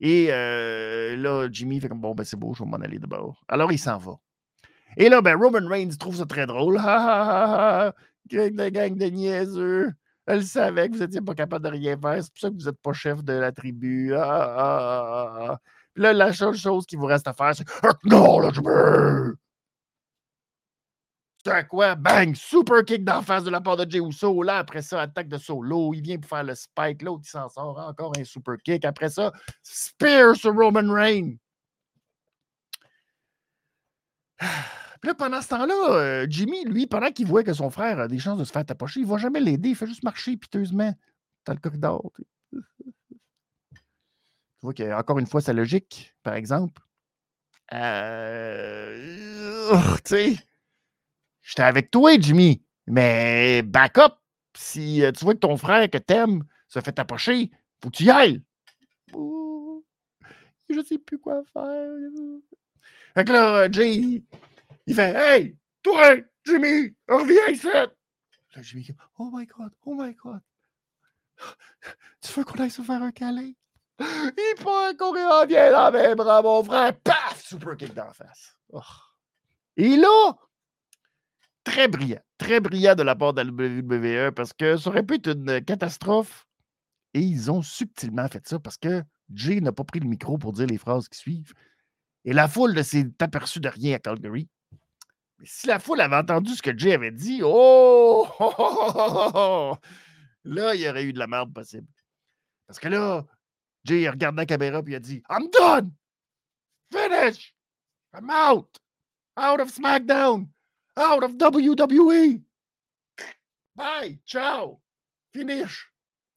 Et 0.00 0.28
euh, 0.32 1.14
là, 1.16 1.46
Jimmy 1.52 1.78
fait 1.78 1.88
comme 1.90 2.00
bon, 2.00 2.14
ben 2.14 2.24
c'est 2.24 2.38
beau, 2.38 2.54
je 2.54 2.64
vais 2.64 2.70
m'en 2.70 2.78
aller 2.78 2.98
de 2.98 3.06
bord. 3.06 3.44
Alors, 3.48 3.70
il 3.70 3.78
s'en 3.78 3.98
va. 3.98 4.18
Et 4.96 5.08
là, 5.08 5.20
ben, 5.20 5.36
Roman 5.36 5.66
Reigns 5.68 5.96
trouve 5.98 6.16
ça 6.16 6.26
très 6.26 6.46
drôle. 6.46 6.78
Ha 6.78 6.82
ha 6.82 7.34
ha 7.34 7.86
ha! 7.88 7.94
De 8.30 8.68
gang 8.70 8.96
de 8.96 9.06
niaiseux. 9.06 9.92
Elle 10.26 10.44
savait 10.44 10.88
que 10.88 10.94
vous 10.94 11.00
n'étiez 11.00 11.20
pas 11.20 11.34
capable 11.34 11.64
de 11.64 11.70
rien 11.70 11.96
faire. 11.98 12.22
C'est 12.22 12.32
pour 12.32 12.40
ça 12.40 12.50
que 12.50 12.54
vous 12.54 12.64
n'êtes 12.64 12.80
pas 12.82 12.92
chef 12.92 13.22
de 13.22 13.32
la 13.34 13.52
tribu. 13.52 14.14
Ah 14.16 15.58
là, 15.94 16.12
la 16.12 16.32
seule 16.32 16.56
chose 16.56 16.86
qui 16.86 16.96
vous 16.96 17.06
reste 17.06 17.28
à 17.28 17.32
faire, 17.32 17.54
c'est 17.54 17.66
Acknowledgement! 17.84 19.34
C'est 21.44 21.68
quoi? 21.68 21.94
Bang! 21.94 22.34
Super 22.34 22.84
kick 22.84 23.04
d'en 23.04 23.22
face 23.22 23.44
de 23.44 23.50
la 23.50 23.60
part 23.60 23.76
de 23.76 23.88
Jey 23.88 24.00
Uso. 24.00 24.42
Là, 24.42 24.58
après 24.58 24.82
ça, 24.82 25.02
attaque 25.02 25.28
de 25.28 25.38
solo. 25.38 25.94
Il 25.94 26.02
vient 26.02 26.18
pour 26.18 26.28
faire 26.28 26.42
le 26.42 26.56
spike. 26.56 27.02
L'autre, 27.02 27.22
il 27.24 27.30
s'en 27.30 27.48
sort. 27.48 27.78
Encore 27.78 28.12
un 28.18 28.24
super 28.24 28.56
kick. 28.64 28.84
Après 28.84 29.10
ça, 29.10 29.32
spear 29.62 30.34
sur 30.34 30.52
Roman 30.54 30.92
Reigns. 30.92 31.36
Pendant 35.14 35.40
ce 35.40 35.48
temps-là, 35.48 35.92
euh, 35.92 36.26
Jimmy, 36.28 36.64
lui, 36.64 36.86
pendant 36.86 37.10
qu'il 37.10 37.26
voit 37.26 37.44
que 37.44 37.52
son 37.52 37.70
frère 37.70 38.00
a 38.00 38.08
des 38.08 38.18
chances 38.18 38.38
de 38.38 38.44
se 38.44 38.52
faire 38.52 38.64
tapocher, 38.64 39.00
il 39.00 39.06
ne 39.06 39.10
va 39.10 39.18
jamais 39.18 39.40
l'aider. 39.40 39.70
Il 39.70 39.76
fait 39.76 39.86
juste 39.86 40.02
marcher 40.02 40.36
piteusement 40.36 40.94
dans 41.44 41.52
le 41.52 41.60
corridor 41.60 42.10
vois 44.66 44.74
qu'encore 44.74 45.18
une 45.18 45.26
fois, 45.26 45.40
c'est 45.40 45.54
logique, 45.54 46.14
par 46.22 46.34
exemple. 46.34 46.82
Euh, 47.72 49.30
tu 50.04 50.10
sais, 50.10 50.36
j'étais 51.42 51.62
avec 51.62 51.90
toi, 51.90 52.18
Jimmy, 52.18 52.62
mais 52.86 53.62
backup, 53.62 54.14
si 54.56 55.02
euh, 55.04 55.12
tu 55.12 55.24
vois 55.24 55.34
que 55.34 55.40
ton 55.40 55.56
frère 55.56 55.90
que 55.90 55.98
t'aimes 55.98 56.44
se 56.68 56.80
fait 56.80 56.98
approcher, 56.98 57.50
faut 57.82 57.90
que 57.90 57.96
tu 57.96 58.04
y 58.04 58.10
ailles. 58.10 58.42
je 60.68 60.82
sais 60.82 60.98
plus 60.98 61.18
quoi 61.18 61.42
faire. 61.52 61.90
Fait 63.14 63.24
que 63.24 63.32
là, 63.32 63.70
Jay, 63.70 64.22
il 64.86 64.94
fait 64.94 65.14
Hey, 65.14 65.56
toi, 65.82 66.16
Jimmy, 66.44 66.94
reviens 67.08 67.48
ici. 67.48 67.66
Là, 67.66 67.86
Jimmy 68.62 68.88
Oh 69.18 69.30
my 69.32 69.46
God, 69.46 69.72
oh 69.84 69.94
my 69.94 70.14
God. 70.14 70.40
Tu 72.20 72.32
veux 72.32 72.44
qu'on 72.44 72.62
aille 72.62 72.70
se 72.70 72.82
faire 72.82 73.02
un 73.02 73.12
câlin? 73.12 73.52
Il 74.00 74.54
prend 74.58 74.94
qu'on 74.98 75.12
revient 75.12 75.70
dans 75.70 75.92
mes 75.92 76.14
bras, 76.14 76.42
mon 76.42 76.62
frère. 76.64 76.98
Paf! 77.00 77.42
Super 77.44 77.76
kick 77.76 77.94
d'en 77.94 78.12
face. 78.12 78.56
Oh. 78.72 78.80
Et 79.76 79.96
là, 79.96 80.36
très 81.64 81.88
brillant. 81.88 82.20
Très 82.38 82.60
brillant 82.60 82.94
de 82.94 83.02
la 83.02 83.14
part 83.14 83.32
de 83.32 83.42
la 83.42 83.50
WWE 83.50 84.32
parce 84.32 84.52
que 84.52 84.76
ça 84.76 84.90
aurait 84.90 85.02
pu 85.02 85.14
être 85.14 85.28
une 85.28 85.62
catastrophe. 85.64 86.46
Et 87.14 87.20
ils 87.20 87.50
ont 87.50 87.62
subtilement 87.62 88.28
fait 88.28 88.46
ça 88.46 88.58
parce 88.58 88.76
que 88.76 89.02
Jay 89.32 89.60
n'a 89.60 89.72
pas 89.72 89.84
pris 89.84 90.00
le 90.00 90.08
micro 90.08 90.36
pour 90.36 90.52
dire 90.52 90.66
les 90.66 90.78
phrases 90.78 91.08
qui 91.08 91.18
suivent. 91.18 91.54
Et 92.24 92.32
la 92.32 92.48
foule 92.48 92.74
ne 92.74 92.82
s'est 92.82 93.08
aperçue 93.20 93.60
de 93.60 93.68
rien 93.68 93.96
à 93.96 93.98
Calgary. 93.98 94.48
Mais 95.38 95.46
si 95.46 95.66
la 95.66 95.78
foule 95.78 96.00
avait 96.00 96.16
entendu 96.16 96.54
ce 96.54 96.62
que 96.62 96.76
Jay 96.76 96.94
avait 96.94 97.10
dit, 97.10 97.40
oh! 97.44 98.26
Là, 100.44 100.74
il 100.74 100.80
y 100.80 100.88
aurait 100.88 101.04
eu 101.04 101.12
de 101.12 101.18
la 101.18 101.26
merde 101.26 101.52
possible. 101.52 101.88
Parce 102.66 102.78
que 102.78 102.88
là, 102.88 103.24
Jay 103.84 104.02
il 104.02 104.08
regarde 104.08 104.36
la 104.36 104.46
caméra 104.46 104.78
et 104.78 104.82
il 104.86 104.94
a 104.94 105.00
dit 105.00 105.22
I'm 105.28 105.48
done! 105.50 105.92
Finish! 106.92 107.54
I'm 108.14 108.30
out! 108.30 108.78
Out 109.36 109.60
of 109.60 109.70
SmackDown! 109.70 110.48
Out 110.96 111.24
of 111.24 111.32
WWE! 111.32 112.42
Bye! 113.74 114.18
Ciao! 114.24 114.80
Finish! 115.34 115.92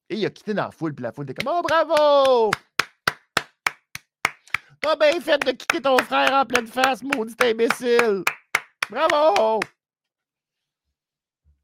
Et 0.08 0.16
il 0.16 0.26
a 0.26 0.30
quitté 0.30 0.54
dans 0.54 0.64
la 0.64 0.70
foule, 0.72 0.94
puis 0.94 1.04
la 1.04 1.12
foule 1.12 1.30
était 1.30 1.34
comme 1.34 1.52
Oh 1.54 1.62
bravo! 1.62 2.50
Pas 4.80 4.96
bien 4.96 5.20
fait 5.20 5.38
de 5.38 5.52
kicker 5.52 5.82
ton 5.82 5.98
frère 5.98 6.32
en 6.32 6.44
pleine 6.44 6.66
face, 6.66 7.02
maudit 7.02 7.34
imbécile! 7.42 8.24
Bravo! 8.90 9.60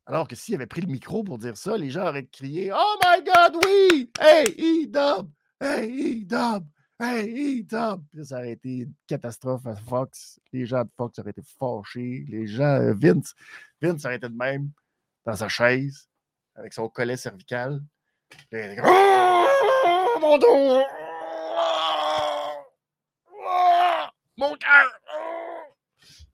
Alors 0.07 0.29
que 0.29 0.37
s'il 0.37 0.55
avait 0.55 0.66
pris 0.66 0.81
le 0.81 0.87
micro 0.87 1.24
pour 1.24 1.39
dire 1.39 1.57
ça, 1.57 1.77
les 1.77 1.91
gens 1.91 2.07
auraient 2.07 2.27
crié 2.27 2.70
Oh 2.72 2.99
my 3.05 3.24
God, 3.24 3.61
oui! 3.64 4.12
Hey, 4.20 4.85
E-Dub! 4.85 5.29
Hey, 5.61 6.22
E-Dub! 6.22 6.64
Hey, 7.01 7.61
E-Dub! 7.61 8.05
Ça 8.22 8.37
aurait 8.37 8.53
été 8.53 8.68
une 8.68 8.93
catastrophe 9.09 9.66
à 9.66 9.74
Fox. 9.74 10.39
Les 10.53 10.66
gens 10.66 10.85
de 10.85 10.91
Fox 10.97 11.18
auraient 11.18 11.31
été 11.31 11.43
fâchés. 11.43 12.24
Les 12.29 12.47
gens, 12.47 12.81
euh, 12.81 12.95
Vince, 12.95 13.35
Vince 13.83 14.05
aurait 14.05 14.16
été 14.16 14.29
de 14.29 14.37
même 14.37 14.70
dans 15.24 15.35
sa 15.35 15.49
chaise 15.49 16.09
avec 16.55 16.72
son 16.72 16.89
collet 16.89 17.16
cervical. 17.16 17.83
oh, 18.53 19.49
mon 20.20 20.39
dos! 20.39 20.85
Oh, 23.33 24.07
mon 24.37 24.55
cœur! 24.55 25.26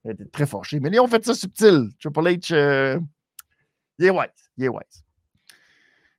Il 0.04 0.12
était 0.12 0.26
très 0.26 0.46
fâché. 0.46 0.80
Mais 0.80 0.90
ils 0.90 1.00
ont 1.00 1.08
fait 1.08 1.24
ça 1.24 1.34
subtil. 1.34 1.88
Triple 1.98 2.20
H. 2.20 2.54
Euh, 2.54 3.00
il 3.98 4.06
est 4.06 4.10
wise. 4.10 5.04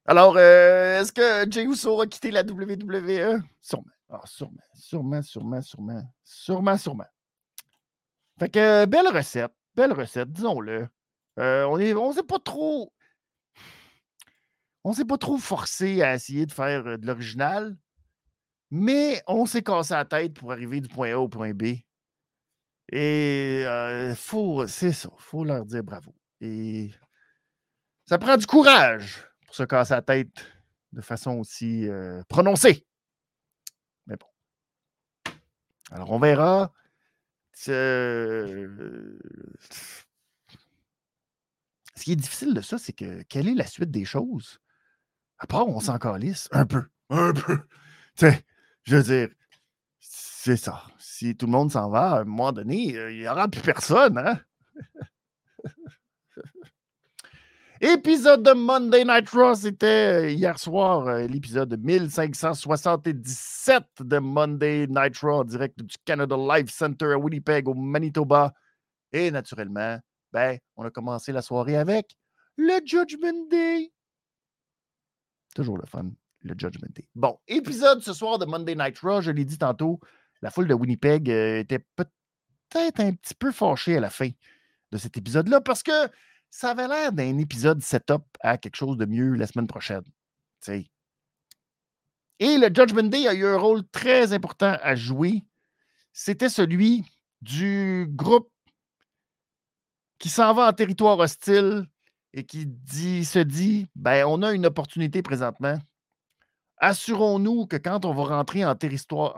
Alors, 0.05 0.35
euh, 0.37 1.01
est-ce 1.01 1.13
que 1.13 1.49
Jey 1.49 1.63
Uso 1.63 2.01
a 2.01 2.07
quitté 2.07 2.31
la 2.31 2.41
WWE? 2.41 3.41
Sûrement. 3.61 3.85
Ah, 4.09 4.21
sûrement, 4.25 4.59
sûrement, 4.75 5.21
sûrement, 5.21 5.61
sûrement, 5.61 6.03
sûrement, 6.23 6.77
sûrement. 6.77 7.07
Fait 8.37 8.49
que, 8.49 8.85
belle 8.85 9.07
recette, 9.07 9.53
belle 9.75 9.93
recette, 9.93 10.31
disons-le. 10.31 10.87
Euh, 11.39 11.63
on 11.65 11.77
ne 11.77 11.95
on 11.95 12.11
s'est 12.11 12.21
pas 12.21 12.39
trop. 12.39 12.93
On 14.83 14.93
s'est 14.93 15.05
pas 15.05 15.17
trop 15.17 15.37
forcé 15.37 16.01
à 16.01 16.13
essayer 16.13 16.45
de 16.45 16.51
faire 16.51 16.85
euh, 16.85 16.97
de 16.97 17.07
l'original, 17.07 17.77
mais 18.69 19.23
on 19.27 19.45
s'est 19.45 19.63
cassé 19.63 19.93
la 19.93 20.05
tête 20.05 20.33
pour 20.33 20.51
arriver 20.51 20.81
du 20.81 20.89
point 20.89 21.13
A 21.13 21.17
au 21.17 21.29
point 21.29 21.53
B. 21.53 21.77
Et 22.91 23.65
faut, 24.15 24.67
c'est 24.67 24.91
ça, 24.91 25.09
faut 25.17 25.43
leur 25.43 25.65
dire 25.65 25.83
bravo. 25.83 26.13
Et 26.41 26.91
ça 28.05 28.17
prend 28.17 28.37
du 28.37 28.45
courage 28.45 29.25
pour 29.45 29.55
se 29.55 29.63
casser 29.63 29.93
la 29.93 30.01
tête 30.01 30.45
de 30.91 31.01
façon 31.01 31.31
aussi 31.39 31.87
euh, 31.87 32.21
prononcée. 32.29 32.85
Mais 34.05 34.15
bon. 34.15 34.27
Alors, 35.91 36.11
on 36.11 36.19
verra. 36.19 36.71
Ce 37.53 37.71
qui 42.03 42.11
est 42.11 42.15
difficile 42.15 42.53
de 42.53 42.61
ça, 42.61 42.77
c'est 42.77 42.93
que 42.93 43.21
quelle 43.23 43.47
est 43.47 43.55
la 43.55 43.67
suite 43.67 43.91
des 43.91 44.05
choses? 44.05 44.59
À 45.37 45.47
part, 45.47 45.67
on 45.67 45.79
s'en 45.79 45.97
calisse 45.97 46.49
un 46.51 46.65
peu. 46.65 46.83
Un 47.09 47.33
peu. 47.33 47.57
Tu 48.15 48.27
sais, 48.27 48.43
je 48.83 48.97
veux 48.97 49.03
dire, 49.03 49.29
c'est 49.99 50.57
ça. 50.57 50.83
Si 51.23 51.37
tout 51.37 51.45
le 51.45 51.53
monde 51.53 51.71
s'en 51.71 51.89
va, 51.89 52.15
à 52.15 52.19
un 52.19 52.25
moment 52.25 52.51
donné, 52.51 52.97
euh, 52.97 53.09
il 53.09 53.19
n'y 53.19 53.27
aura 53.29 53.47
plus 53.47 53.61
personne, 53.61 54.17
hein? 54.17 54.37
Épisode 57.79 58.43
de 58.43 58.51
Monday 58.51 59.05
Night 59.05 59.29
Raw, 59.29 59.55
c'était 59.55 60.25
euh, 60.25 60.31
hier 60.31 60.59
soir, 60.59 61.07
euh, 61.07 61.25
l'épisode 61.25 61.79
1577 61.81 63.85
de 64.01 64.17
Monday 64.17 64.85
Night 64.89 65.17
Raw, 65.19 65.45
direct 65.45 65.81
du 65.81 65.95
Canada 66.03 66.35
Life 66.35 66.71
Center 66.71 67.13
à 67.13 67.17
Winnipeg, 67.17 67.69
au 67.69 67.73
Manitoba. 67.73 68.53
Et 69.13 69.31
naturellement, 69.31 69.97
ben, 70.33 70.57
on 70.75 70.83
a 70.83 70.89
commencé 70.89 71.31
la 71.31 71.41
soirée 71.41 71.77
avec 71.77 72.17
le 72.57 72.81
Judgment 72.83 73.47
Day. 73.49 73.93
Toujours 75.55 75.77
le 75.77 75.85
fun, 75.85 76.11
le 76.41 76.53
Judgment 76.57 76.91
Day. 76.93 77.07
Bon, 77.15 77.39
épisode 77.47 78.01
ce 78.01 78.11
soir 78.11 78.39
de 78.39 78.45
Monday 78.45 78.75
Night 78.75 78.99
Raw, 78.99 79.21
je 79.21 79.31
l'ai 79.31 79.45
dit 79.45 79.57
tantôt, 79.57 80.01
la 80.43 80.51
foule 80.51 80.67
de 80.67 80.73
Winnipeg 80.73 81.31
euh, 81.31 81.59
était 81.59 81.79
peut-être 81.95 82.99
un 82.99 83.13
petit 83.13 83.33
peu 83.33 83.51
fâchée 83.51 83.95
à 83.95 84.01
la 84.01 84.09
fin 84.09 84.29
de 84.91 84.97
cet 84.97 85.17
épisode-là 85.17 85.61
parce 85.61 85.83
que 85.83 86.09
ça 86.49 86.71
avait 86.71 86.89
l'air 86.89 87.13
d'un 87.13 87.37
épisode 87.37 87.81
setup 87.81 88.23
à 88.41 88.57
quelque 88.57 88.75
chose 88.75 88.97
de 88.97 89.05
mieux 89.05 89.35
la 89.35 89.47
semaine 89.47 89.67
prochaine. 89.67 90.03
Et 90.67 92.57
le 92.57 92.67
Judgment 92.73 93.03
Day 93.03 93.25
a 93.25 93.33
eu 93.33 93.45
un 93.45 93.57
rôle 93.57 93.87
très 93.89 94.33
important 94.33 94.77
à 94.81 94.95
jouer. 94.95 95.45
C'était 96.11 96.49
celui 96.49 97.05
du 97.41 98.05
groupe 98.09 98.51
qui 100.19 100.29
s'en 100.29 100.53
va 100.53 100.67
en 100.67 100.73
territoire 100.73 101.17
hostile 101.19 101.85
et 102.33 102.43
qui 102.43 102.65
dit, 102.65 103.23
se 103.23 103.39
dit 103.39 103.87
ben, 103.95 104.25
on 104.27 104.41
a 104.41 104.51
une 104.51 104.65
opportunité 104.65 105.21
présentement. 105.21 105.79
Assurons-nous 106.83 107.67
que 107.67 107.77
quand 107.77 108.03
on 108.05 108.13
va 108.13 108.23
rentrer 108.35 108.65
en 108.65 108.75
territoire, 108.75 109.37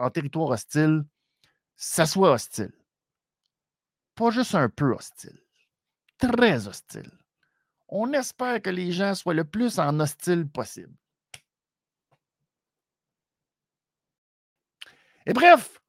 hostile, 0.49 1.05
ça 1.75 2.05
soit 2.05 2.31
hostile. 2.31 2.73
Pas 4.15 4.31
juste 4.31 4.55
un 4.55 4.69
peu 4.69 4.93
hostile 4.93 5.45
très 6.17 6.67
hostile. 6.67 7.11
On 7.87 8.13
espère 8.13 8.61
que 8.61 8.69
les 8.69 8.91
gens 8.91 9.15
soient 9.15 9.33
le 9.33 9.43
plus 9.43 9.79
en 9.79 9.99
hostile 9.99 10.47
possible. 10.47 10.93
Et 15.27 15.33
bref, 15.33 15.81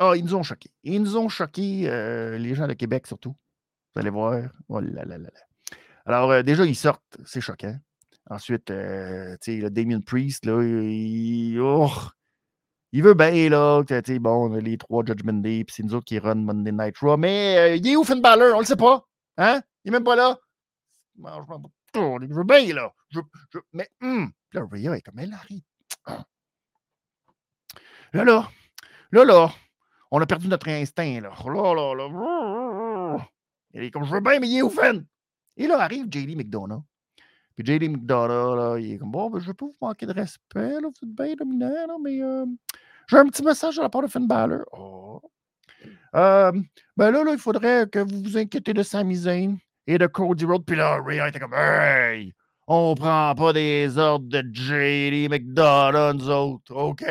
oh, 0.00 0.14
ils 0.14 0.24
nous 0.24 0.34
ont 0.34 0.42
choqués. 0.42 0.70
Ils 0.82 1.02
nous 1.02 1.16
ont 1.16 1.28
choqués, 1.28 1.88
euh, 1.88 2.38
les 2.38 2.54
gens 2.54 2.66
de 2.66 2.72
Québec 2.72 3.06
surtout. 3.06 3.36
Vous 3.94 4.00
allez 4.00 4.10
voir. 4.10 4.50
Oh 4.68 4.80
là 4.80 5.04
là 5.04 5.18
là 5.18 5.30
Alors, 6.06 6.30
euh, 6.30 6.42
déjà, 6.42 6.64
ils 6.64 6.76
sortent, 6.76 7.18
c'est 7.26 7.40
choquant. 7.40 7.78
Ensuite, 8.30 8.70
euh, 8.70 9.36
tu 9.42 9.56
sais, 9.56 9.60
le 9.60 9.70
Damien 9.70 10.00
Priest, 10.00 10.46
là, 10.46 10.62
il, 10.62 11.58
oh, 11.60 11.90
il 12.92 13.02
veut 13.02 13.14
bien, 13.14 13.48
là, 13.48 13.82
que, 13.82 14.18
bon, 14.18 14.50
on 14.50 14.54
a 14.54 14.60
les 14.60 14.78
trois 14.78 15.04
Judgment 15.04 15.40
Day, 15.40 15.64
puis 15.64 15.74
c'est 15.74 15.82
nous 15.82 15.94
autres 15.94 16.04
qui 16.04 16.20
run 16.20 16.36
Monday 16.36 16.70
Night 16.70 16.96
Raw. 16.98 17.16
Mais 17.16 17.58
euh, 17.58 17.76
il 17.76 17.88
est 17.88 17.96
où 17.96 18.04
Finn 18.04 18.20
Balor? 18.20 18.56
On 18.56 18.60
le 18.60 18.64
sait 18.64 18.76
pas. 18.76 19.04
Hein? 19.36 19.60
Il 19.84 19.88
est 19.88 19.92
même 19.92 20.04
pas 20.04 20.14
là. 20.14 20.38
Je 21.18 22.32
veux 22.32 22.44
bien, 22.44 22.72
là. 22.72 22.92
Je, 23.08 23.18
je, 23.52 23.58
mais, 23.72 23.88
hum, 24.00 24.30
là, 24.52 24.62
Rhea 24.70 24.96
est 24.96 25.02
comme 25.02 25.18
elle 25.18 25.34
arrive. 25.34 25.62
Là, 28.12 28.24
là, 28.24 28.48
là, 29.10 29.24
là, 29.24 29.52
on 30.12 30.20
a 30.20 30.26
perdu 30.26 30.46
notre 30.46 30.68
instinct, 30.68 31.20
là. 31.20 31.30
Là, 31.44 31.74
là, 31.74 31.94
là. 31.94 33.28
Il 33.74 33.82
est 33.82 33.90
comme, 33.90 34.04
je 34.04 34.12
veux 34.12 34.20
bien, 34.20 34.38
mais 34.38 34.48
il 34.48 34.58
est 34.58 34.62
où 34.62 34.70
Finn? 34.70 35.04
Et 35.56 35.66
là 35.66 35.80
arrive 35.80 36.06
JD 36.06 36.36
McDonough. 36.36 36.82
Puis 37.60 37.74
JD 37.74 37.90
McDonough, 37.90 38.56
là, 38.56 38.78
il 38.78 38.92
est 38.92 38.98
comme, 38.98 39.10
bon, 39.10 39.28
ben, 39.28 39.38
je 39.38 39.48
veux 39.48 39.54
pas 39.54 39.66
vous 39.66 39.76
manquer 39.82 40.06
de 40.06 40.14
respect, 40.14 40.80
là, 40.80 40.88
vous 40.88 41.08
êtes 41.08 41.14
bien 41.14 41.34
dominant, 41.34 41.98
mais 42.02 42.22
euh, 42.22 42.46
j'ai 43.06 43.18
un 43.18 43.26
petit 43.26 43.42
message 43.42 43.76
de 43.76 43.82
la 43.82 43.90
part 43.90 44.00
de 44.00 44.06
Finn 44.06 44.26
Balor. 44.26 44.64
Oh. 44.72 45.20
Euh, 46.14 46.52
ben 46.96 47.10
là, 47.10 47.22
là, 47.22 47.32
il 47.32 47.38
faudrait 47.38 47.86
que 47.86 47.98
vous 47.98 48.22
vous 48.22 48.38
inquiétez 48.38 48.72
de 48.72 48.82
Sami 48.82 49.14
Zayn 49.14 49.58
et 49.86 49.98
de 49.98 50.06
Cody 50.06 50.46
Rhodes. 50.46 50.64
Puis 50.64 50.76
là, 50.76 51.02
Rhea 51.04 51.28
était 51.28 51.38
comme, 51.38 51.52
hey, 51.52 52.32
on 52.66 52.94
prend 52.94 53.34
pas 53.34 53.52
des 53.52 53.98
ordres 53.98 54.28
de 54.28 54.40
JD 54.40 55.30
McDonough, 55.30 56.14
nous 56.14 56.30
autres, 56.30 56.74
OK? 56.74 57.04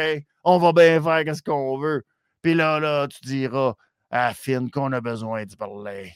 On 0.44 0.58
va 0.58 0.74
bien 0.74 1.00
faire 1.00 1.36
ce 1.36 1.44
qu'on 1.44 1.78
veut. 1.78 2.04
Puis 2.42 2.56
là, 2.56 2.80
là, 2.80 3.08
tu 3.08 3.20
diras 3.24 3.76
à 4.10 4.34
Finn 4.34 4.72
qu'on 4.72 4.92
a 4.94 5.02
besoin 5.02 5.46
de 5.46 5.56
parler. 5.56 6.12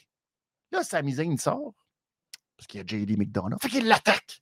Là, 0.72 0.82
Sami 0.84 1.14
Zayn 1.14 1.38
sort 1.38 1.76
parce 2.64 2.68
qu'il 2.68 2.80
y 2.80 2.84
a 2.84 3.04
JD 3.04 3.18
McDonough. 3.18 3.60
Fait 3.62 3.70
qu'il 3.70 3.88
l'attaque. 3.88 4.42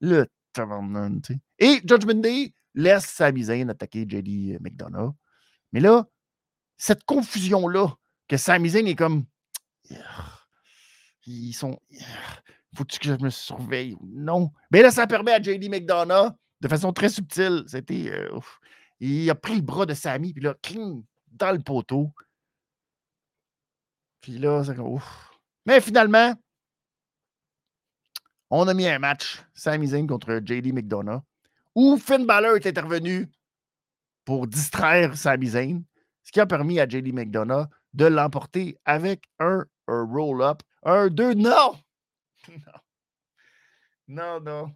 Le 0.00 0.26
tu 0.52 1.40
Et 1.58 1.80
Judgment 1.84 2.20
Day 2.20 2.54
laisse 2.74 3.06
Sami 3.06 3.44
Zayn 3.44 3.68
attaquer 3.70 4.06
JD 4.08 4.60
McDonough. 4.60 5.14
Mais 5.72 5.80
là, 5.80 6.06
cette 6.76 7.04
confusion-là, 7.04 7.88
que 8.28 8.36
Sami 8.36 8.70
Zayn 8.70 8.86
est 8.86 8.94
comme. 8.94 9.24
Ils 11.26 11.54
sont. 11.54 11.80
Faut-tu 12.76 12.98
que 12.98 13.08
je 13.08 13.24
me 13.24 13.30
surveille 13.30 13.94
ou 13.94 14.00
non? 14.04 14.52
Mais 14.70 14.82
là, 14.82 14.90
ça 14.90 15.06
permet 15.06 15.32
à 15.32 15.42
JD 15.42 15.70
McDonough, 15.70 16.32
de 16.60 16.68
façon 16.68 16.92
très 16.92 17.08
subtile, 17.08 17.64
c'était. 17.66 18.10
Euh, 18.10 18.38
il 19.00 19.28
a 19.30 19.34
pris 19.34 19.56
le 19.56 19.62
bras 19.62 19.86
de 19.86 19.94
Sami, 19.94 20.32
puis 20.32 20.42
là, 20.42 20.54
dans 21.32 21.52
le 21.52 21.58
poteau. 21.60 22.12
Puis 24.20 24.38
là, 24.38 24.62
c'est 24.64 24.76
comme. 24.76 25.00
Mais 25.66 25.80
finalement, 25.80 26.34
on 28.56 28.68
a 28.68 28.74
mis 28.74 28.86
un 28.86 29.00
match, 29.00 29.42
Sami 29.52 29.88
Zayn 29.88 30.06
contre 30.06 30.40
JD 30.44 30.72
McDonough, 30.72 31.22
où 31.74 31.96
Finn 31.96 32.24
Balor 32.24 32.54
est 32.54 32.66
intervenu 32.66 33.28
pour 34.24 34.46
distraire 34.46 35.16
Sami 35.16 35.48
Zayn, 35.48 35.82
ce 36.22 36.30
qui 36.30 36.38
a 36.38 36.46
permis 36.46 36.78
à 36.78 36.88
JD 36.88 37.12
McDonough 37.12 37.66
de 37.94 38.06
l'emporter 38.06 38.78
avec 38.84 39.24
un, 39.40 39.64
roll-up. 39.88 40.62
Un, 40.84 41.08
deux, 41.08 41.34
non! 41.34 41.74
Non, 44.06 44.40
non. 44.40 44.72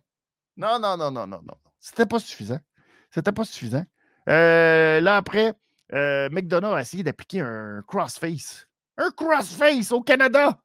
Non, 0.57 0.81
non, 0.81 0.97
non, 0.97 1.13
non, 1.13 1.27
non, 1.29 1.41
non. 1.43 1.55
C'était 1.79 2.07
pas 2.07 2.19
suffisant. 2.19 2.59
C'était 3.13 3.33
pas 3.33 3.45
suffisant. 3.45 3.85
Euh, 4.29 5.01
là, 5.01 5.19
après, 5.19 5.55
euh, 5.93 6.29
McDonough 6.31 6.75
a 6.75 6.81
essayé 6.81 7.05
d'appliquer 7.05 7.43
un 7.43 7.83
crossface. 7.87 8.67
Un 8.97 9.13
crossface 9.13 9.93
au 9.93 10.03
Canada! 10.03 10.59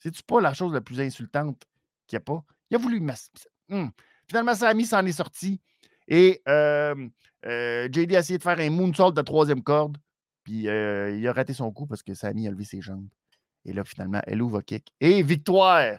C'est-tu 0.00 0.24
pas 0.24 0.40
la 0.40 0.52
chose 0.52 0.72
la 0.72 0.80
plus 0.80 1.00
insultante 1.00 1.64
qu'il 2.06 2.16
n'y 2.16 2.22
a 2.22 2.24
pas. 2.24 2.44
Il 2.70 2.76
a 2.76 2.78
voulu. 2.78 3.02
Hum. 3.70 3.90
Finalement, 4.28 4.54
Sami 4.54 4.86
s'en 4.86 5.04
est 5.04 5.12
sorti. 5.12 5.60
Et 6.08 6.42
JD 6.46 8.14
a 8.14 8.18
essayé 8.18 8.38
de 8.38 8.42
faire 8.42 8.58
un 8.58 8.70
moonsault 8.70 9.12
de 9.12 9.22
troisième 9.22 9.62
corde. 9.62 9.98
Puis 10.42 10.64
il 10.64 11.28
a 11.28 11.32
raté 11.32 11.54
son 11.54 11.72
coup 11.72 11.86
parce 11.86 12.02
que 12.02 12.14
Sami 12.14 12.46
a 12.46 12.50
levé 12.50 12.64
ses 12.64 12.80
jambes. 12.80 13.08
Et 13.64 13.72
là, 13.72 13.84
finalement, 13.84 14.20
elle 14.26 14.42
ouvre 14.42 14.60
kick. 14.60 14.92
Et 15.00 15.22
victoire! 15.22 15.98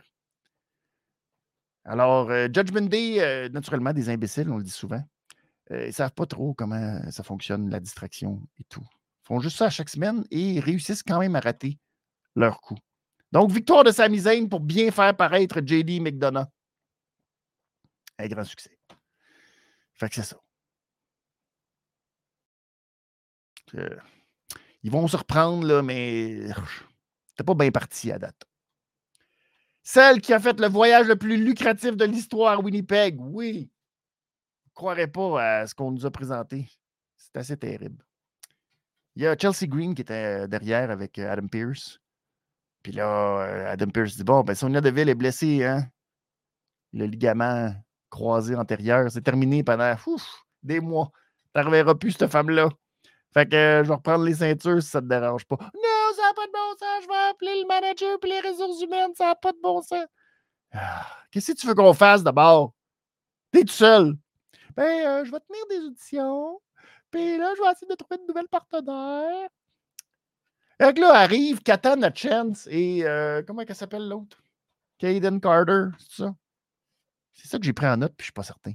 Alors, 1.84 2.30
Judgment 2.54 2.88
Day, 2.88 3.50
naturellement, 3.50 3.94
des 3.94 4.10
imbéciles, 4.10 4.50
on 4.50 4.58
le 4.58 4.64
dit 4.64 4.70
souvent. 4.70 5.04
ils 5.72 5.88
ne 5.88 5.92
savent 5.92 6.14
pas 6.14 6.26
trop 6.26 6.54
comment 6.54 7.00
ça 7.12 7.24
fonctionne, 7.24 7.70
la 7.70 7.80
distraction 7.80 8.42
et 8.60 8.64
tout. 8.70 8.86
Ils 9.24 9.28
font 9.28 9.40
juste 9.40 9.58
ça 9.58 9.70
chaque 9.70 9.90
semaine 9.90 10.24
et 10.30 10.60
réussissent 10.60 11.04
quand 11.04 11.20
même 11.20 11.36
à 11.36 11.40
rater 11.40 11.80
leur 12.36 12.62
coup. 12.62 12.78
Donc, 13.36 13.52
victoire 13.52 13.84
de 13.84 13.92
Sami 13.92 14.20
Zayn 14.20 14.48
pour 14.48 14.62
bien 14.62 14.92
faire 14.92 15.14
paraître 15.14 15.60
JD 15.60 16.00
McDonough. 16.00 16.48
Un 18.18 18.28
grand 18.28 18.46
succès. 18.46 18.80
Fait 19.94 20.08
que 20.08 20.16
c'est 20.16 20.24
ça. 20.24 20.38
ils 24.84 24.90
vont 24.90 25.06
se 25.10 25.18
reprendre, 25.18 25.68
là, 25.68 25.82
mais 25.82 26.48
c'était 27.28 27.44
pas 27.46 27.56
bien 27.56 27.72
parti 27.72 28.10
à 28.10 28.20
date. 28.20 28.42
Celle 29.84 30.22
qui 30.22 30.32
a 30.32 30.40
fait 30.40 30.58
le 30.58 30.70
voyage 30.70 31.08
le 31.08 31.18
plus 31.18 31.36
lucratif 31.36 31.98
de 31.98 32.06
l'histoire, 32.06 32.64
Winnipeg. 32.64 33.18
Oui. 33.20 33.70
Je 34.64 34.70
ne 34.70 34.74
croirais 34.76 35.08
pas 35.08 35.60
à 35.60 35.68
ce 35.68 35.76
qu'on 35.76 35.92
nous 35.92 36.06
a 36.06 36.12
présenté. 36.12 36.70
C'est 37.18 37.36
assez 37.36 37.58
terrible. 37.58 38.02
Il 39.18 39.24
y 39.24 39.28
a 39.28 39.38
Chelsea 39.38 39.68
Green 39.68 39.94
qui 39.94 40.04
était 40.04 40.48
derrière 40.48 40.90
avec 40.90 41.20
euh, 41.20 41.30
Adam 41.30 41.48
Pierce. 41.50 42.00
Puis 42.86 42.92
là, 42.92 43.40
euh, 43.40 43.72
Adam 43.72 43.88
Pierce 43.88 44.16
dit 44.16 44.24
Bon, 44.24 44.44
ben 44.44 44.54
Sonia 44.54 44.80
Deville 44.80 45.10
est 45.10 45.16
blessée, 45.16 45.66
hein? 45.66 45.88
Le 46.94 47.08
ligament 47.08 47.74
croisé 48.12 48.56
antérieur, 48.56 49.10
c'est 49.10 49.24
terminé 49.24 49.64
pendant 49.64 49.96
des 50.62 50.80
mois. 50.80 51.10
Tu 51.56 51.62
reverras 51.62 51.96
plus 51.96 52.12
cette 52.12 52.32
femme-là. 52.32 52.70
Fait 53.34 53.50
que 53.50 53.56
euh, 53.56 53.84
je 53.84 53.88
vais 53.88 53.96
reprendre 53.96 54.24
les 54.24 54.36
ceintures 54.36 54.84
si 54.84 54.90
ça 54.90 55.02
te 55.02 55.08
dérange 55.08 55.46
pas. 55.46 55.56
Non, 55.60 56.16
ça 56.16 56.28
n'a 56.28 56.34
pas 56.36 56.46
de 56.46 56.52
bon 56.52 56.78
sens. 56.78 57.02
Je 57.02 57.08
vais 57.08 57.30
appeler 57.32 57.62
le 57.62 57.68
manager 57.68 58.20
puis 58.20 58.30
les 58.30 58.40
ressources 58.42 58.80
humaines. 58.84 59.16
Ça 59.16 59.30
n'a 59.30 59.36
pas 59.36 59.52
de 59.52 59.60
bon 59.64 59.82
sens. 59.82 60.06
Ah, 60.72 61.08
qu'est-ce 61.32 61.54
que 61.54 61.58
tu 61.58 61.66
veux 61.66 61.74
qu'on 61.74 61.96
fasse 61.96 62.22
d'abord? 62.22 62.76
T'es 63.52 63.64
tout 63.64 63.74
seul. 63.74 64.14
Ben, 64.76 65.08
euh, 65.08 65.26
je 65.26 65.32
vais 65.32 65.40
tenir 65.40 65.66
des 65.72 65.88
auditions. 65.88 66.62
Puis 67.10 67.40
là, 67.40 67.52
je 67.58 67.64
vais 67.64 67.72
essayer 67.72 67.88
de 67.90 67.96
trouver 67.96 68.20
de 68.20 68.28
nouvelles 68.28 68.48
partenaires. 68.48 69.50
Et 70.80 70.92
là, 71.00 71.14
arrive 71.14 71.62
Katana 71.62 72.14
Chance 72.14 72.68
et 72.70 73.06
euh, 73.06 73.42
comment 73.46 73.62
elle 73.62 73.76
s'appelle 73.76 74.08
l'autre? 74.10 74.44
Caden 74.98 75.40
Carter, 75.40 75.88
c'est 75.98 76.24
ça? 76.24 76.36
C'est 77.34 77.48
ça 77.48 77.58
que 77.58 77.66
j'ai 77.66 77.74
pris 77.74 77.88
en 77.88 77.98
note, 77.98 78.14
puis 78.16 78.24
je 78.24 78.26
suis 78.26 78.34
pas 78.34 78.44
certain. 78.44 78.74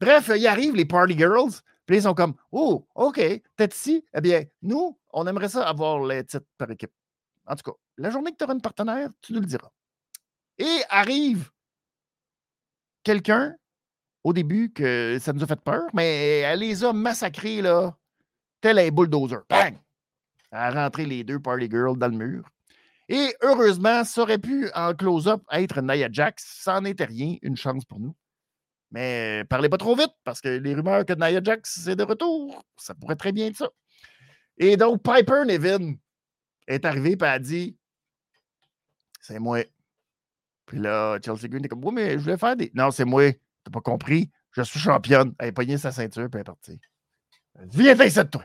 Bref, 0.00 0.30
il 0.34 0.46
arrive 0.46 0.74
les 0.74 0.84
Party 0.84 1.16
Girls, 1.16 1.52
puis 1.86 1.96
ils 1.96 2.02
sont 2.02 2.14
comme 2.14 2.34
Oh, 2.50 2.86
OK, 2.94 3.16
t'es 3.16 3.68
ici? 3.72 4.04
Eh 4.12 4.20
bien, 4.20 4.44
nous, 4.62 4.98
on 5.12 5.26
aimerait 5.26 5.48
ça 5.48 5.68
avoir 5.68 6.04
les 6.04 6.24
titres 6.24 6.46
par 6.58 6.70
équipe. 6.70 6.92
En 7.46 7.54
tout 7.54 7.70
cas, 7.70 7.76
la 7.96 8.10
journée 8.10 8.32
que 8.32 8.36
tu 8.36 8.44
auras 8.44 8.54
une 8.54 8.60
partenaire, 8.60 9.10
tu 9.20 9.32
nous 9.32 9.40
le 9.40 9.46
diras. 9.46 9.70
Et 10.58 10.82
arrive 10.88 11.50
quelqu'un 13.02 13.54
au 14.24 14.32
début 14.32 14.72
que 14.72 15.18
ça 15.20 15.32
nous 15.32 15.44
a 15.44 15.46
fait 15.46 15.60
peur, 15.60 15.84
mais 15.92 16.40
elle 16.40 16.60
les 16.60 16.82
a 16.82 16.92
massacrés, 16.92 17.62
là, 17.62 17.96
tel 18.60 18.78
un 18.78 18.88
bulldozer. 18.88 19.42
Bang! 19.48 19.76
A 20.54 20.70
rentré 20.70 21.04
les 21.04 21.24
deux 21.24 21.40
Party 21.40 21.68
Girls 21.70 21.98
dans 21.98 22.08
le 22.08 22.16
mur. 22.16 22.48
Et 23.08 23.34
heureusement, 23.42 24.04
ça 24.04 24.22
aurait 24.22 24.38
pu 24.38 24.70
en 24.74 24.94
close-up 24.94 25.42
être 25.52 25.82
Nia 25.82 26.08
Jax. 26.10 26.60
Ça 26.62 26.80
n'en 26.80 26.86
était 26.86 27.04
rien, 27.04 27.36
une 27.42 27.56
chance 27.56 27.84
pour 27.84 28.00
nous. 28.00 28.16
Mais 28.90 29.44
parlez 29.50 29.68
pas 29.68 29.76
trop 29.76 29.96
vite, 29.96 30.12
parce 30.22 30.40
que 30.40 30.48
les 30.48 30.74
rumeurs 30.74 31.04
que 31.04 31.12
Nia 31.12 31.42
Jax 31.42 31.80
c'est 31.84 31.96
de 31.96 32.04
retour, 32.04 32.64
ça 32.76 32.94
pourrait 32.94 33.16
très 33.16 33.32
bien 33.32 33.48
être 33.48 33.56
ça. 33.56 33.68
Et 34.56 34.76
donc, 34.76 35.02
Piper 35.02 35.42
Nevin 35.46 35.94
est 36.68 36.84
arrivé 36.84 37.16
et 37.20 37.24
a 37.24 37.38
dit 37.38 37.76
C'est 39.20 39.40
moi. 39.40 39.64
Puis 40.66 40.78
là, 40.78 41.18
Chelsea 41.22 41.48
Green 41.48 41.64
est 41.64 41.68
comme 41.68 41.84
Oui, 41.84 41.92
mais 41.92 42.12
je 42.12 42.18
voulais 42.18 42.38
faire 42.38 42.56
des. 42.56 42.70
Non, 42.74 42.90
c'est 42.90 43.04
moi. 43.04 43.32
T'as 43.64 43.70
pas 43.72 43.80
compris? 43.80 44.30
Je 44.52 44.62
suis 44.62 44.78
championne. 44.78 45.34
Elle 45.38 45.48
a 45.48 45.52
pogné 45.52 45.76
sa 45.76 45.90
ceinture 45.90 46.30
puis 46.30 46.36
elle 46.36 46.40
est 46.40 46.44
partie. 46.44 46.80
Viens 47.72 47.94
de 47.94 48.22
toi. 48.30 48.44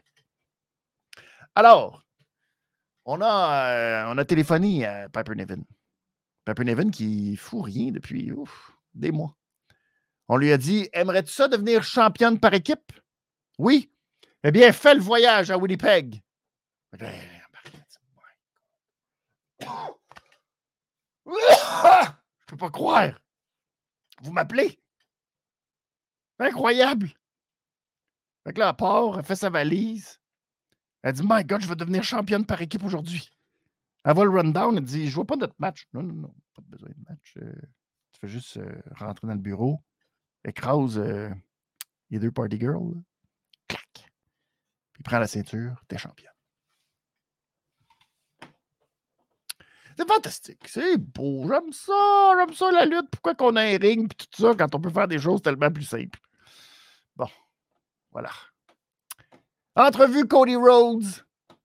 Alors, 1.55 2.03
on 3.05 3.21
a, 3.21 3.73
euh, 3.73 4.13
on 4.13 4.17
a 4.17 4.25
téléphoné 4.25 4.85
à 4.85 5.09
Piper 5.09 5.35
Nevin. 5.35 5.61
Piper 6.45 6.63
Nevin 6.63 6.89
qui 6.91 7.35
fout 7.35 7.65
rien 7.65 7.91
depuis 7.91 8.31
des 8.93 9.11
mois. 9.11 9.35
On 10.27 10.37
lui 10.37 10.51
a 10.51 10.57
dit 10.57 10.89
Aimerais-tu 10.93 11.31
ça 11.31 11.47
devenir 11.47 11.83
championne 11.83 12.39
par 12.39 12.53
équipe? 12.53 12.91
Oui. 13.57 13.91
Eh 14.43 14.51
bien, 14.51 14.71
fais 14.71 14.93
le 14.93 15.01
voyage 15.01 15.51
à 15.51 15.57
Winnipeg. 15.57 16.21
Je 21.29 21.33
ne 21.33 22.47
peux 22.47 22.57
pas 22.57 22.69
croire. 22.71 23.19
Vous 24.21 24.31
m'appelez? 24.31 24.79
Incroyable. 26.39 27.09
Fait 28.45 28.57
là, 28.57 28.69
elle 28.69 28.75
part, 28.75 29.19
elle 29.19 29.25
fait 29.25 29.35
sa 29.35 29.49
valise. 29.49 30.18
Elle 31.03 31.13
dit 31.13 31.23
My 31.23 31.43
God, 31.43 31.61
je 31.61 31.67
vais 31.67 31.75
devenir 31.75 32.03
championne 32.03 32.45
par 32.45 32.61
équipe 32.61 32.83
aujourd'hui. 32.83 33.31
Elle 34.03 34.15
va 34.15 34.23
le 34.23 34.29
rundown, 34.29 34.77
elle 34.77 34.83
dit 34.83 35.09
Je 35.09 35.15
vois 35.15 35.25
pas 35.25 35.35
notre 35.35 35.55
match. 35.59 35.87
Non, 35.93 36.03
non, 36.03 36.13
non, 36.13 36.33
pas 36.55 36.61
besoin 36.65 36.89
de 36.89 37.09
match. 37.09 37.33
Euh, 37.41 37.53
tu 38.13 38.19
fais 38.19 38.27
juste 38.27 38.57
euh, 38.57 38.81
rentrer 38.97 39.27
dans 39.27 39.33
le 39.33 39.39
bureau, 39.39 39.81
écrase 40.45 40.97
euh, 40.97 41.29
les 42.09 42.19
deux 42.19 42.31
party 42.31 42.59
girls, 42.59 43.01
clac. 43.67 44.11
Puis 44.93 45.03
prend 45.03 45.19
la 45.19 45.27
ceinture, 45.27 45.81
t'es 45.87 45.97
championne. 45.97 46.33
C'est 49.97 50.07
fantastique. 50.07 50.65
C'est 50.65 50.97
beau. 50.97 51.45
J'aime 51.49 51.73
ça. 51.73 52.31
J'aime 52.37 52.53
ça, 52.53 52.71
la 52.71 52.85
lutte. 52.85 53.09
Pourquoi 53.11 53.35
qu'on 53.35 53.57
a 53.57 53.63
un 53.63 53.77
ring 53.77 54.09
et 54.09 54.15
tout 54.15 54.41
ça 54.41 54.55
quand 54.55 54.73
on 54.73 54.79
peut 54.79 54.89
faire 54.89 55.09
des 55.09 55.19
choses 55.19 55.41
tellement 55.41 55.69
plus 55.69 55.83
simples? 55.83 56.19
Bon. 57.17 57.27
Voilà. 58.11 58.29
Entrevue 59.79 60.27
Cody 60.27 60.57
Rhodes. 60.57 61.05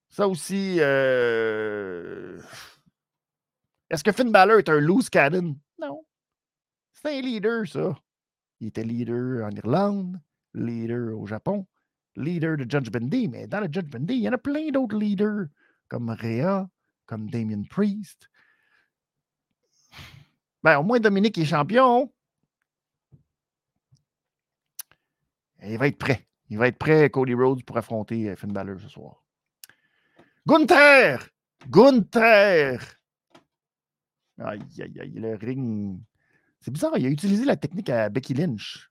Ça 0.08 0.28
aussi. 0.28 0.76
Euh... 0.78 2.40
Est-ce 3.90 4.04
que 4.04 4.12
Finn 4.12 4.30
Balor 4.30 4.60
est 4.60 4.68
un 4.68 4.78
loose 4.78 5.10
cannon? 5.10 5.56
Non. 5.80 6.04
C'est 6.92 7.18
un 7.18 7.20
leader, 7.20 7.66
ça. 7.66 7.98
Il 8.60 8.68
était 8.68 8.84
leader 8.84 9.44
en 9.44 9.50
Irlande, 9.50 10.20
leader 10.54 11.18
au 11.18 11.26
Japon, 11.26 11.66
leader 12.14 12.56
de 12.56 12.70
Judge 12.70 12.88
Bendy, 12.88 13.26
mais 13.26 13.48
dans 13.48 13.58
le 13.58 13.66
Judge 13.66 13.90
Bendy, 13.90 14.14
il 14.14 14.22
y 14.22 14.28
en 14.28 14.32
a 14.32 14.38
plein 14.38 14.70
d'autres 14.70 14.96
leaders, 14.96 15.46
comme 15.88 16.10
Rhea, 16.10 16.68
comme 17.06 17.28
Damien 17.28 17.64
Priest. 17.68 18.30
Ben, 20.62 20.78
au 20.78 20.84
moins 20.84 21.00
Dominique 21.00 21.36
est 21.38 21.44
champion. 21.44 22.12
il 25.64 25.78
va 25.78 25.88
être 25.88 25.98
prêt. 25.98 26.24
Il 26.50 26.58
va 26.58 26.68
être 26.68 26.78
prêt, 26.78 27.10
Cody 27.10 27.34
Rhodes, 27.34 27.64
pour 27.64 27.76
affronter 27.78 28.30
euh, 28.30 28.36
Finn 28.36 28.52
Balor 28.52 28.80
ce 28.80 28.88
soir. 28.88 29.22
Gunther! 30.46 31.28
Gunther! 31.68 32.80
Aïe, 34.38 34.60
aïe, 34.80 35.00
aïe, 35.00 35.12
le 35.14 35.34
ring. 35.36 36.00
C'est 36.60 36.70
bizarre, 36.70 36.96
il 36.96 37.06
a 37.06 37.08
utilisé 37.08 37.44
la 37.44 37.56
technique 37.56 37.90
à 37.90 38.08
Becky 38.08 38.34
Lynch. 38.34 38.90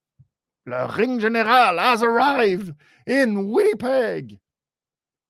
Le 0.66 0.86
ring 0.86 1.20
général 1.20 1.78
has 1.78 2.04
arrived 2.04 2.74
in 3.08 3.36
Winnipeg. 3.36 4.40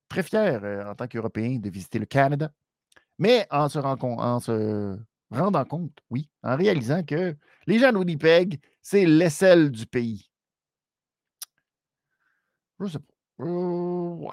Très 0.08 0.24
fier 0.24 0.64
euh, 0.64 0.92
en 0.92 0.96
tant 0.96 1.08
qu'Européen 1.08 1.58
de 1.60 1.70
visiter 1.70 1.98
le 1.98 2.06
Canada, 2.06 2.52
mais 3.18 3.48
en 3.50 3.68
se, 3.68 3.80
en 3.80 4.40
se 4.40 5.00
rendant 5.32 5.66
compte, 5.66 5.98
oui, 6.10 6.30
en 6.44 6.56
réalisant 6.56 7.04
que 7.04 7.36
les 7.66 7.80
gens 7.80 7.92
de 7.92 7.98
Winnipeg, 7.98 8.60
c'est 8.82 9.06
l'aisselle 9.06 9.72
du 9.72 9.86
pays. 9.88 10.30
Euh, 13.40 14.16
ouais. 14.16 14.30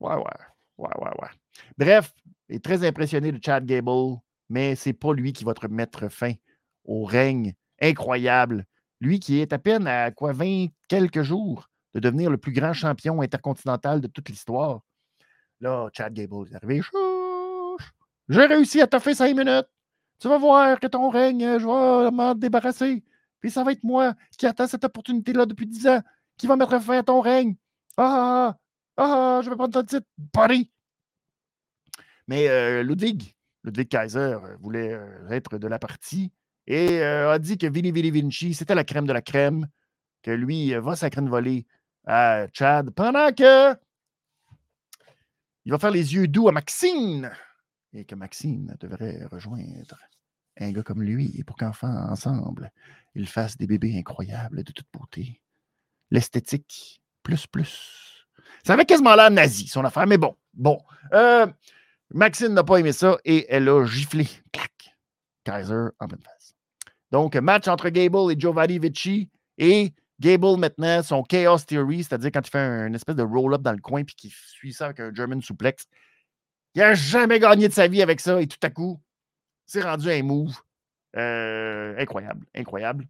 Ouais, 0.00 0.14
ouais. 0.16 0.22
Ouais, 0.76 0.88
ouais. 0.98 1.28
Bref, 1.78 2.12
il 2.48 2.56
est 2.56 2.64
très 2.64 2.86
impressionné 2.86 3.32
de 3.32 3.40
Chad 3.42 3.64
Gable, 3.64 4.18
mais 4.48 4.74
c'est 4.74 4.92
pas 4.92 5.12
lui 5.12 5.32
qui 5.32 5.44
va 5.44 5.54
te 5.54 5.66
mettre 5.66 6.08
fin 6.08 6.32
au 6.84 7.04
règne 7.04 7.54
incroyable. 7.80 8.64
Lui 9.00 9.20
qui 9.20 9.40
est 9.40 9.52
à 9.52 9.58
peine 9.58 9.86
à 9.86 10.10
quoi 10.10 10.32
20 10.32 10.66
quelques 10.88 11.22
jours 11.22 11.68
de 11.94 12.00
devenir 12.00 12.30
le 12.30 12.38
plus 12.38 12.52
grand 12.52 12.72
champion 12.72 13.20
intercontinental 13.20 14.00
de 14.00 14.08
toute 14.08 14.28
l'histoire. 14.28 14.80
Là, 15.60 15.88
Chad 15.92 16.12
Gable 16.12 16.48
est 16.50 16.56
arrivé. 16.56 16.82
J'ai 18.28 18.46
réussi 18.46 18.80
à 18.80 18.86
toffer 18.86 19.14
cinq 19.14 19.36
minutes. 19.36 19.68
Tu 20.18 20.28
vas 20.28 20.38
voir 20.38 20.80
que 20.80 20.86
ton 20.86 21.08
règne, 21.10 21.58
je 21.58 21.66
vais 21.66 22.10
m'en 22.10 22.34
débarrasser. 22.34 23.04
Puis 23.40 23.50
ça 23.50 23.62
va 23.62 23.72
être 23.72 23.84
moi 23.84 24.14
qui 24.36 24.46
attends 24.46 24.66
cette 24.66 24.84
opportunité-là 24.84 25.46
depuis 25.46 25.66
dix 25.66 25.86
ans 25.86 26.00
qui 26.36 26.46
va 26.46 26.56
mettre 26.56 26.78
fin 26.80 26.98
à 26.98 27.02
ton 27.02 27.20
règne? 27.20 27.56
Ah, 27.96 28.56
ah, 28.96 29.38
ah 29.38 29.40
je 29.42 29.50
vais 29.50 29.56
prendre 29.56 29.72
ton 29.72 29.84
titre, 29.84 30.06
Paris. 30.32 30.70
Mais 32.26 32.48
euh, 32.48 32.82
Ludwig, 32.82 33.34
Ludwig 33.64 33.88
Kaiser 33.88 34.18
euh, 34.18 34.56
voulait 34.60 34.92
euh, 34.92 35.28
être 35.30 35.58
de 35.58 35.66
la 35.66 35.78
partie 35.78 36.32
et 36.66 37.02
a 37.02 37.38
dit 37.38 37.58
que 37.58 37.66
Vini 37.66 37.92
Vini 37.92 38.10
Vinci, 38.10 38.54
c'était 38.54 38.74
la 38.74 38.84
crème 38.84 39.06
de 39.06 39.12
la 39.12 39.20
crème. 39.20 39.68
que 40.22 40.30
lui 40.30 40.72
va 40.72 40.96
sacrer 40.96 41.20
une 41.20 41.28
volée 41.28 41.66
à 42.06 42.46
Chad 42.54 42.88
pendant 42.90 43.30
que 43.32 43.74
il 45.66 45.72
va 45.72 45.78
faire 45.78 45.90
les 45.90 46.14
yeux 46.14 46.26
doux 46.26 46.48
à 46.48 46.52
Maxine 46.52 47.30
et 47.92 48.06
que 48.06 48.14
Maxine 48.14 48.74
devrait 48.80 49.26
rejoindre 49.30 49.98
un 50.58 50.72
gars 50.72 50.82
comme 50.82 51.02
lui 51.02 51.42
pour 51.44 51.56
qu'enfin, 51.56 52.08
ensemble, 52.10 52.72
ils 53.14 53.28
fassent 53.28 53.58
des 53.58 53.66
bébés 53.66 53.98
incroyables 53.98 54.62
de 54.62 54.72
toute 54.72 54.86
beauté. 54.92 55.40
L'esthétique, 56.14 57.02
plus, 57.24 57.44
plus. 57.48 58.28
Ça 58.64 58.74
avait 58.74 58.84
quasiment 58.84 59.16
l'air 59.16 59.32
nazi, 59.32 59.66
son 59.66 59.84
affaire, 59.84 60.06
mais 60.06 60.16
bon, 60.16 60.36
bon. 60.52 60.78
Euh, 61.12 61.44
Maxine 62.12 62.54
n'a 62.54 62.62
pas 62.62 62.76
aimé 62.76 62.92
ça 62.92 63.18
et 63.24 63.46
elle 63.48 63.68
a 63.68 63.84
giflé. 63.84 64.28
Clac. 64.52 64.70
Kaiser 65.42 65.88
en 65.98 66.06
pleine 66.06 66.22
face. 66.22 66.54
Donc, 67.10 67.34
match 67.34 67.66
entre 67.66 67.88
Gable 67.88 68.30
et 68.30 68.38
Giovanni 68.38 68.78
Vici 68.78 69.28
et 69.58 69.92
Gable 70.20 70.56
maintenant, 70.56 71.02
son 71.02 71.24
Chaos 71.24 71.58
Theory, 71.58 72.04
c'est-à-dire 72.04 72.30
quand 72.30 72.46
il 72.46 72.50
fait 72.50 72.86
une 72.86 72.94
espèce 72.94 73.16
de 73.16 73.24
roll-up 73.24 73.62
dans 73.62 73.72
le 73.72 73.80
coin 73.80 74.04
puis 74.04 74.14
qu'il 74.14 74.30
suit 74.30 74.72
ça 74.72 74.84
avec 74.84 75.00
un 75.00 75.12
German 75.12 75.42
suplex. 75.42 75.88
Il 76.76 76.78
n'a 76.78 76.94
jamais 76.94 77.40
gagné 77.40 77.66
de 77.66 77.72
sa 77.72 77.88
vie 77.88 78.02
avec 78.02 78.20
ça 78.20 78.40
et 78.40 78.46
tout 78.46 78.58
à 78.62 78.70
coup, 78.70 79.00
c'est 79.66 79.82
rendu 79.82 80.12
un 80.12 80.22
move. 80.22 80.54
Euh, 81.16 81.96
incroyable, 81.98 82.46
incroyable. 82.54 83.08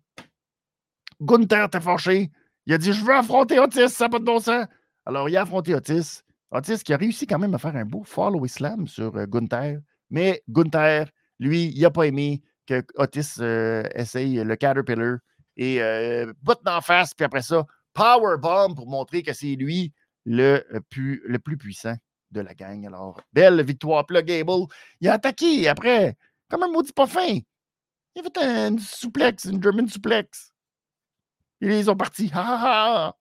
Gunther 1.21 1.69
t'a 1.69 1.83
fâché. 1.83 2.31
Il 2.67 2.75
a 2.75 2.79
dit 2.79 2.93
Je 2.93 3.05
veux 3.05 3.15
affronter 3.15 3.59
Otis, 3.59 3.89
ça 3.89 4.05
n'a 4.05 4.09
pas 4.11 4.19
de 4.19 4.25
bon 4.25 4.41
sens. 4.41 4.67
Alors, 5.07 5.29
il 5.29 5.37
a 5.37 5.43
affronté 5.43 5.75
Otis. 5.75 6.23
Otis 6.51 6.79
qui 6.85 6.93
a 6.93 6.97
réussi 6.97 7.27
quand 7.27 7.39
même 7.39 7.55
à 7.55 7.59
faire 7.59 7.77
un 7.77 7.85
beau 7.85 8.05
follow 8.05 8.47
slam 8.47 8.87
sur 8.87 9.15
euh, 9.17 9.27
Gunther. 9.27 9.81
Mais 10.11 10.43
Gunther, 10.49 11.07
lui, 11.39 11.73
il 11.75 11.83
n'a 11.83 11.91
pas 11.91 12.07
aimé 12.07 12.43
que 12.67 12.83
Otis 12.97 13.35
euh, 13.41 13.83
essaye 13.95 14.43
le 14.43 14.57
Caterpillar 14.57 15.19
et 15.57 15.83
euh, 15.83 16.33
botte 16.43 16.65
d'en 16.65 16.81
face, 16.81 17.15
puis 17.15 17.25
après 17.25 17.43
ça, 17.43 17.65
Power 17.93 18.37
Bomb 18.39 18.75
pour 18.75 18.89
montrer 18.89 19.23
que 19.23 19.33
c'est 19.33 19.55
lui 19.55 19.93
le 20.25 20.65
plus, 20.89 21.23
le 21.27 21.39
plus 21.39 21.57
puissant 21.57 21.95
de 22.31 22.41
la 22.41 22.55
gang. 22.55 22.87
Alors, 22.87 23.21
belle 23.33 23.63
victoire. 23.63 24.07
Puis 24.07 24.23
Gable, 24.23 24.67
il 25.01 25.09
a 25.09 25.15
attaqué 25.15 25.69
après, 25.69 26.17
comme 26.49 26.63
un 26.63 26.69
maudit 26.69 26.93
pas 26.93 27.07
fin. 27.07 27.39
Il 28.17 28.21
a 28.21 28.23
fait 28.23 28.39
un 28.39 28.79
suplex, 28.79 29.45
une 29.45 29.63
German 29.63 29.89
suplex. 29.89 30.54
Ils 31.65 31.91
ont 31.91 31.97
parti. 31.97 32.31
Ha 32.35 32.41
ha 32.41 33.07
ha! 33.07 33.17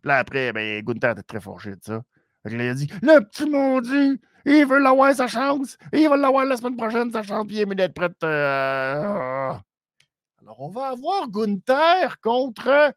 Puis 0.00 0.08
là, 0.08 0.18
après, 0.18 0.52
ben, 0.52 0.82
Gunther 0.82 1.12
était 1.12 1.22
très 1.22 1.40
forgé 1.40 1.72
de 1.72 1.80
ça. 1.82 2.02
Il 2.44 2.60
a 2.60 2.74
dit 2.74 2.88
Le 3.02 3.20
petit 3.20 3.48
maudit, 3.48 4.20
il 4.44 4.64
veut 4.64 4.78
l'avoir 4.78 5.14
sa 5.14 5.26
chance. 5.26 5.76
Il 5.92 6.08
va 6.08 6.16
l'avoir 6.16 6.44
la 6.44 6.56
semaine 6.56 6.76
prochaine, 6.76 7.10
sa 7.10 7.22
chance, 7.22 7.46
puis 7.46 7.56
il 7.56 7.62
est 7.62 7.74
d'être 7.74 7.94
prêt. 7.94 8.10
Euh, 8.22 9.54
alors, 10.40 10.60
on 10.60 10.68
va 10.68 10.88
avoir 10.88 11.28
Gunther 11.28 12.20
contre 12.20 12.94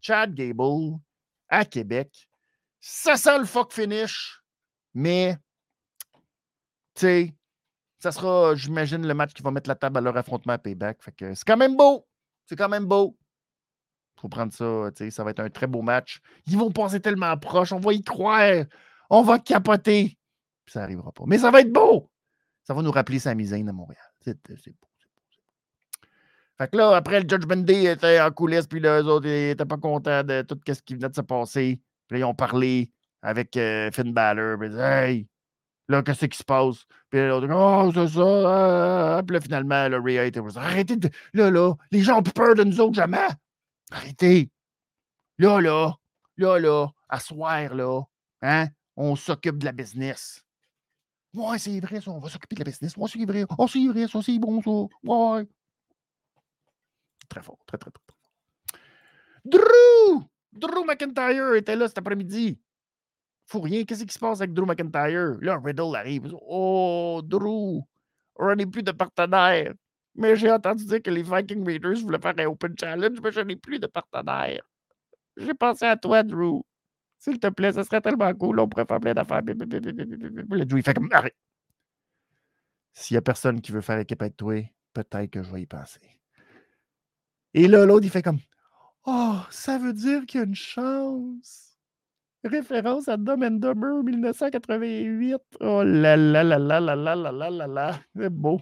Chad 0.00 0.34
Gable 0.34 0.98
à 1.48 1.64
Québec. 1.64 2.28
Ça 2.80 3.16
sent 3.16 3.38
le 3.38 3.46
fuck 3.46 3.72
finish, 3.72 4.38
mais, 4.92 5.36
tu 6.94 7.00
sais, 7.00 7.34
ça 7.98 8.12
sera, 8.12 8.54
j'imagine, 8.54 9.06
le 9.06 9.14
match 9.14 9.32
qui 9.32 9.42
va 9.42 9.50
mettre 9.50 9.68
la 9.68 9.74
table 9.74 9.96
à 9.96 10.00
leur 10.02 10.16
affrontement 10.18 10.52
à 10.52 10.58
Payback. 10.58 11.02
Fait 11.02 11.12
que 11.12 11.34
c'est 11.34 11.46
quand 11.46 11.56
même 11.56 11.74
beau. 11.74 12.06
C'est 12.46 12.56
quand 12.56 12.68
même 12.68 12.84
beau. 12.84 13.16
Faut 14.20 14.28
prendre 14.28 14.52
ça, 14.52 14.90
ça 15.10 15.24
va 15.24 15.30
être 15.30 15.40
un 15.40 15.50
très 15.50 15.66
beau 15.66 15.82
match. 15.82 16.20
Ils 16.46 16.56
vont 16.56 16.70
passer 16.70 17.00
tellement 17.00 17.36
proche, 17.36 17.72
on 17.72 17.80
va 17.80 17.92
y 17.92 18.02
croire. 18.02 18.64
On 19.10 19.22
va 19.22 19.38
capoter. 19.38 20.18
ça 20.66 20.80
n'arrivera 20.80 21.12
pas. 21.12 21.24
Mais 21.26 21.38
ça 21.38 21.50
va 21.50 21.60
être 21.60 21.72
beau. 21.72 22.10
Ça 22.62 22.72
va 22.74 22.82
nous 22.82 22.90
rappeler 22.90 23.18
sa 23.18 23.34
misaine 23.34 23.68
à 23.68 23.72
Montréal. 23.72 24.04
C'est 24.24 24.38
beau. 24.46 24.88
Fait 26.56 26.70
que 26.70 26.76
là, 26.76 26.94
après, 26.96 27.20
le 27.20 27.28
Judgment 27.28 27.64
Day 27.64 27.84
était 27.92 28.20
en 28.20 28.30
coulisses, 28.30 28.68
puis 28.68 28.78
là, 28.78 29.02
eux 29.02 29.06
autres, 29.06 29.26
ils 29.26 29.48
n'étaient 29.48 29.64
pas 29.64 29.76
contents 29.76 30.22
de 30.22 30.42
tout 30.42 30.58
ce 30.66 30.80
qui 30.82 30.94
venait 30.94 31.08
de 31.08 31.14
se 31.14 31.20
passer. 31.20 31.80
Puis 32.06 32.18
là, 32.18 32.26
ils 32.26 32.28
ont 32.28 32.34
parlé 32.34 32.90
avec 33.22 33.56
euh, 33.56 33.90
Finn 33.90 34.12
Balor, 34.12 34.58
puis 34.58 34.68
ils 34.68 34.70
disaient, 34.70 35.10
Hey, 35.10 35.28
là, 35.88 36.02
qu'est-ce 36.02 36.26
qui 36.26 36.38
se 36.38 36.44
passe? 36.44 36.84
Puis 37.10 37.20
là, 37.20 37.40
dit, 37.40 37.46
oh, 37.50 37.90
c'est 37.92 38.08
ça. 38.08 38.22
Ah, 38.22 39.16
ah. 39.18 39.22
Puis 39.22 39.34
là, 39.34 39.40
finalement, 39.40 39.88
le 39.88 39.98
Ray 40.00 40.28
était 40.28 40.40
arrêtez 40.56 40.96
de. 40.96 41.08
Là, 41.32 41.50
là, 41.50 41.74
les 41.90 42.02
gens 42.02 42.18
ont 42.18 42.22
plus 42.22 42.32
peur 42.32 42.54
de 42.54 42.64
nous 42.64 42.80
autres, 42.80 42.94
jamais. 42.94 43.28
Arrêtez. 43.90 44.50
Là, 45.38 45.60
là, 45.60 45.94
là, 46.36 46.58
là, 46.58 46.88
à 47.08 47.20
soir, 47.20 47.74
là, 47.74 48.02
hein, 48.42 48.68
on 48.96 49.16
s'occupe 49.16 49.58
de 49.58 49.64
la 49.64 49.72
business. 49.72 50.42
Ouais, 51.32 51.58
c'est 51.58 51.80
vrai, 51.80 52.00
ça, 52.00 52.10
on 52.12 52.20
va 52.20 52.28
s'occuper 52.28 52.54
de 52.54 52.60
la 52.60 52.70
business. 52.70 52.96
Ouais, 52.96 53.08
c'est 53.08 53.24
vrai. 53.24 53.44
Oh, 53.58 53.66
c'est 53.66 53.86
vrai, 53.88 54.06
ça, 54.06 54.22
c'est 54.22 54.38
bon, 54.38 54.62
ça. 54.62 54.70
Ouais. 55.02 55.46
Très 57.28 57.42
fort, 57.42 57.58
très, 57.66 57.78
très, 57.78 57.90
très, 57.90 58.02
fort. 58.06 58.14
Drew! 59.44 60.22
Drew 60.52 60.84
McIntyre 60.84 61.54
était 61.54 61.76
là 61.76 61.88
cet 61.88 61.98
après-midi. 61.98 62.58
Faut 63.46 63.60
rien. 63.60 63.84
Qu'est-ce 63.84 64.04
qui 64.04 64.14
se 64.14 64.18
passe 64.18 64.40
avec 64.40 64.54
Drew 64.54 64.64
McIntyre? 64.66 65.36
Là, 65.40 65.58
Riddle 65.58 65.96
arrive. 65.96 66.32
Oh, 66.40 67.20
Drew! 67.24 67.82
On 68.36 68.54
n'est 68.54 68.66
plus 68.66 68.82
de 68.82 68.92
partenaire. 68.92 69.74
Mais 70.14 70.36
j'ai 70.36 70.50
entendu 70.50 70.84
dire 70.84 71.02
que 71.02 71.10
les 71.10 71.22
Viking 71.22 71.66
Raiders 71.66 72.00
voulaient 72.00 72.20
faire 72.20 72.34
un 72.38 72.46
Open 72.46 72.74
Challenge, 72.78 73.18
mais 73.22 73.32
je 73.32 73.40
n'ai 73.40 73.56
plus 73.56 73.78
de 73.78 73.86
partenaire. 73.86 74.62
J'ai 75.36 75.54
pensé 75.54 75.84
à 75.86 75.96
toi, 75.96 76.22
Drew. 76.22 76.62
S'il 77.18 77.40
te 77.40 77.48
plaît, 77.48 77.72
ça 77.72 77.84
serait 77.84 78.00
tellement 78.00 78.32
cool. 78.34 78.60
On 78.60 78.68
pourrait 78.68 78.86
faire 78.86 79.00
plein 79.00 79.14
d'affaires. 79.14 79.42
Le 79.44 80.64
Drew, 80.64 80.78
il 80.78 80.82
fait 80.84 80.94
comme 80.94 81.08
arrête. 81.10 81.34
S'il 82.92 83.14
n'y 83.14 83.18
a 83.18 83.22
personne 83.22 83.60
qui 83.60 83.72
veut 83.72 83.80
faire 83.80 83.98
équipe 83.98 84.22
avec 84.22 84.36
toi, 84.36 84.62
peut-être 84.92 85.30
que 85.30 85.42
je 85.42 85.50
vais 85.50 85.62
y 85.62 85.66
penser. 85.66 86.00
Et 87.52 87.66
là, 87.66 87.84
l'autre, 87.84 88.04
il 88.04 88.10
fait 88.10 88.22
comme 88.22 88.38
Oh, 89.06 89.36
ça 89.50 89.78
veut 89.78 89.92
dire 89.92 90.24
qu'il 90.26 90.40
y 90.40 90.44
a 90.44 90.46
une 90.46 90.54
chance. 90.54 91.76
Référence 92.44 93.08
à 93.08 93.16
Dumb 93.16 93.42
and 93.42 93.58
Dumber 93.58 94.02
1988. 94.02 95.36
Oh 95.60 95.82
là 95.82 96.16
là 96.16 96.44
là 96.44 96.58
là 96.58 96.80
là 96.80 96.94
là 96.96 97.16
là 97.16 97.32
là 97.32 97.50
là 97.50 97.66
là. 97.66 98.00
C'est 98.16 98.30
beau. 98.30 98.60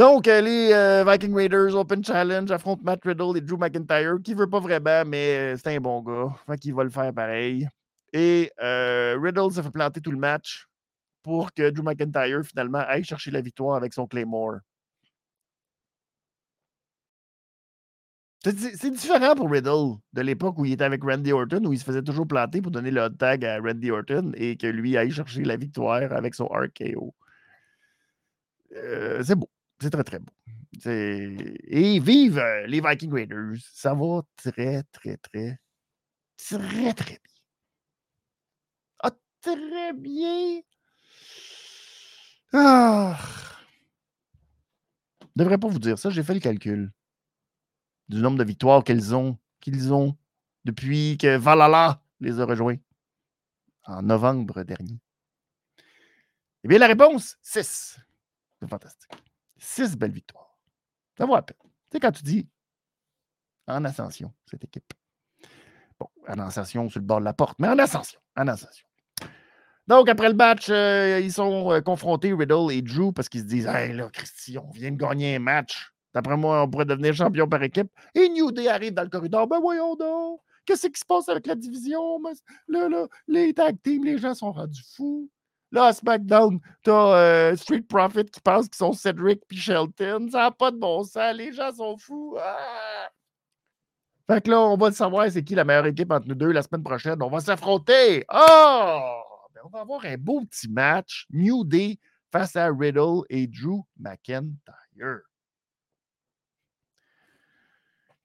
Donc, 0.00 0.28
euh, 0.28 0.40
les 0.40 0.72
euh, 0.72 1.04
Viking 1.06 1.34
Raiders 1.34 1.76
Open 1.76 2.02
Challenge 2.02 2.50
affrontent 2.50 2.80
Matt 2.82 3.04
Riddle 3.04 3.36
et 3.36 3.42
Drew 3.42 3.58
McIntyre, 3.58 4.16
qui 4.24 4.32
veut 4.32 4.48
pas 4.48 4.58
vraiment, 4.58 5.04
mais 5.04 5.52
euh, 5.52 5.56
c'est 5.58 5.76
un 5.76 5.78
bon 5.78 6.00
gars. 6.00 6.34
Fait 6.46 6.70
va 6.70 6.84
le 6.84 6.88
faire 6.88 7.12
pareil. 7.12 7.68
Et 8.14 8.50
Riddle 8.58 9.52
se 9.52 9.60
fait 9.60 9.70
planter 9.70 10.00
tout 10.00 10.10
le 10.10 10.16
match 10.16 10.66
pour 11.22 11.52
que 11.52 11.68
Drew 11.68 11.82
McIntyre, 11.82 12.42
finalement, 12.46 12.78
aille 12.78 13.04
chercher 13.04 13.30
la 13.30 13.42
victoire 13.42 13.76
avec 13.76 13.92
son 13.92 14.06
Claymore. 14.06 14.60
C'est 18.42 18.90
différent 18.90 19.34
pour 19.34 19.50
Riddle 19.50 19.98
de 20.14 20.22
l'époque 20.22 20.58
où 20.58 20.64
il 20.64 20.72
était 20.72 20.84
avec 20.84 21.04
Randy 21.04 21.32
Orton, 21.32 21.62
où 21.66 21.74
il 21.74 21.78
se 21.78 21.84
faisait 21.84 22.02
toujours 22.02 22.26
planter 22.26 22.62
pour 22.62 22.70
donner 22.70 22.90
le 22.90 23.02
hot 23.02 23.10
tag 23.10 23.44
à 23.44 23.58
Randy 23.60 23.90
Orton 23.90 24.32
et 24.34 24.56
que 24.56 24.66
lui 24.66 24.96
aille 24.96 25.10
chercher 25.10 25.44
la 25.44 25.58
victoire 25.58 26.10
avec 26.10 26.34
son 26.34 26.46
RKO. 26.46 27.14
C'est 29.22 29.34
beau. 29.34 29.50
C'est 29.80 29.90
très, 29.90 30.04
très 30.04 30.18
beau. 30.18 30.32
Et 30.84 32.00
vive 32.00 32.38
euh, 32.38 32.66
les 32.66 32.80
Viking 32.80 33.12
Raiders. 33.12 33.56
Ça 33.72 33.94
va 33.94 34.22
très, 34.36 34.82
très, 34.92 35.16
très, 35.16 35.58
très, 36.36 36.92
très 36.92 36.94
bien. 36.94 37.18
Ah, 38.98 39.10
très 39.40 39.92
bien. 39.94 40.60
Ah. 42.52 43.18
Je 45.22 45.26
devrais 45.44 45.58
pas 45.58 45.68
vous 45.68 45.78
dire 45.78 45.98
ça, 45.98 46.10
j'ai 46.10 46.22
fait 46.22 46.34
le 46.34 46.40
calcul 46.40 46.92
du 48.08 48.20
nombre 48.20 48.38
de 48.38 48.44
victoires 48.44 48.84
qu'ils 48.84 49.14
ont, 49.14 49.38
qu'ils 49.60 49.94
ont 49.94 50.16
depuis 50.64 51.16
que 51.16 51.36
Valhalla 51.36 52.02
les 52.18 52.40
a 52.40 52.44
rejoints 52.44 52.76
en 53.84 54.02
novembre 54.02 54.62
dernier. 54.64 54.98
Eh 56.64 56.68
bien, 56.68 56.78
la 56.78 56.88
réponse, 56.88 57.38
6. 57.42 57.98
C'est 58.60 58.68
fantastique. 58.68 59.29
6 59.60 59.96
belles 59.96 60.12
victoires. 60.12 60.58
Ça 61.16 61.26
vaut 61.26 61.34
la 61.34 61.42
peine. 61.42 61.56
Tu 61.62 61.68
sais, 61.92 62.00
quand 62.00 62.12
tu 62.12 62.22
dis 62.22 62.48
en 63.66 63.84
ascension, 63.84 64.32
cette 64.46 64.64
équipe. 64.64 64.92
Bon, 65.98 66.08
en 66.28 66.38
ascension 66.38 66.88
sur 66.88 67.00
le 67.00 67.06
bord 67.06 67.20
de 67.20 67.24
la 67.24 67.32
porte, 67.32 67.58
mais 67.58 67.68
en 67.68 67.78
ascension. 67.78 68.20
En 68.36 68.48
ascension. 68.48 68.86
Donc, 69.86 70.08
après 70.08 70.28
le 70.28 70.34
match, 70.34 70.68
euh, 70.70 71.20
ils 71.22 71.32
sont 71.32 71.72
euh, 71.72 71.80
confrontés, 71.80 72.32
Riddle 72.32 72.72
et 72.72 72.82
Drew, 72.82 73.12
parce 73.12 73.28
qu'ils 73.28 73.40
se 73.40 73.46
disent 73.46 73.66
Hey 73.66 73.92
là, 73.92 74.08
Christy, 74.12 74.56
on 74.58 74.70
vient 74.70 74.92
de 74.92 74.96
gagner 74.96 75.36
un 75.36 75.40
match. 75.40 75.92
D'après 76.14 76.36
moi, 76.36 76.62
on 76.62 76.70
pourrait 76.70 76.84
devenir 76.84 77.14
champion 77.14 77.48
par 77.48 77.62
équipe. 77.62 77.88
Et 78.14 78.28
New 78.28 78.50
Day 78.50 78.68
arrive 78.68 78.94
dans 78.94 79.02
le 79.02 79.08
corridor. 79.08 79.46
Ben 79.46 79.60
voyons 79.60 79.94
donc. 79.96 80.40
Qu'est-ce 80.64 80.86
qui 80.88 81.00
se 81.00 81.04
passe 81.04 81.28
avec 81.28 81.46
la 81.46 81.54
division? 81.54 82.20
Là, 82.68 82.88
là, 82.88 83.06
les 83.28 83.54
tag 83.54 83.76
teams, 83.82 84.04
les 84.04 84.18
gens 84.18 84.34
sont 84.34 84.52
rendus 84.52 84.84
fous. 84.96 85.28
Là, 85.72 85.86
à 85.86 85.92
SmackDown, 85.92 86.58
t'as 86.82 87.16
euh, 87.16 87.56
Street 87.56 87.82
Profit 87.82 88.24
qui 88.24 88.40
pense 88.40 88.66
qu'ils 88.66 88.74
sont 88.76 88.92
Cedric 88.92 89.42
et 89.50 89.56
Shelton. 89.56 90.28
Ça 90.30 90.38
n'a 90.38 90.50
pas 90.50 90.70
de 90.72 90.76
bon 90.76 91.04
sens. 91.04 91.34
Les 91.34 91.52
gens 91.52 91.72
sont 91.72 91.96
fous. 91.96 92.36
Ah! 92.40 93.08
Fait 94.28 94.40
que 94.40 94.50
là, 94.50 94.60
on 94.60 94.76
va 94.76 94.88
le 94.88 94.94
savoir 94.94 95.30
c'est 95.30 95.42
qui 95.42 95.54
la 95.54 95.64
meilleure 95.64 95.86
équipe 95.86 96.10
entre 96.10 96.26
nous 96.26 96.34
deux 96.34 96.52
la 96.52 96.62
semaine 96.62 96.82
prochaine. 96.82 97.22
On 97.22 97.28
va 97.28 97.40
s'affronter. 97.40 98.24
Oh! 98.32 99.22
On 99.64 99.68
va 99.68 99.80
avoir 99.80 100.04
un 100.04 100.16
beau 100.16 100.40
petit 100.42 100.68
match. 100.68 101.26
New 101.30 101.64
Day 101.64 101.98
face 102.32 102.56
à 102.56 102.68
Riddle 102.68 103.22
et 103.28 103.46
Drew 103.46 103.82
McIntyre. 103.98 105.20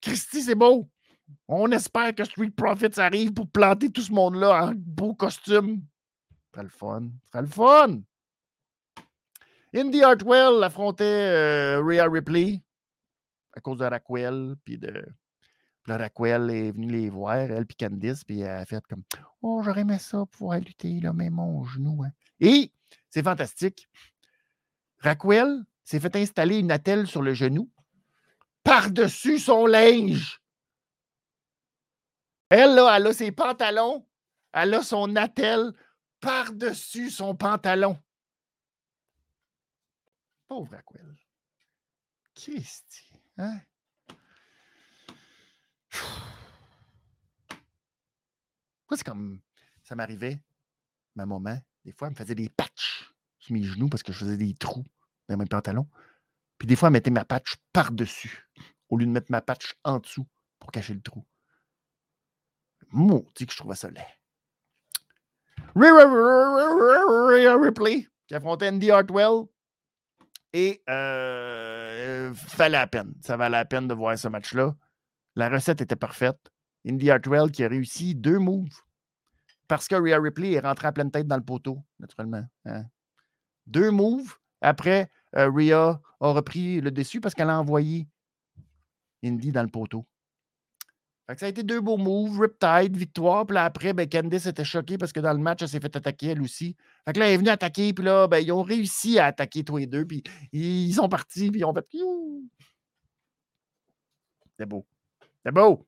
Christy, 0.01 0.43
c'est 0.43 0.55
beau. 0.55 0.87
On 1.47 1.71
espère 1.71 2.13
que 2.13 2.23
Street 2.23 2.51
Profits 2.51 2.99
arrive 2.99 3.33
pour 3.33 3.49
planter 3.49 3.91
tout 3.91 4.01
ce 4.01 4.11
monde-là 4.11 4.65
en 4.65 4.73
beau 4.75 5.13
costume. 5.13 5.81
Ce 6.55 6.61
le 6.61 6.69
fun. 6.69 7.09
Ce 7.33 7.37
le 7.39 7.47
fun. 7.47 8.01
Indy 9.73 10.03
Hartwell 10.03 10.63
affrontait 10.63 11.03
euh, 11.03 11.81
Rhea 11.83 12.07
Ripley 12.07 12.61
à 13.55 13.61
cause 13.61 13.79
de 13.79 13.85
Raquel, 13.85 14.55
puis 14.63 14.77
de. 14.77 15.05
Raquel 15.87 16.49
est 16.49 16.71
venue 16.71 16.91
les 16.91 17.09
voir, 17.09 17.35
elle 17.35 17.65
puis 17.65 17.77
Candice, 17.77 18.23
puis 18.23 18.41
elle 18.41 18.61
a 18.61 18.65
fait 18.65 18.85
comme 18.87 19.03
Oh, 19.41 19.61
j'aurais 19.63 19.81
aimé 19.81 19.99
ça 19.99 20.25
pouvoir 20.25 20.59
lutter, 20.59 20.99
là, 20.99 21.13
mais 21.13 21.29
mon 21.29 21.63
genou. 21.63 22.03
Hein. 22.03 22.11
Et 22.39 22.71
c'est 23.09 23.23
fantastique. 23.23 23.87
Raquel 24.99 25.63
s'est 25.83 25.99
fait 25.99 26.15
installer 26.15 26.57
une 26.57 26.71
attelle 26.71 27.05
sur 27.05 27.21
le 27.21 27.33
genou 27.33 27.69
par-dessus 28.63 29.37
son 29.37 29.67
linge. 29.67 30.41
Elle, 32.49 32.73
là, 32.75 32.95
elle 32.97 33.07
a 33.07 33.13
ses 33.13 33.31
pantalons, 33.31 34.07
elle 34.53 34.73
a 34.73 34.81
son 34.81 35.15
attelle 35.15 35.71
par-dessus 36.25 37.11
son 37.11 37.35
pantalon. 37.35 38.01
Pauvre 40.47 40.73
Aquel. 40.73 41.15
Christy, 42.33 43.21
hein? 43.37 43.61
Moi, 48.89 48.97
c'est 48.97 49.03
comme 49.03 49.39
ça 49.83 49.95
m'arrivait, 49.95 50.41
ma 51.15 51.27
maman, 51.27 51.61
des 51.83 51.91
fois, 51.91 52.07
elle 52.07 52.13
me 52.13 52.17
faisait 52.17 52.33
des 52.33 52.49
patchs 52.49 53.13
sur 53.37 53.53
mes 53.53 53.63
genoux 53.63 53.87
parce 53.87 54.01
que 54.01 54.11
je 54.11 54.17
faisais 54.17 54.37
des 54.37 54.55
trous 54.55 54.85
dans 55.29 55.37
mes 55.37 55.45
pantalons. 55.45 55.87
Puis 56.57 56.67
des 56.67 56.75
fois, 56.75 56.87
elle 56.87 56.93
mettait 56.93 57.11
ma 57.11 57.25
patch 57.25 57.55
par-dessus 57.71 58.49
au 58.89 58.97
lieu 58.97 59.05
de 59.05 59.11
mettre 59.11 59.31
ma 59.31 59.41
patch 59.41 59.75
en 59.83 59.99
dessous 59.99 60.27
pour 60.57 60.71
cacher 60.71 60.95
le 60.95 61.01
trou. 61.01 61.23
Maudit 62.89 63.45
que 63.45 63.53
je 63.53 63.57
trouvais 63.57 63.75
ça 63.75 63.91
laid. 63.91 64.07
Ripley 67.61 68.07
qui 68.27 68.35
affrontait 68.35 68.69
Andy 68.69 68.91
Hartwell. 68.91 69.45
Et 70.53 70.81
euh, 70.89 72.33
fallait 72.33 72.77
la 72.77 72.87
peine. 72.87 73.13
Ça 73.21 73.35
valait 73.35 73.57
la 73.57 73.65
peine 73.65 73.89
de 73.89 73.93
voir 73.93 74.17
ce 74.17 74.29
match-là. 74.29 74.73
La 75.35 75.49
recette 75.49 75.81
était 75.81 75.97
parfaite. 75.97 76.39
Indy 76.87 77.11
Hartwell 77.11 77.51
qui 77.51 77.63
a 77.63 77.67
réussi 77.67 78.15
deux 78.15 78.39
moves 78.39 78.69
parce 79.67 79.87
que 79.87 79.95
Rhea 79.95 80.17
Ripley 80.19 80.53
est 80.53 80.59
rentrée 80.59 80.87
à 80.87 80.91
pleine 80.91 81.11
tête 81.11 81.27
dans 81.27 81.35
le 81.35 81.43
poteau, 81.43 81.83
naturellement. 81.99 82.45
Hein. 82.65 82.85
Deux 83.67 83.91
moves. 83.91 84.35
Après, 84.61 85.11
euh, 85.35 85.49
Rhea 85.49 85.99
a 86.21 86.27
repris 86.31 86.79
le 86.79 86.91
dessus 86.91 87.19
parce 87.19 87.33
qu'elle 87.33 87.49
a 87.49 87.59
envoyé 87.59 88.07
Indy 89.23 89.51
dans 89.51 89.63
le 89.63 89.69
poteau 89.69 90.05
ça 91.37 91.47
a 91.47 91.49
été 91.49 91.63
deux 91.63 91.81
beaux 91.81 91.97
moves, 91.97 92.39
Riptide, 92.39 92.95
victoire. 92.95 93.47
Puis 93.47 93.55
là, 93.55 93.65
après, 93.65 93.93
ben, 93.93 94.07
Candice 94.07 94.45
était 94.45 94.63
choquée 94.63 94.97
parce 94.97 95.11
que 95.11 95.19
dans 95.19 95.33
le 95.33 95.39
match, 95.39 95.63
elle 95.63 95.69
s'est 95.69 95.79
fait 95.79 95.95
attaquer 95.95 96.27
elle 96.27 96.41
aussi. 96.41 96.75
Fait 97.03 97.13
que 97.13 97.19
là, 97.19 97.27
elle 97.27 97.33
est 97.33 97.37
venue 97.37 97.49
attaquer, 97.49 97.93
puis 97.93 98.05
là, 98.05 98.27
ben, 98.27 98.37
ils 98.37 98.51
ont 98.51 98.61
réussi 98.61 99.17
à 99.17 99.25
attaquer 99.25 99.63
tous 99.63 99.77
les 99.77 99.87
deux, 99.87 100.05
puis 100.05 100.23
ils 100.51 100.93
sont 100.93 101.09
partis, 101.09 101.49
puis 101.49 101.61
ils 101.61 101.65
ont 101.65 101.73
fait. 101.73 101.87
C'est 104.59 104.65
beau. 104.67 104.85
C'est 105.43 105.51
beau. 105.51 105.85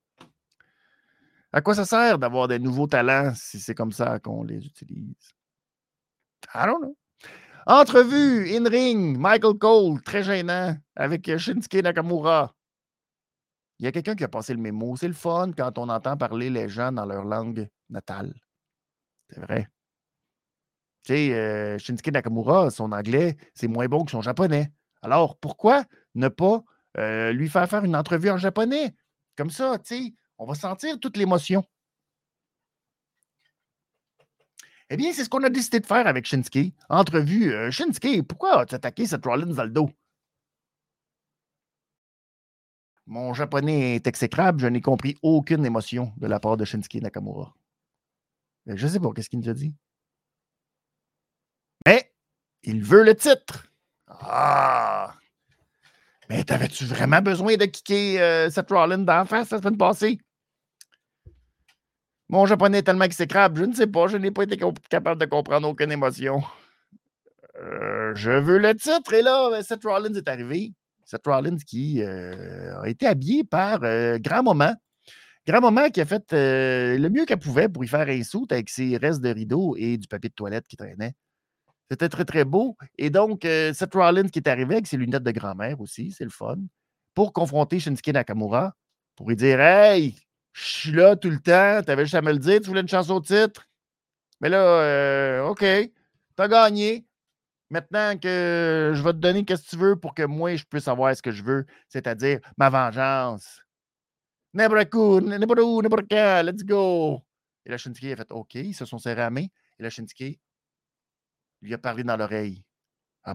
À 1.54 1.62
quoi 1.62 1.76
ça 1.76 1.86
sert 1.86 2.18
d'avoir 2.18 2.48
des 2.48 2.60
nouveaux 2.60 2.88
talents 2.88 3.32
si 3.36 3.60
c'est 3.60 3.76
comme 3.76 3.92
ça 3.92 4.20
qu'on 4.20 4.44
les 4.44 4.66
utilise? 4.66 5.34
I 6.54 6.66
don't 6.66 6.82
know. 6.82 6.98
Entrevue, 7.68 8.48
in-ring, 8.56 9.18
Michael 9.18 9.58
Cole, 9.58 10.02
très 10.02 10.24
gênant, 10.24 10.76
avec 10.96 11.38
Shinsuke 11.38 11.84
Nakamura. 11.84 12.54
Il 13.80 13.86
y 13.86 13.88
a 13.88 13.92
quelqu'un 13.92 14.16
qui 14.16 14.24
a 14.24 14.28
passé 14.28 14.54
le 14.54 14.60
mémo. 14.60 14.96
C'est 14.96 15.08
le 15.08 15.14
fun 15.14 15.52
quand 15.56 15.78
on 15.78 15.90
entend 15.90 16.18
parler 16.18 16.50
les 16.50 16.68
gens 16.68 16.92
dans 16.92 17.06
leur 17.06 17.24
langue 17.24 17.68
natale. 17.90 18.34
C'est 19.30 19.40
vrai. 19.40 19.68
Tu 21.04 21.14
sais, 21.14 21.34
euh, 21.34 21.78
Shinsuke 21.78 22.12
Nakamura, 22.12 22.70
son 22.70 22.92
anglais, 22.92 23.38
c'est 23.54 23.68
moins 23.68 23.88
bon 23.88 24.04
que 24.04 24.12
son 24.12 24.22
japonais. 24.22 24.72
Alors, 25.02 25.38
pourquoi 25.38 25.86
ne 26.16 26.28
pas 26.28 26.64
euh, 26.98 27.32
lui 27.32 27.50
faire 27.50 27.70
faire 27.70 27.84
une 27.84 27.96
entrevue 27.96 28.30
en 28.30 28.38
japonais? 28.38 28.96
Comme 29.38 29.52
ça, 29.52 29.78
tu 29.80 29.96
sais, 29.96 30.14
on 30.38 30.46
va 30.46 30.56
sentir 30.56 31.00
toute 31.00 31.18
l'émotion. 31.18 31.64
Eh 34.90 34.98
bien, 34.98 35.12
c'est 35.14 35.26
ce 35.26 35.30
qu'on 35.30 35.44
a 35.44 35.50
décidé 35.50 35.80
de 35.80 35.86
faire 35.86 36.08
avec 36.08 36.26
Shinsuke. 36.26 36.74
Entrevue. 36.90 37.54
Euh, 37.54 37.72
Shinsuke, 37.72 38.24
pourquoi 38.24 38.62
as-tu 38.62 38.76
attaqué 38.76 39.06
cette 39.06 39.26
Rollins 39.26 39.68
dans? 39.68 39.90
Mon 43.08 43.34
japonais 43.34 43.96
est 43.96 44.06
exécrable, 44.06 44.60
je 44.60 44.68
n'ai 44.68 44.82
compris 44.82 45.18
aucune 45.22 45.66
émotion 45.66 46.12
de 46.18 46.28
la 46.28 46.42
part 46.42 46.58
de 46.58 46.66
Shinsuke 46.66 47.02
Nakamura. 47.02 47.56
Euh, 48.68 48.74
je 48.76 48.86
ne 48.86 48.92
sais 48.92 49.00
pas 49.00 49.10
qu'est-ce 49.16 49.30
qu'il 49.30 49.40
nous 49.40 49.50
a 49.50 49.54
dit? 49.54 49.74
Mais 51.86 52.12
il 52.64 52.84
veut 52.84 53.04
le 53.04 53.16
titre. 53.16 53.72
Ah! 54.08 55.16
Mais 56.30 56.44
t'avais-tu 56.44 56.84
vraiment 56.84 57.22
besoin 57.22 57.56
de 57.56 57.64
kicker 57.64 58.20
euh, 58.20 58.50
Seth 58.50 58.70
Rollins 58.70 58.98
d'en 58.98 59.24
face 59.26 59.52
la 59.52 59.60
semaine 59.60 59.78
passée? 59.78 60.20
Mon 62.28 62.46
japonais 62.46 62.80
est 62.80 62.84
tellement 62.84 63.06
exécrable, 63.06 63.58
je 63.58 63.64
ne 63.64 63.74
sais 63.74 63.88
pas, 63.88 64.08
je 64.08 64.18
n'ai 64.18 64.32
pas 64.32 64.44
été 64.44 64.58
capable 64.90 65.22
de 65.22 65.26
comprendre 65.26 65.70
aucune 65.70 65.94
émotion. 65.94 66.44
Euh, 67.56 68.14
je 68.16 68.32
veux 68.32 68.58
le 68.58 68.76
titre, 68.76 69.14
et 69.14 69.22
là, 69.22 69.50
ben, 69.50 69.64
Seth 69.64 69.86
Rollins 69.86 70.14
est 70.14 70.28
arrivé. 70.28 70.74
Seth 71.08 71.26
Rollins 71.26 71.58
qui 71.66 72.04
euh, 72.04 72.80
a 72.82 72.90
été 72.90 73.08
habillé 73.08 73.46
par 73.46 73.80
euh, 73.84 74.20
Grand 74.20 74.44
Moment. 74.44 74.76
Grand 75.48 75.62
Moment 75.62 75.90
qui 75.90 76.02
a 76.02 76.06
fait 76.06 76.34
euh, 76.34 76.98
le 76.98 77.10
mieux 77.10 77.26
qu'elle 77.26 77.40
pouvait 77.40 77.70
pour 77.70 77.86
y 77.86 77.88
faire 77.88 78.08
un 78.10 78.24
saut 78.24 78.46
avec 78.52 78.70
ses 78.70 78.98
restes 78.98 79.22
de 79.22 79.30
rideaux 79.30 79.76
et 79.78 79.98
du 79.98 80.08
papier 80.08 80.30
de 80.30 80.36
toilette 80.36 80.68
qui 80.68 80.76
traînait. 80.76 81.14
C'était 81.90 82.10
très, 82.10 82.26
très 82.26 82.44
beau. 82.44 82.76
Et 82.98 83.10
donc, 83.10 83.44
Seth 83.44 83.94
Rollins 83.94 84.28
qui 84.28 84.40
est 84.40 84.50
arrivé 84.50 84.76
avec 84.76 84.88
ses 84.88 84.98
lunettes 84.98 85.24
de 85.24 85.32
grand-mère 85.32 85.80
aussi, 85.80 86.12
c'est 86.12 86.26
le 86.26 86.30
fun, 86.30 86.58
pour 87.14 87.32
confronter 87.32 87.80
Shinsuke 87.80 88.10
Nakamura, 88.10 88.76
pour 89.16 89.30
lui 89.30 89.38
dire 89.38 89.62
Hey, 89.62 90.14
je 90.52 90.64
suis 90.66 90.92
là 90.92 91.16
tout 91.16 91.30
le 91.30 91.40
temps, 91.40 91.82
tu 91.82 91.90
avais 91.90 92.04
juste 92.04 92.16
à 92.16 92.22
me 92.22 92.34
le 92.34 92.40
dire, 92.40 92.60
tu 92.60 92.68
voulais 92.68 92.82
une 92.82 92.90
chanson 92.90 93.14
au 93.14 93.22
titre? 93.22 93.70
Mais 94.42 94.50
là, 94.50 95.46
OK, 95.50 95.62
tu 95.62 95.92
as 96.38 96.48
gagné. 96.50 97.06
Maintenant 97.70 98.18
que 98.18 98.94
je 98.96 99.02
vais 99.02 99.12
te 99.12 99.18
donner 99.18 99.40
ce 99.48 99.56
que 99.56 99.70
tu 99.70 99.76
veux 99.76 99.96
pour 99.98 100.14
que 100.14 100.24
moi, 100.24 100.56
je 100.56 100.64
puisse 100.64 100.88
avoir 100.88 101.16
ce 101.16 101.22
que 101.22 101.32
je 101.32 101.44
veux, 101.44 101.66
c'est-à-dire 101.90 102.40
ma 102.58 102.70
vengeance. 102.70 103.62
Nebraku, 104.54 105.20
Nebraku, 105.22 105.82
Nebraka, 105.82 106.44
let's 106.44 106.64
go. 106.64 107.22
Et 107.66 107.70
la 107.70 107.78
Shinsuke 107.78 108.14
a 108.14 108.16
fait 108.16 108.32
OK, 108.32 108.56
ils 108.56 108.74
se 108.74 108.86
sont 108.86 108.98
serrés 108.98 109.24
à 109.24 109.30
main. 109.30 109.46
Et 109.78 109.84
la 109.84 109.90
Shinsuke 109.90 110.40
lui 111.62 111.74
a 111.74 111.78
parlé 111.78 112.04
dans 112.04 112.16
l'oreille. 112.16 112.64
Ah, 113.24 113.34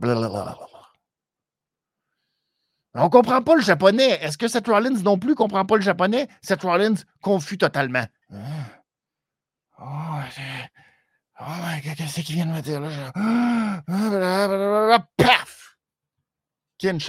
On 2.95 3.05
ne 3.05 3.09
comprend 3.11 3.43
pas 3.43 3.55
le 3.55 3.61
japonais. 3.61 4.19
Est-ce 4.23 4.39
que 4.39 4.49
Seth 4.49 4.67
Rollins 4.67 5.03
non 5.03 5.19
plus 5.19 5.31
ne 5.31 5.35
comprend 5.35 5.67
pas 5.67 5.77
le 5.77 5.83
japonais? 5.83 6.29
Seth 6.41 6.63
Rollins 6.63 6.95
confus 7.21 7.59
totalement. 7.59 8.07
Oh, 9.79 10.21
Oh 11.41 11.45
my 11.45 11.81
God, 11.81 11.97
qu'est-ce 11.97 12.21
qu'il 12.21 12.37
vient 12.37 12.47
de 12.47 12.53
me 12.53 12.61
dire 12.61 12.81
là? 12.81 13.13
Paf! 15.17 15.79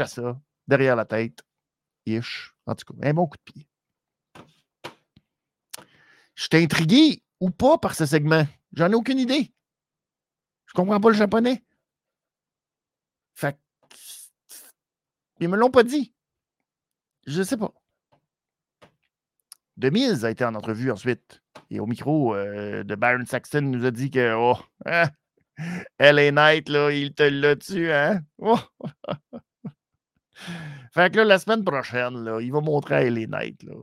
ça 0.07 0.41
derrière 0.67 0.95
la 0.95 1.05
tête. 1.05 1.43
Ish. 2.05 2.53
En 2.65 2.75
tout 2.75 2.93
cas, 2.93 3.07
un 3.07 3.13
bon 3.13 3.27
coup 3.27 3.37
de 3.37 3.51
pied. 3.51 3.67
Je 6.35 6.43
suis 6.43 6.63
intrigué 6.63 7.23
ou 7.39 7.49
pas 7.49 7.77
par 7.77 7.95
ce 7.95 8.05
segment. 8.05 8.45
J'en 8.73 8.91
ai 8.91 8.95
aucune 8.95 9.19
idée. 9.19 9.53
Je 10.65 10.73
comprends 10.73 10.99
pas 10.99 11.09
le 11.09 11.15
japonais. 11.15 11.63
Fait 13.35 13.59
ils 15.39 15.49
me 15.49 15.57
l'ont 15.57 15.71
pas 15.71 15.83
dit. 15.83 16.13
Je 17.27 17.43
sais 17.43 17.57
pas. 17.57 17.73
Demise 19.77 20.23
a 20.25 20.31
été 20.31 20.45
en 20.45 20.55
entrevue 20.55 20.91
ensuite. 20.91 21.41
Et 21.69 21.79
au 21.79 21.85
micro 21.85 22.35
euh, 22.35 22.83
de 22.83 22.95
Baron 22.95 23.25
Saxton 23.25 23.61
nous 23.61 23.85
a 23.85 23.91
dit 23.91 24.11
que 24.11 24.33
oh, 24.35 24.57
hein, 24.85 25.09
LA 25.99 26.31
Knight, 26.31 26.69
là, 26.69 26.91
il 26.91 27.13
te 27.13 27.23
l'a 27.23 27.55
tué, 27.55 27.93
hein? 27.93 28.21
Oh. 28.37 28.59
fait 30.93 31.11
que 31.11 31.17
là, 31.17 31.25
la 31.25 31.39
semaine 31.39 31.63
prochaine, 31.63 32.23
là, 32.23 32.39
il 32.41 32.51
va 32.51 32.61
montrer 32.61 32.95
à 32.95 33.09
LA 33.09 33.27
Knight. 33.27 33.63
Là. 33.63 33.73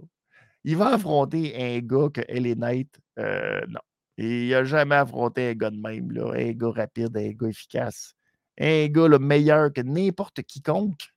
Il 0.65 0.77
va 0.77 0.95
affronter 0.95 1.55
un 1.57 1.79
gars 1.81 2.09
que 2.13 2.21
LA 2.29 2.55
Knight, 2.55 3.01
euh, 3.19 3.61
non. 3.69 3.81
Il 4.17 4.51
n'a 4.51 4.65
jamais 4.65 4.97
affronté 4.97 5.51
un 5.51 5.55
gars 5.55 5.71
de 5.71 5.81
même, 5.81 6.11
là. 6.13 6.33
un 6.35 6.53
gars 6.53 6.71
rapide, 6.71 7.17
un 7.17 7.31
gars 7.31 7.49
efficace. 7.49 8.15
Un 8.59 8.87
gars 8.89 9.09
le 9.09 9.19
meilleur 9.19 9.73
que 9.73 9.81
n'importe 9.81 10.43
quiconque 10.43 11.09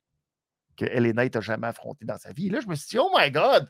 que 0.78 0.86
LA 0.86 1.14
Knight 1.14 1.36
a 1.36 1.42
jamais 1.42 1.68
affronté 1.68 2.06
dans 2.06 2.18
sa 2.18 2.32
vie. 2.32 2.50
Là, 2.50 2.62
je 2.62 2.68
me 2.68 2.76
suis 2.76 2.88
dit, 2.92 2.98
oh 3.00 3.12
my 3.16 3.30
God! 3.30 3.70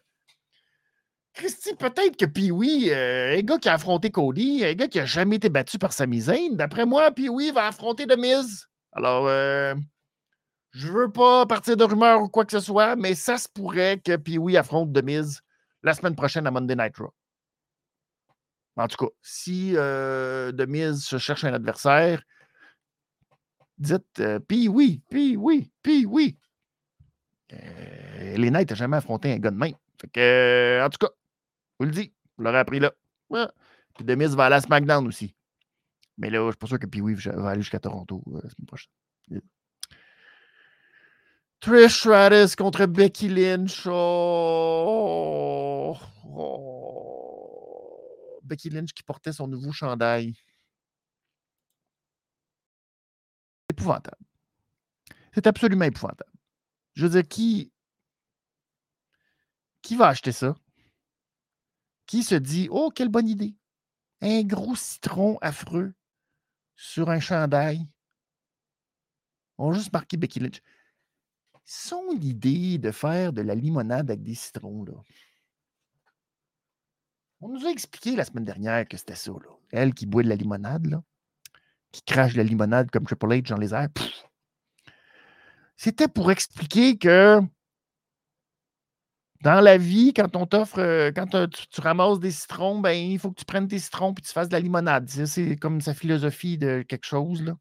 Christy, 1.34 1.75
peut-être 1.75 2.15
que 2.15 2.51
oui, 2.51 2.89
euh, 2.91 3.38
un 3.38 3.41
gars 3.41 3.57
qui 3.57 3.67
a 3.69 3.73
affronté 3.73 4.11
Cody, 4.11 4.63
un 4.63 4.73
gars 4.73 4.88
qui 4.88 4.99
n'a 4.99 5.05
jamais 5.05 5.38
été 5.38 5.49
battu 5.49 5.79
par 5.79 5.91
sa 5.91 6.05
misaine, 6.05 6.55
d'après 6.55 6.86
moi, 6.86 7.09
oui, 7.17 7.51
va 7.53 7.67
affronter 7.67 8.05
The 8.05 8.17
Miz. 8.17 8.67
Alors, 8.91 9.27
euh, 9.27 9.73
Je 10.71 10.88
veux 10.91 11.11
pas 11.11 11.45
partir 11.45 11.77
de 11.77 11.84
rumeurs 11.84 12.21
ou 12.21 12.29
quoi 12.29 12.45
que 12.45 12.51
ce 12.51 12.59
soit, 12.59 12.95
mais 12.95 13.15
ça 13.15 13.38
se 13.38 13.47
pourrait 13.47 13.99
que 13.99 14.15
Pee-Wee 14.15 14.57
affronte 14.57 14.91
de 14.91 15.01
mise 15.01 15.41
la 15.84 15.93
semaine 15.93 16.15
prochaine 16.15 16.47
à 16.47 16.51
Monday 16.51 16.75
Night 16.75 16.97
Raw. 16.97 17.13
En 18.75 18.88
tout 18.88 19.05
cas, 19.05 19.11
si 19.21 19.73
euh, 19.75 20.51
de 20.51 20.65
mise 20.65 21.03
se 21.03 21.17
cherche 21.19 21.43
un 21.43 21.53
adversaire, 21.53 22.23
dites 23.77 24.19
euh, 24.19 24.39
Pee-Wee, 24.39 25.01
Pee-Wee, 25.09 25.71
Pee-Wee. 25.84 26.38
Euh, 27.53 28.36
les 28.38 28.49
Knights 28.49 28.71
n'ont 28.71 28.75
jamais 28.75 28.97
affronté 28.97 29.31
un 29.31 29.38
gars 29.38 29.51
de 29.51 29.57
main. 29.57 29.71
Fait 30.01 30.07
que, 30.07 30.84
en 30.84 30.89
tout 30.89 31.05
cas, 31.05 31.11
vous 31.84 31.91
le 31.91 31.95
dis, 31.95 32.13
vous 32.38 32.43
l'aurez 32.43 32.59
appris 32.59 32.79
là. 32.79 32.93
Puis 33.95 34.05
Demise 34.05 34.36
va 34.36 34.45
aller 34.45 34.55
à 34.55 34.61
SmackDown 34.61 35.07
aussi. 35.07 35.36
Mais 36.17 36.29
là, 36.29 36.45
je 36.45 36.51
suis 36.51 36.57
pas 36.57 36.67
sûr 36.67 36.79
que 36.79 36.86
Pee-Wee 36.86 37.15
va 37.15 37.49
aller 37.49 37.61
jusqu'à 37.61 37.79
Toronto 37.79 38.23
la 38.27 38.49
semaine 38.49 38.67
prochaine. 38.67 38.91
Trish 41.59 41.99
Stratus 41.99 42.55
contre 42.55 42.86
Becky 42.86 43.29
Lynch. 43.29 43.88
Oh, 43.88 45.97
oh. 46.25 48.39
Becky 48.43 48.69
Lynch 48.69 48.93
qui 48.93 49.03
portait 49.03 49.31
son 49.31 49.47
nouveau 49.47 49.71
chandail. 49.71 50.36
Épouvantable. 53.69 54.17
C'est 55.34 55.47
absolument 55.47 55.86
épouvantable. 55.86 56.31
Je 56.95 57.07
veux 57.07 57.21
dire, 57.21 57.27
qui, 57.27 57.71
qui 59.81 59.95
va 59.95 60.09
acheter 60.09 60.31
ça? 60.31 60.55
Qui 62.14 62.22
se 62.22 62.36
dit 62.36 62.68
Oh, 62.70 62.91
quelle 62.93 63.09
bonne 63.09 63.28
idée! 63.28 63.55
Un 64.22 64.43
gros 64.43 64.76
citron 64.76 65.39
affreux 65.41 65.95
sur 66.76 67.09
un 67.09 67.20
chandail. 67.20 67.88
On 69.57 69.72
va 69.72 69.78
juste 69.80 69.91
marqué 69.91 70.16
Becky 70.16 70.39
Lynch 70.39 70.61
son 71.66 72.11
idée 72.22 72.78
de 72.78 72.91
faire 72.91 73.34
de 73.34 73.41
la 73.41 73.55
limonade 73.55 74.11
avec 74.11 74.22
des 74.22 74.36
citrons, 74.36 74.84
là. 74.84 74.93
On 77.41 77.49
nous 77.49 77.66
a 77.66 77.72
expliqué 77.72 78.16
la 78.16 78.26
semaine 78.26 78.45
dernière 78.45 78.88
que 78.88 78.95
c'était 78.95 79.16
ça, 79.16 79.32
là. 79.32 79.57
Elle 79.72 79.95
qui 79.95 80.05
boit 80.05 80.22
de 80.22 80.30
la 80.30 80.36
limonade, 80.36 80.86
là, 80.86 81.01
qui 81.91 82.03
crache 82.03 82.34
de 82.34 82.38
la 82.38 82.43
limonade 82.43 82.91
comme 82.91 83.05
Triple 83.05 83.26
H 83.26 83.49
dans 83.49 83.57
les 83.57 83.74
airs. 83.74 83.89
C'était 85.78 86.07
pour 86.07 86.30
expliquer 86.30 86.95
que 86.95 87.41
dans 89.43 89.59
la 89.59 89.77
vie, 89.77 90.13
quand 90.13 90.37
on 90.37 90.45
t'offre, 90.45 90.79
euh, 90.79 91.11
quand 91.13 91.27
tu, 91.49 91.67
tu, 91.67 91.81
ramasses 91.81 92.19
des 92.21 92.31
citrons, 92.31 92.79
ben, 92.79 92.93
il 92.93 93.19
faut 93.19 93.29
que 93.29 93.39
tu 93.39 93.45
prennes 93.45 93.67
tes 93.67 93.77
citrons 93.77 94.13
et 94.13 94.21
tu 94.21 94.31
fasses 94.31 94.47
de 94.47 94.53
la 94.53 94.61
limonade. 94.61 95.09
C'est 95.09 95.57
comme 95.57 95.81
sa 95.81 95.93
philosophie 95.93 96.57
de 96.57 96.81
quelque 96.87 97.05
chose. 97.05 97.53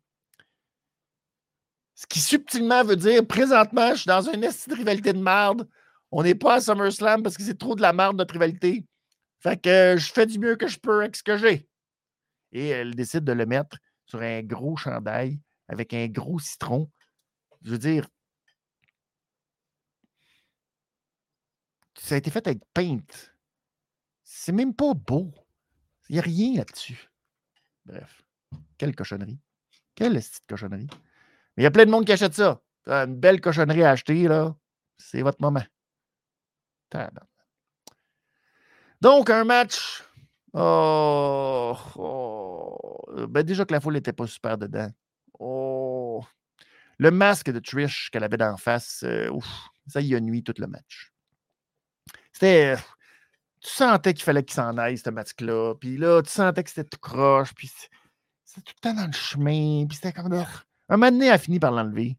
Ce 1.97 2.07
qui 2.07 2.21
subtilement 2.21 2.85
veut 2.85 2.95
dire 2.95 3.27
présentement, 3.27 3.91
je 3.95 4.03
suis 4.03 4.09
dans 4.09 4.23
une 4.23 4.43
de 4.43 4.75
rivalité 4.75 5.13
de 5.13 5.21
merde. 5.21 5.69
On 6.13 6.23
n'est 6.23 6.37
pas 6.37 6.55
à 6.55 6.61
SummerSlam 6.61 7.25
parce 7.25 7.37
que 7.37 7.43
c'est 7.43 7.59
trop 7.59 7.75
de 7.75 7.83
la 7.83 7.93
merde 7.93 8.17
notre 8.17 8.35
rivalité. 8.35 8.87
Fait 9.41 9.61
que 9.61 9.97
je 9.99 10.13
fais 10.13 10.27
du 10.27 10.39
mieux 10.39 10.55
que 10.55 10.69
je 10.69 10.79
peux 10.79 11.01
avec 11.01 11.17
ce 11.17 11.25
que 11.25 11.37
j'ai. 11.37 11.67
Et 12.53 12.69
elle 12.69 12.95
décide 12.95 13.25
de 13.25 13.33
le 13.33 13.45
mettre 13.45 13.77
sur 14.07 14.21
un 14.21 14.43
gros 14.43 14.77
chandail 14.77 15.41
avec 15.67 15.95
un 15.95 16.07
gros 16.07 16.39
citron. 16.39 16.89
Je 17.65 17.73
veux 17.73 17.79
dire, 17.79 18.07
ça 22.03 22.17
a 22.17 22.19
été 22.19 22.31
fait 22.31 22.45
avec 22.49 22.61
paint. 22.75 22.99
C'est 24.25 24.53
même 24.53 24.75
pas 24.75 24.93
beau. 24.93 25.33
Il 26.09 26.15
n'y 26.15 26.19
a 26.19 26.23
rien 26.23 26.57
là-dessus. 26.57 27.09
Bref, 27.85 28.23
quelle 28.77 28.97
cochonnerie. 28.97 29.39
Quelle 29.95 30.15
petite 30.15 30.45
cochonnerie? 30.49 30.89
Mais 31.57 31.63
il 31.63 31.65
y 31.65 31.67
a 31.67 31.71
plein 31.71 31.87
de 31.87 31.91
monde 31.91 32.05
qui 32.05 32.13
achète 32.13 32.35
ça. 32.35 32.61
Une 32.87 33.15
belle 33.15 33.41
cochonnerie 33.41 33.85
à 33.85 33.91
acheter, 33.91 34.27
là. 34.27 34.57
C'est 34.99 35.23
votre 35.23 35.41
moment. 35.41 35.63
Donc, 39.01 39.31
un 39.31 39.45
match. 39.45 40.03
Oh, 40.55 41.77
oh. 41.97 43.27
Ben 43.29 43.45
déjà 43.45 43.65
que 43.65 43.73
la 43.73 43.81
foule 43.81 43.95
n'était 43.95 44.13
pas 44.13 44.27
super 44.27 44.59
dedans. 44.59 44.91
Oh. 45.39 46.25
Le 46.99 47.11
masque 47.13 47.51
de 47.51 47.61
Trish 47.61 48.11
qu'elle 48.11 48.25
avait 48.25 48.37
d'en 48.37 48.57
face, 48.57 49.03
euh, 49.05 49.31
ouf, 49.31 49.69
ça 49.87 50.01
y 50.01 50.15
a 50.15 50.21
nuit 50.21 50.43
tout 50.43 50.55
le 50.59 50.67
match. 50.67 51.12
Tu 52.43 53.71
sentais 53.71 54.15
qu'il 54.15 54.25
fallait 54.25 54.43
qu'il 54.43 54.55
s'en 54.55 54.77
aille, 54.77 54.99
ce 54.99 55.11
masque-là. 55.11 55.75
Puis 55.77 55.97
là, 55.97 56.23
tu 56.23 56.31
sentais 56.31 56.65
que 56.65 56.71
c'était 56.71 56.89
tout 56.89 56.99
croche. 57.01 57.55
Puis 57.55 57.71
c'était 58.45 58.63
tout 58.63 58.75
le 58.77 58.81
temps 58.81 58.95
dans 58.95 59.07
le 59.07 59.13
chemin. 59.13 59.87
Puis 59.87 59.97
c'était 59.97 60.13
comme. 60.13 60.33
Un 60.33 60.47
moment 60.97 61.11
donné, 61.11 61.27
elle 61.27 61.33
a 61.33 61.39
fini 61.39 61.61
par 61.61 61.71
l'enlever. 61.71 62.19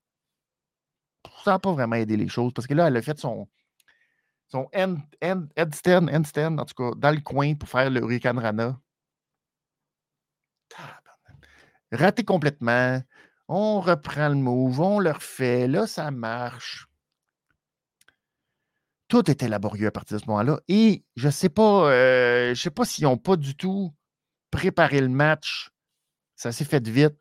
Ça 1.43 1.51
n'a 1.51 1.59
pas 1.59 1.73
vraiment 1.73 1.95
aidé 1.95 2.15
les 2.17 2.29
choses 2.29 2.53
parce 2.53 2.67
que 2.67 2.73
là, 2.73 2.87
elle 2.87 2.97
a 2.97 3.01
fait 3.01 3.19
son, 3.19 3.47
son 4.49 4.69
end, 4.73 4.97
end, 5.21 5.45
headstand, 5.55 6.07
en 6.57 6.65
tout 6.65 6.75
cas, 6.75 6.91
dans 6.95 7.11
le 7.11 7.21
coin 7.21 7.55
pour 7.55 7.67
faire 7.67 7.89
le 7.89 7.99
Hurricane 8.01 8.39
Rana. 8.39 8.79
Raté 11.91 12.23
complètement. 12.23 13.01
On 13.47 13.81
reprend 13.81 14.29
le 14.29 14.35
move, 14.35 14.79
on 14.79 14.99
le 14.99 15.11
refait. 15.11 15.67
Là, 15.67 15.85
ça 15.85 16.09
marche. 16.11 16.87
Tout 19.13 19.29
était 19.29 19.47
laborieux 19.47 19.85
à 19.85 19.91
partir 19.91 20.17
de 20.17 20.23
ce 20.23 20.27
moment-là. 20.27 20.59
Et 20.67 21.03
je 21.15 21.27
ne 21.27 21.31
sais 21.31 21.49
pas, 21.49 21.87
euh, 21.91 22.55
je 22.55 22.59
sais 22.59 22.71
pas 22.71 22.83
s'ils 22.83 23.03
n'ont 23.03 23.15
pas 23.15 23.35
du 23.35 23.55
tout 23.55 23.93
préparé 24.49 25.01
le 25.01 25.07
match. 25.07 25.69
Ça 26.35 26.51
s'est 26.51 26.65
fait 26.65 26.87
vite. 26.87 27.19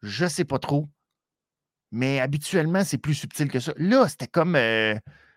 Je 0.00 0.24
ne 0.24 0.30
sais 0.30 0.46
pas 0.46 0.58
trop. 0.58 0.88
Mais 1.90 2.18
habituellement, 2.18 2.82
c'est 2.82 2.96
plus 2.96 3.12
subtil 3.12 3.48
que 3.50 3.60
ça. 3.60 3.74
Là, 3.76 4.08
c'était 4.08 4.26
comme. 4.26 4.56
Euh, 4.56 4.94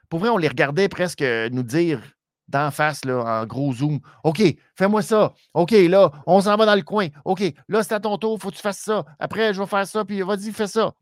pour 0.08 0.22
vrai, 0.22 0.30
on 0.30 0.38
les 0.38 0.48
regardait 0.48 0.88
presque 0.88 1.24
nous 1.52 1.64
dire 1.64 2.02
d'en 2.48 2.72
face, 2.72 3.04
là, 3.04 3.42
en 3.42 3.46
gros 3.46 3.74
zoom. 3.74 4.00
OK, 4.24 4.42
fais-moi 4.78 5.02
ça. 5.02 5.34
OK, 5.54 5.72
là, 5.72 6.10
on 6.26 6.40
s'en 6.40 6.56
va 6.56 6.66
dans 6.66 6.76
le 6.76 6.84
coin. 6.84 7.10
OK, 7.26 7.44
là, 7.68 7.84
c'est 7.84 7.96
à 7.96 8.00
ton 8.00 8.18
tour, 8.18 8.40
faut 8.40 8.50
que 8.50 8.56
tu 8.56 8.62
fasses 8.62 8.80
ça. 8.80 9.04
Après, 9.20 9.54
je 9.54 9.60
vais 9.60 9.68
faire 9.68 9.86
ça, 9.86 10.06
puis 10.06 10.22
vas-y, 10.22 10.54
fais 10.54 10.68
ça. 10.68 10.94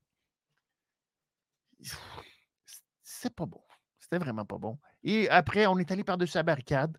C'est 3.04 3.36
pas 3.36 3.46
bon. 3.46 3.62
C'était 4.10 4.24
vraiment 4.24 4.46
pas 4.46 4.58
bon. 4.58 4.80
Et 5.04 5.30
après, 5.30 5.68
on 5.68 5.78
est 5.78 5.92
allé 5.92 6.04
par-dessus 6.04 6.36
la 6.36 6.42
barricade. 6.42 6.98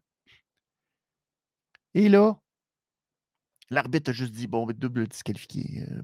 Et 1.95 2.09
là, 2.09 2.39
l'arbitre 3.69 4.11
a 4.11 4.13
juste 4.13 4.33
dit 4.33 4.47
bon, 4.47 4.65
double 4.67 5.09
disqualifié. 5.09 5.89
Euh, 5.91 6.03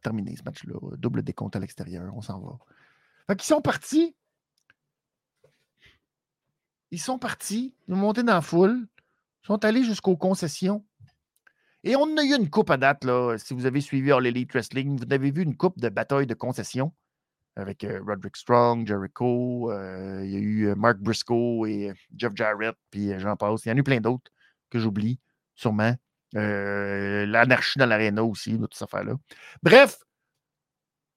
terminé 0.00 0.34
ce 0.36 0.42
match-là. 0.42 0.78
Double 0.96 1.22
décompte 1.22 1.54
à 1.54 1.60
l'extérieur, 1.60 2.16
on 2.16 2.22
s'en 2.22 2.40
va. 2.40 2.58
Fait 3.26 3.36
qu'ils 3.36 3.46
sont 3.46 3.60
partis. 3.60 4.16
Ils 6.90 7.00
sont 7.00 7.18
partis, 7.18 7.74
ils 7.88 7.94
ont 7.94 7.98
monté 7.98 8.22
dans 8.22 8.32
la 8.32 8.40
foule, 8.40 8.88
ils 9.42 9.46
sont 9.46 9.62
allés 9.66 9.84
jusqu'aux 9.84 10.16
concessions. 10.16 10.86
Et 11.84 11.94
on 11.94 12.16
a 12.16 12.22
eu 12.22 12.34
une 12.34 12.48
coupe 12.48 12.70
à 12.70 12.78
date. 12.78 13.04
Si 13.36 13.52
vous 13.52 13.66
avez 13.66 13.82
suivi 13.82 14.12
All 14.12 14.26
Elite 14.26 14.52
Wrestling, 14.52 14.96
vous 14.96 15.12
avez 15.12 15.30
vu 15.30 15.42
une 15.42 15.58
coupe 15.58 15.78
de 15.78 15.90
bataille 15.90 16.26
de 16.26 16.32
concessions 16.32 16.94
avec 17.56 17.86
Roderick 18.06 18.36
Strong, 18.36 18.86
Jericho, 18.86 19.72
il 19.72 20.30
y 20.30 20.36
a 20.36 20.38
eu 20.38 20.74
Mark 20.76 20.98
Briscoe 20.98 21.66
et 21.66 21.92
Jeff 22.16 22.32
Jarrett, 22.34 22.76
puis 22.90 23.18
j'en 23.18 23.34
passe. 23.34 23.64
Il 23.64 23.70
y 23.70 23.72
en 23.72 23.76
a 23.76 23.78
eu 23.78 23.82
plein 23.82 24.00
d'autres 24.00 24.30
que 24.70 24.78
j'oublie, 24.78 25.18
sûrement. 25.54 25.94
L'anarchie 26.32 27.78
dans 27.78 27.86
l'aréna 27.86 28.22
aussi, 28.22 28.58
toute 28.58 28.74
cette 28.74 28.92
affaire-là. 28.92 29.14
Bref, 29.62 29.98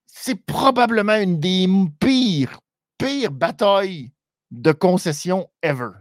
c'est 0.06 0.36
probablement 0.46 1.16
une 1.16 1.40
des 1.40 1.68
pires, 2.00 2.60
pires 2.98 3.32
batailles 3.32 4.12
de 4.50 4.72
concession 4.72 5.50
ever. 5.62 5.92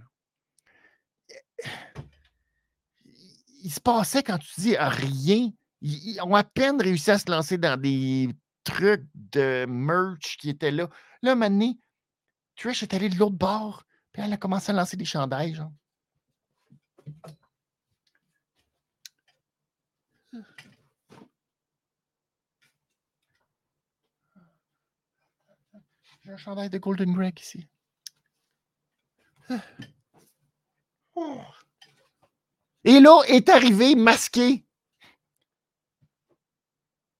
Il 3.64 3.72
se 3.72 3.80
passait 3.80 4.22
quand 4.22 4.38
tu 4.38 4.60
dis 4.60 4.76
rien. 4.78 5.50
Ils 5.80 6.20
ont 6.22 6.34
à 6.34 6.44
peine 6.44 6.80
réussi 6.80 7.10
à 7.10 7.18
se 7.18 7.30
lancer 7.30 7.58
dans 7.58 7.78
des 7.78 8.28
trucs 8.68 9.06
de 9.14 9.66
merch 9.66 10.36
qui 10.36 10.50
étaient 10.50 10.70
là. 10.70 10.88
Là, 11.22 11.34
maintenant, 11.34 11.74
Trish 12.56 12.82
est 12.82 12.94
allée 12.94 13.08
de 13.08 13.16
l'autre 13.16 13.36
bord, 13.36 13.84
puis 14.12 14.22
elle 14.22 14.32
a 14.32 14.36
commencé 14.36 14.70
à 14.70 14.74
lancer 14.74 14.96
des 14.96 15.04
chandails, 15.04 15.54
genre. 15.54 15.72
J'ai 26.24 26.32
un 26.32 26.36
chandail 26.36 26.68
de 26.68 26.78
Golden 26.78 27.12
Greg 27.14 27.40
ici. 27.40 27.66
Et 32.84 33.00
là, 33.00 33.22
est 33.28 33.48
arrivé 33.48 33.94
masqué. 33.94 34.67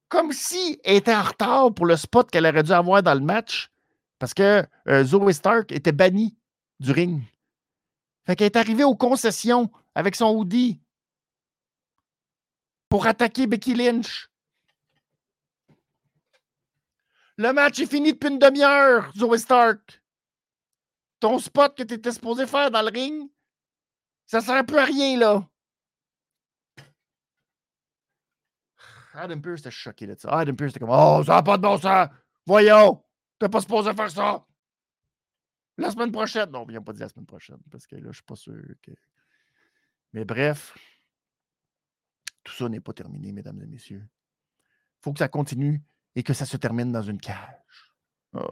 Comme 0.08 0.32
si 0.32 0.80
elle 0.84 0.96
était 0.96 1.14
en 1.14 1.22
retard 1.22 1.74
pour 1.74 1.86
le 1.86 1.96
spot 1.96 2.30
qu'elle 2.30 2.46
aurait 2.46 2.62
dû 2.62 2.72
avoir 2.72 3.02
dans 3.02 3.14
le 3.14 3.20
match. 3.20 3.70
Parce 4.18 4.34
que 4.34 4.66
euh, 4.88 5.04
Zoe 5.04 5.32
Stark 5.32 5.70
était 5.70 5.92
bannie 5.92 6.36
du 6.80 6.92
ring. 6.92 7.22
Fait 8.26 8.36
qu'elle 8.36 8.46
est 8.46 8.56
arrivée 8.56 8.84
aux 8.84 8.96
concessions 8.96 9.70
avec 9.94 10.16
son 10.16 10.34
hoodie 10.34 10.80
pour 12.88 13.06
attaquer 13.06 13.46
Becky 13.46 13.74
Lynch. 13.74 14.28
Le 17.36 17.52
match 17.52 17.78
est 17.78 17.86
fini 17.86 18.12
depuis 18.12 18.30
une 18.30 18.38
demi-heure, 18.38 19.12
Zoe 19.16 19.38
Stark. 19.38 20.02
Ton 21.20 21.38
spot 21.38 21.76
que 21.76 21.82
tu 21.84 21.94
étais 21.94 22.12
supposé 22.12 22.46
faire 22.46 22.70
dans 22.70 22.82
le 22.82 22.90
ring, 22.90 23.30
ça 24.26 24.40
sert 24.40 24.64
plus 24.66 24.78
à 24.78 24.84
rien, 24.84 25.18
là. 25.18 25.48
Adam 29.14 29.40
Pearce 29.40 29.60
était 29.60 29.70
choqué 29.70 30.06
de 30.06 30.14
ça. 30.14 30.30
Adam 30.30 30.54
Pearce 30.54 30.70
était 30.70 30.80
comme 30.80 30.90
Oh, 30.92 31.22
ça 31.24 31.36
n'a 31.36 31.42
pas 31.42 31.56
de 31.56 31.62
bon 31.62 31.78
sens. 31.78 32.08
Voyons, 32.46 33.02
t'es 33.38 33.48
pas 33.48 33.60
supposé 33.60 33.92
faire 33.94 34.10
ça. 34.10 34.44
La 35.76 35.90
semaine 35.90 36.12
prochaine. 36.12 36.50
Non, 36.50 36.66
ils 36.68 36.74
n'ont 36.74 36.82
pas 36.82 36.92
dit 36.92 37.00
la 37.00 37.08
semaine 37.08 37.26
prochaine 37.26 37.58
parce 37.70 37.86
que 37.86 37.96
là, 37.96 38.08
je 38.10 38.16
suis 38.16 38.22
pas 38.22 38.36
sûr 38.36 38.60
que. 38.82 38.90
Mais 40.12 40.24
bref, 40.24 40.76
tout 42.42 42.52
ça 42.52 42.68
n'est 42.68 42.80
pas 42.80 42.92
terminé, 42.92 43.32
mesdames 43.32 43.60
et 43.62 43.66
messieurs. 43.66 44.06
Il 44.06 45.02
faut 45.02 45.12
que 45.12 45.18
ça 45.18 45.28
continue 45.28 45.82
et 46.16 46.22
que 46.22 46.32
ça 46.32 46.46
se 46.46 46.56
termine 46.56 46.90
dans 46.90 47.02
une 47.02 47.20
cage. 47.20 47.94
Oh. 48.32 48.48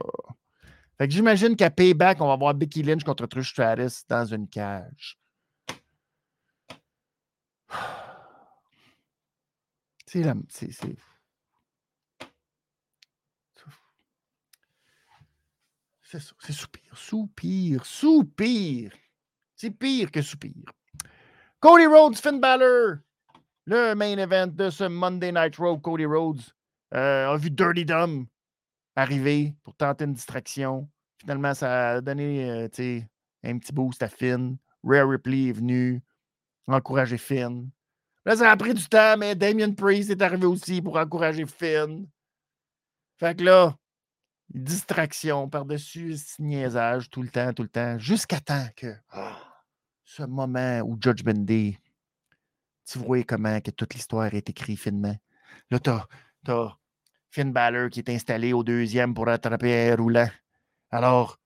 Fait 0.97 1.07
que 1.07 1.13
j'imagine 1.13 1.55
qu'à 1.55 1.69
Payback, 1.69 2.21
on 2.21 2.27
va 2.27 2.35
voir 2.35 2.53
Becky 2.53 2.81
Lynch 2.81 3.03
contre 3.03 3.27
Trish 3.27 3.51
Stratus 3.51 4.07
dans 4.07 4.25
une 4.25 4.47
cage. 4.47 5.19
C'est 10.17 10.23
la. 10.23 10.33
C'est. 10.49 10.71
C'est 16.01 16.19
ça. 16.19 16.33
C'est 16.39 16.53
soupir. 16.53 16.97
Soupir. 16.97 17.85
Soupir. 17.85 18.91
C'est 19.55 19.69
pire 19.69 20.09
que 20.09 20.23
soupir. 20.23 20.53
Cody 21.59 21.85
Rhodes, 21.85 22.15
Finn 22.15 22.39
Balor. 22.39 22.97
Le 23.65 23.93
main 23.93 24.17
event 24.17 24.47
de 24.47 24.71
ce 24.71 24.85
Monday 24.85 25.31
Night 25.31 25.57
Raw. 25.57 25.77
Cody 25.77 26.05
Rhodes 26.05 26.41
euh, 26.95 27.29
a 27.29 27.37
vu 27.37 27.51
Dirty 27.51 27.85
Dumb 27.85 28.25
arriver 28.95 29.53
pour 29.63 29.75
tenter 29.75 30.05
une 30.05 30.13
distraction. 30.13 30.89
Finalement, 31.19 31.53
ça 31.53 31.89
a 31.91 32.01
donné 32.01 32.49
euh, 32.49 32.67
un 33.43 33.59
petit 33.59 33.71
boost 33.71 34.01
à 34.01 34.07
Finn. 34.07 34.57
Rare 34.83 35.09
Ripley 35.09 35.49
est 35.49 35.53
venu 35.53 36.01
encourager 36.65 37.19
Finn. 37.19 37.69
Là, 38.27 38.35
ça 38.35 38.51
a 38.51 38.57
pris 38.57 38.73
du 38.73 38.85
temps, 38.89 39.15
mais 39.17 39.35
Damien 39.35 39.71
Priest 39.71 40.09
est 40.09 40.21
arrivé 40.21 40.45
aussi 40.45 40.81
pour 40.81 40.97
encourager 40.97 41.45
Finn. 41.45 42.05
Fait 43.17 43.37
que 43.37 43.45
là, 43.45 43.77
distraction 44.49 45.47
par-dessus 45.47 46.17
niaisage 46.37 47.09
tout 47.09 47.21
le 47.21 47.29
temps, 47.29 47.53
tout 47.53 47.63
le 47.63 47.69
temps, 47.69 47.97
jusqu'à 47.97 48.41
temps 48.41 48.67
que 48.75 48.93
ah, 49.11 49.37
ce 50.03 50.23
moment 50.23 50.81
où 50.81 50.97
Judgment 50.99 51.45
Day, 51.45 51.79
tu 52.85 52.99
vois 52.99 53.23
comment 53.23 53.61
que 53.61 53.71
toute 53.71 53.93
l'histoire 53.93 54.33
est 54.33 54.49
écrite 54.49 54.77
finement. 54.77 55.15
Là, 55.71 55.79
t'as, 55.79 56.05
as 56.49 56.77
Finn 57.29 57.53
Balor 57.53 57.89
qui 57.89 58.01
est 58.01 58.09
installé 58.09 58.51
au 58.51 58.61
deuxième 58.61 59.13
pour 59.13 59.29
attraper 59.29 59.89
un 59.89 59.95
roulant. 59.95 60.29
Alors, 60.91 61.39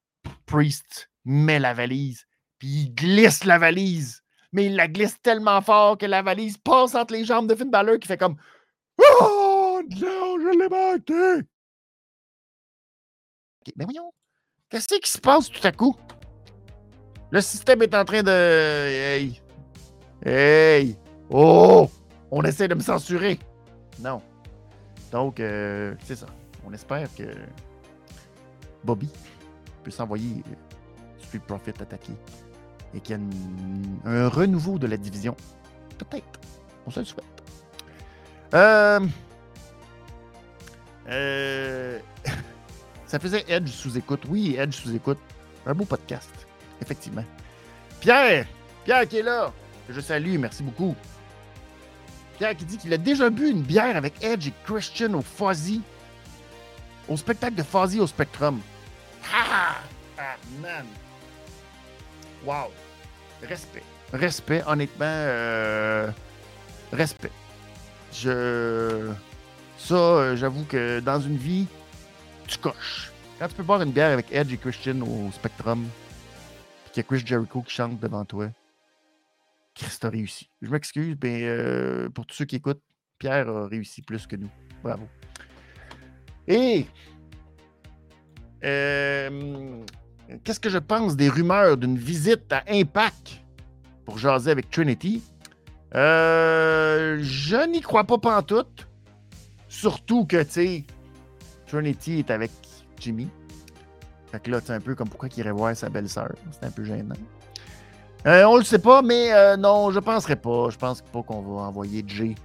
Priest 0.47 1.11
met 1.25 1.59
la 1.59 1.75
valise, 1.75 2.25
puis 2.57 2.67
il 2.67 2.95
glisse 2.95 3.43
la 3.43 3.59
valise 3.59 4.20
mais 4.51 4.65
il 4.65 4.75
la 4.75 4.87
glisse 4.87 5.21
tellement 5.21 5.61
fort 5.61 5.97
que 5.97 6.05
la 6.05 6.21
valise 6.21 6.57
passe 6.57 6.95
entre 6.95 7.13
les 7.13 7.25
jambes 7.25 7.47
de 7.47 7.55
Finn 7.55 7.69
Balor 7.69 7.99
qui 7.99 8.07
fait 8.07 8.17
comme 8.17 8.35
Oh 8.99 9.81
je 9.89 10.57
l'ai 10.57 10.69
manqué! 10.69 11.47
mais 13.75 13.85
voyons, 13.85 14.11
qu'est-ce 14.69 14.87
qui 14.87 15.11
se 15.11 15.19
passe 15.19 15.49
tout 15.49 15.65
à 15.65 15.71
coup? 15.71 15.95
Le 17.29 17.39
système 17.41 17.81
est 17.81 17.95
en 17.95 18.03
train 18.03 18.23
de. 18.23 18.29
Hey! 18.29 19.41
Hey! 20.25 20.97
Oh! 21.29 21.89
On 22.29 22.43
essaie 22.43 22.67
de 22.67 22.75
me 22.75 22.81
censurer! 22.81 23.39
Non. 23.99 24.21
Donc, 25.11 25.39
euh, 25.39 25.95
c'est 26.03 26.15
ça. 26.15 26.25
On 26.65 26.73
espère 26.73 27.13
que 27.15 27.23
Bobby 28.83 29.09
peut 29.83 29.91
s'envoyer 29.91 30.43
Street 31.19 31.41
Profit 31.47 31.71
attaquer 31.79 32.13
et 32.93 32.99
qu'il 32.99 33.15
y 33.15 33.19
a 33.19 34.09
un 34.09 34.27
renouveau 34.27 34.77
de 34.77 34.87
la 34.87 34.97
division. 34.97 35.35
Peut-être. 35.97 36.39
On 36.85 36.91
se 36.91 36.99
le 36.99 37.05
souhaite. 37.05 37.25
Euh, 38.53 38.99
euh, 41.09 41.99
ça 43.05 43.19
faisait 43.19 43.45
Edge 43.47 43.69
sous 43.69 43.97
écoute. 43.97 44.23
Oui, 44.27 44.55
Edge 44.57 44.75
sous 44.75 44.93
écoute. 44.93 45.19
Un 45.65 45.73
beau 45.73 45.85
podcast. 45.85 46.31
Effectivement. 46.81 47.25
Pierre! 47.99 48.45
Pierre 48.83 49.07
qui 49.07 49.17
est 49.17 49.23
là. 49.23 49.53
Je 49.89 50.01
salue. 50.01 50.37
Merci 50.37 50.63
beaucoup. 50.63 50.95
Pierre 52.37 52.55
qui 52.55 52.65
dit 52.65 52.77
qu'il 52.77 52.93
a 52.93 52.97
déjà 52.97 53.29
bu 53.29 53.49
une 53.49 53.61
bière 53.61 53.95
avec 53.95 54.23
Edge 54.23 54.47
et 54.47 54.53
Christian 54.65 55.13
au 55.13 55.21
Fuzzy. 55.21 55.81
Au 57.07 57.15
spectacle 57.15 57.55
de 57.55 57.63
Fuzzy 57.63 57.99
au 57.99 58.07
Spectrum. 58.07 58.59
Ah! 59.33 59.77
Ah, 60.17 60.35
man! 60.61 60.85
Wow! 62.45 62.71
Respect. 63.43 63.83
Respect, 64.13 64.63
honnêtement. 64.67 65.05
Euh, 65.05 66.11
respect. 66.91 67.31
Je. 68.13 69.11
Ça, 69.77 69.95
euh, 69.95 70.35
j'avoue 70.35 70.65
que 70.65 70.99
dans 70.99 71.19
une 71.19 71.37
vie, 71.37 71.65
tu 72.47 72.57
coches. 72.57 73.11
Quand 73.39 73.47
tu 73.47 73.55
peux 73.55 73.63
boire 73.63 73.81
une 73.81 73.91
bière 73.91 74.11
avec 74.11 74.31
Edge 74.31 74.53
et 74.53 74.57
Christian 74.57 75.01
au 75.01 75.31
Spectrum, 75.31 75.87
puis 76.83 76.91
qu'il 76.93 77.03
y 77.03 77.05
a 77.05 77.07
Chris 77.07 77.23
Jericho 77.25 77.61
qui 77.61 77.73
chante 77.73 77.99
devant 77.99 78.23
toi, 78.25 78.49
Chris 79.73 79.97
a 80.03 80.09
réussi. 80.09 80.49
Je 80.61 80.69
m'excuse, 80.69 81.17
mais 81.23 81.43
euh, 81.43 82.09
pour 82.09 82.25
tous 82.25 82.35
ceux 82.35 82.45
qui 82.45 82.57
écoutent, 82.57 82.83
Pierre 83.17 83.49
a 83.49 83.67
réussi 83.67 84.01
plus 84.01 84.27
que 84.27 84.35
nous. 84.35 84.49
Bravo. 84.83 85.07
Et. 86.47 86.85
Qu'est-ce 90.43 90.59
que 90.59 90.69
je 90.69 90.77
pense 90.77 91.15
des 91.15 91.29
rumeurs 91.29 91.77
d'une 91.77 91.97
visite 91.97 92.51
à 92.51 92.63
Impact 92.69 93.41
pour 94.05 94.17
jaser 94.17 94.51
avec 94.51 94.69
Trinity? 94.69 95.23
Euh, 95.95 97.19
je 97.21 97.67
n'y 97.69 97.81
crois 97.81 98.03
pas 98.03 98.17
pantoute. 98.17 98.87
Surtout 99.67 100.25
que, 100.25 100.41
tu 100.43 100.51
sais, 100.51 100.83
Trinity 101.67 102.19
est 102.19 102.31
avec 102.31 102.51
Jimmy. 102.99 103.29
Fait 104.31 104.39
que 104.39 104.51
là, 104.51 104.59
c'est 104.63 104.73
un 104.73 104.79
peu 104.79 104.95
comme 104.95 105.09
pourquoi 105.09 105.29
il 105.35 105.39
irait 105.39 105.51
voir 105.51 105.75
sa 105.75 105.89
belle-sœur. 105.89 106.33
C'est 106.51 106.65
un 106.65 106.71
peu 106.71 106.83
gênant. 106.83 107.15
Euh, 108.27 108.43
on 108.45 108.57
le 108.57 108.63
sait 108.63 108.79
pas, 108.79 109.01
mais 109.01 109.33
euh, 109.33 109.57
non, 109.57 109.91
je 109.91 109.99
penserais 109.99 110.35
pas. 110.35 110.69
Je 110.69 110.77
pense 110.77 111.01
pas 111.01 111.23
qu'on 111.23 111.41
va 111.41 111.63
envoyer 111.63 112.03
Jay 112.07 112.35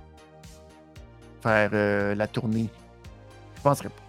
faire 1.42 2.16
la 2.16 2.26
tournée. 2.26 2.68
Je 3.56 3.62
penserais 3.62 3.88
pas. 3.88 4.05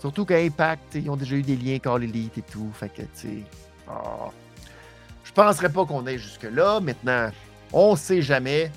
Surtout 0.00 0.24
qu'à 0.24 0.38
Impact, 0.38 0.94
ils 0.94 1.10
ont 1.10 1.16
déjà 1.16 1.36
eu 1.36 1.42
des 1.42 1.56
liens 1.56 1.78
Call 1.78 2.04
Elite 2.04 2.38
et 2.38 2.42
tout. 2.42 2.70
Fait 2.72 2.88
que, 2.88 3.02
tu 3.02 3.08
sais. 3.12 3.42
Oh. 3.88 4.30
Je 5.24 5.32
penserais 5.32 5.68
pas 5.68 5.84
qu'on 5.84 6.06
aille 6.06 6.18
jusque-là. 6.18 6.80
Maintenant, 6.80 7.30
on 7.72 7.94
sait 7.96 8.22
jamais. 8.22 8.72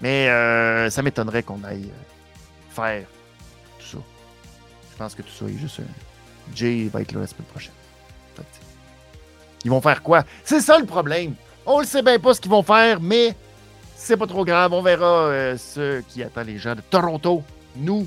Mais 0.00 0.28
euh, 0.28 0.88
ça 0.90 1.02
m'étonnerait 1.02 1.42
qu'on 1.42 1.62
aille 1.64 1.90
euh, 1.90 2.74
faire 2.74 3.06
tout 3.78 3.86
ça. 3.86 3.98
Je 4.92 4.96
pense 4.96 5.14
que 5.14 5.22
tout 5.22 5.30
ça 5.30 5.44
est 5.46 5.58
juste. 5.58 5.80
un... 5.80 6.54
Jay 6.54 6.88
va 6.90 7.02
être 7.02 7.12
là 7.12 7.20
la 7.20 7.26
semaine 7.26 7.46
prochaine. 7.46 7.72
ils 9.64 9.70
vont 9.70 9.82
faire 9.82 10.02
quoi? 10.02 10.24
C'est 10.44 10.60
ça 10.60 10.78
le 10.78 10.86
problème. 10.86 11.34
On 11.66 11.80
ne 11.80 11.84
sait 11.86 12.02
bien 12.02 12.18
pas 12.18 12.32
ce 12.32 12.40
qu'ils 12.40 12.50
vont 12.50 12.62
faire, 12.62 13.00
mais 13.00 13.36
c'est 13.94 14.16
pas 14.16 14.26
trop 14.26 14.44
grave. 14.44 14.72
On 14.72 14.80
verra 14.80 15.26
euh, 15.26 15.56
ce 15.58 16.00
qui 16.00 16.22
attend 16.22 16.42
les 16.42 16.56
gens 16.56 16.74
de 16.74 16.80
Toronto. 16.80 17.42
Nous, 17.76 18.06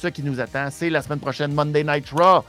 ce 0.00 0.08
qui 0.08 0.22
nous 0.22 0.40
attend, 0.40 0.68
c'est 0.70 0.88
la 0.88 1.02
semaine 1.02 1.18
prochaine, 1.18 1.52
Monday 1.52 1.84
Night 1.84 2.08
Raw 2.10 2.42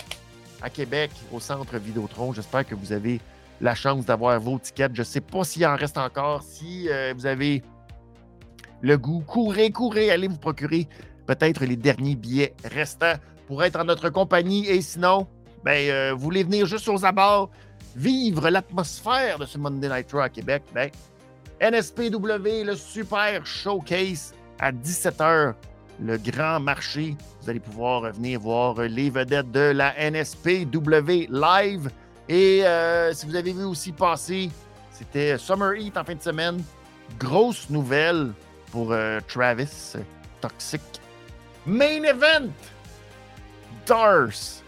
à 0.61 0.69
Québec, 0.69 1.11
au 1.33 1.39
centre 1.41 1.77
Vidéotron. 1.77 2.31
J'espère 2.31 2.65
que 2.65 2.75
vous 2.75 2.93
avez 2.93 3.19
la 3.59 3.75
chance 3.75 4.05
d'avoir 4.05 4.39
vos 4.39 4.57
tickets. 4.57 4.95
Je 4.95 5.01
ne 5.01 5.05
sais 5.05 5.19
pas 5.19 5.43
s'il 5.43 5.65
en 5.65 5.75
reste 5.75 5.97
encore. 5.97 6.43
Si 6.43 6.87
euh, 6.89 7.13
vous 7.13 7.25
avez 7.25 7.61
le 8.79 8.97
goût, 8.97 9.21
courez, 9.27 9.69
courez, 9.69 10.11
allez 10.11 10.29
vous 10.29 10.37
procurer 10.37 10.87
peut-être 11.27 11.65
les 11.65 11.75
derniers 11.75 12.15
billets 12.15 12.53
restants 12.63 13.15
pour 13.47 13.61
être 13.65 13.77
en 13.77 13.83
notre 13.83 14.09
compagnie. 14.09 14.67
Et 14.67 14.81
sinon, 14.81 15.27
ben, 15.65 15.89
euh, 15.89 16.13
vous 16.13 16.21
voulez 16.21 16.43
venir 16.43 16.65
juste 16.65 16.87
aux 16.87 17.03
abords, 17.03 17.49
vivre 17.97 18.49
l'atmosphère 18.49 19.39
de 19.39 19.45
ce 19.45 19.57
Monday 19.57 19.89
Night 19.89 20.09
Raw 20.13 20.19
à 20.19 20.29
Québec, 20.29 20.63
ben, 20.73 20.89
NSPW, 21.59 22.63
le 22.63 22.75
super 22.75 23.45
showcase 23.45 24.33
à 24.57 24.71
17h 24.71 25.53
le 25.99 26.17
grand 26.17 26.59
marché. 26.59 27.15
Vous 27.41 27.49
allez 27.49 27.59
pouvoir 27.59 28.11
venir 28.11 28.39
voir 28.39 28.75
les 28.81 29.09
vedettes 29.09 29.51
de 29.51 29.71
la 29.71 29.93
NSPW 30.11 31.27
live. 31.29 31.89
Et 32.29 32.65
euh, 32.65 33.13
si 33.13 33.25
vous 33.25 33.35
avez 33.35 33.51
vu 33.51 33.63
aussi 33.63 33.91
passer, 33.91 34.49
c'était 34.91 35.37
Summer 35.37 35.73
Heat 35.75 35.97
en 35.97 36.03
fin 36.03 36.15
de 36.15 36.21
semaine. 36.21 36.63
Grosse 37.19 37.69
nouvelle 37.69 38.31
pour 38.71 38.91
euh, 38.91 39.19
Travis 39.27 39.93
Toxic. 40.39 40.81
Main 41.65 42.03
event! 42.03 42.49
Dars 43.85 44.61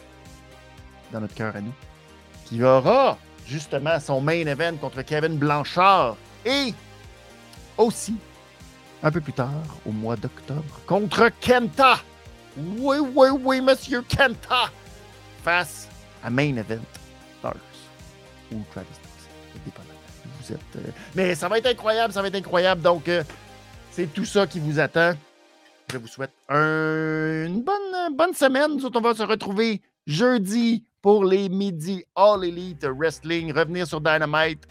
dans 1.14 1.22
notre 1.22 1.36
cœur 1.36 1.56
à 1.56 1.62
nous. 1.62 1.74
Qui 2.46 2.64
aura 2.64 3.18
justement 3.48 4.00
son 4.00 4.20
main 4.20 4.46
event 4.46 4.76
contre 4.76 5.02
Kevin 5.04 5.38
Blanchard. 5.38 6.18
Et 6.46 6.74
aussi 7.78 8.16
un 9.04 9.12
peu 9.12 9.22
plus 9.22 9.34
tard, 9.34 9.52
au 9.86 9.92
mois 9.92 10.16
d'octobre, 10.16 10.64
contre 10.88 11.30
Kenta 11.42 12.00
Oui, 12.58 12.98
oui, 13.14 13.28
oui, 13.44 13.62
Monsieur 13.62 14.02
Kenta! 14.02 14.72
Face 15.44 15.90
à 16.24 16.30
Main 16.30 16.56
Event 16.56 16.82
Stars 17.40 17.56
ou 18.52 18.62
Travis 18.72 18.88
dépendant. 19.66 19.88
Vous 20.40 20.54
êtes, 20.54 20.76
euh, 20.78 20.92
Mais 21.16 21.36
ça 21.36 21.48
va 21.50 21.58
être 21.58 21.68
incroyable, 21.68 22.14
ça 22.14 22.22
va 22.22 22.30
être 22.30 22.36
incroyable. 22.36 22.82
Donc, 22.82 23.08
euh, 23.08 23.24
c'est 23.92 24.12
tout 24.12 24.26
ça 24.26 24.48
qui 24.48 24.60
vous 24.60 24.80
attend. 24.80 25.14
Je 25.92 25.98
vous 25.98 26.08
souhaite 26.08 26.32
une 26.50 27.62
bonne, 27.62 28.16
bonne 28.16 28.34
semaine. 28.34 28.78
Nous 28.78 28.86
on 28.86 29.02
va 29.02 29.14
se 29.14 29.24
retrouver 29.24 29.82
jeudi 30.08 30.86
pour 31.02 31.26
les 31.26 31.50
midis 31.50 32.04
All 32.16 32.44
Elite 32.46 32.86
Wrestling. 32.86 33.54
Revenir 33.54 33.86
sur 33.86 34.02
Dynamite. 34.02 34.64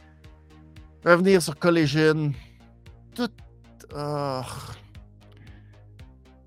Revenir 1.04 1.40
sur 1.42 1.56
Collision. 1.58 2.32
Tout. 3.14 3.30
Oh, 3.94 4.42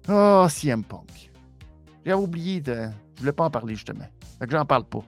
oh 0.10 0.48
CM 0.50 0.84
Punk. 0.84 1.32
J'avais 2.06 2.18
oublié 2.18 2.62
de. 2.62 2.90
Je 3.16 3.20
voulais 3.20 3.32
pas 3.32 3.46
en 3.46 3.50
parler 3.52 3.76
justement. 3.76 4.08
Fait 4.40 4.46
que 4.46 4.52
j'en 4.52 4.66
parle 4.66 4.86
pas. 4.86 5.04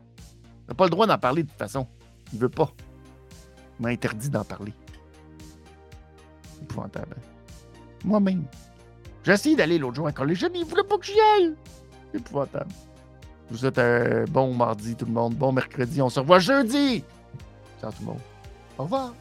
N'a 0.67 0.75
pas 0.75 0.85
le 0.85 0.89
droit 0.89 1.07
d'en 1.07 1.17
parler 1.17 1.43
de 1.43 1.49
toute 1.49 1.57
façon. 1.57 1.87
Il 2.33 2.39
veut 2.39 2.49
pas. 2.49 2.71
Il 3.79 3.83
m'a 3.83 3.89
interdit 3.89 4.29
d'en 4.29 4.43
parler. 4.43 4.73
Épouvantable. 6.61 7.15
Moi-même. 8.03 8.45
J'ai 9.23 9.33
essayé 9.33 9.55
d'aller 9.55 9.77
l'autre 9.77 9.95
jour 9.95 10.07
à 10.07 10.11
Collision, 10.11 10.49
il 10.53 10.65
voulait 10.65 10.83
pas 10.83 10.97
que 10.97 11.05
j'y 11.05 11.19
aille. 11.35 11.55
Épouvantable. 12.13 12.71
Je 13.47 13.53
vous 13.53 13.59
souhaite 13.59 13.79
un 13.79 14.25
bon 14.25 14.53
mardi, 14.53 14.95
tout 14.95 15.05
le 15.05 15.11
monde. 15.11 15.35
Bon 15.35 15.51
mercredi. 15.51 16.01
On 16.01 16.09
se 16.09 16.19
revoit 16.19 16.39
jeudi. 16.39 17.03
Ciao, 17.79 17.91
tout 17.91 17.97
le 18.01 18.05
monde. 18.07 18.19
Au 18.77 18.83
revoir. 18.83 19.13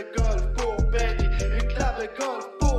De 0.00 0.18
golf 0.18 0.42
pour 0.56 0.76
Benny, 0.90 1.24
une 1.24 1.68
clave 1.68 2.08
golf 2.18 2.48
pour 2.58 2.69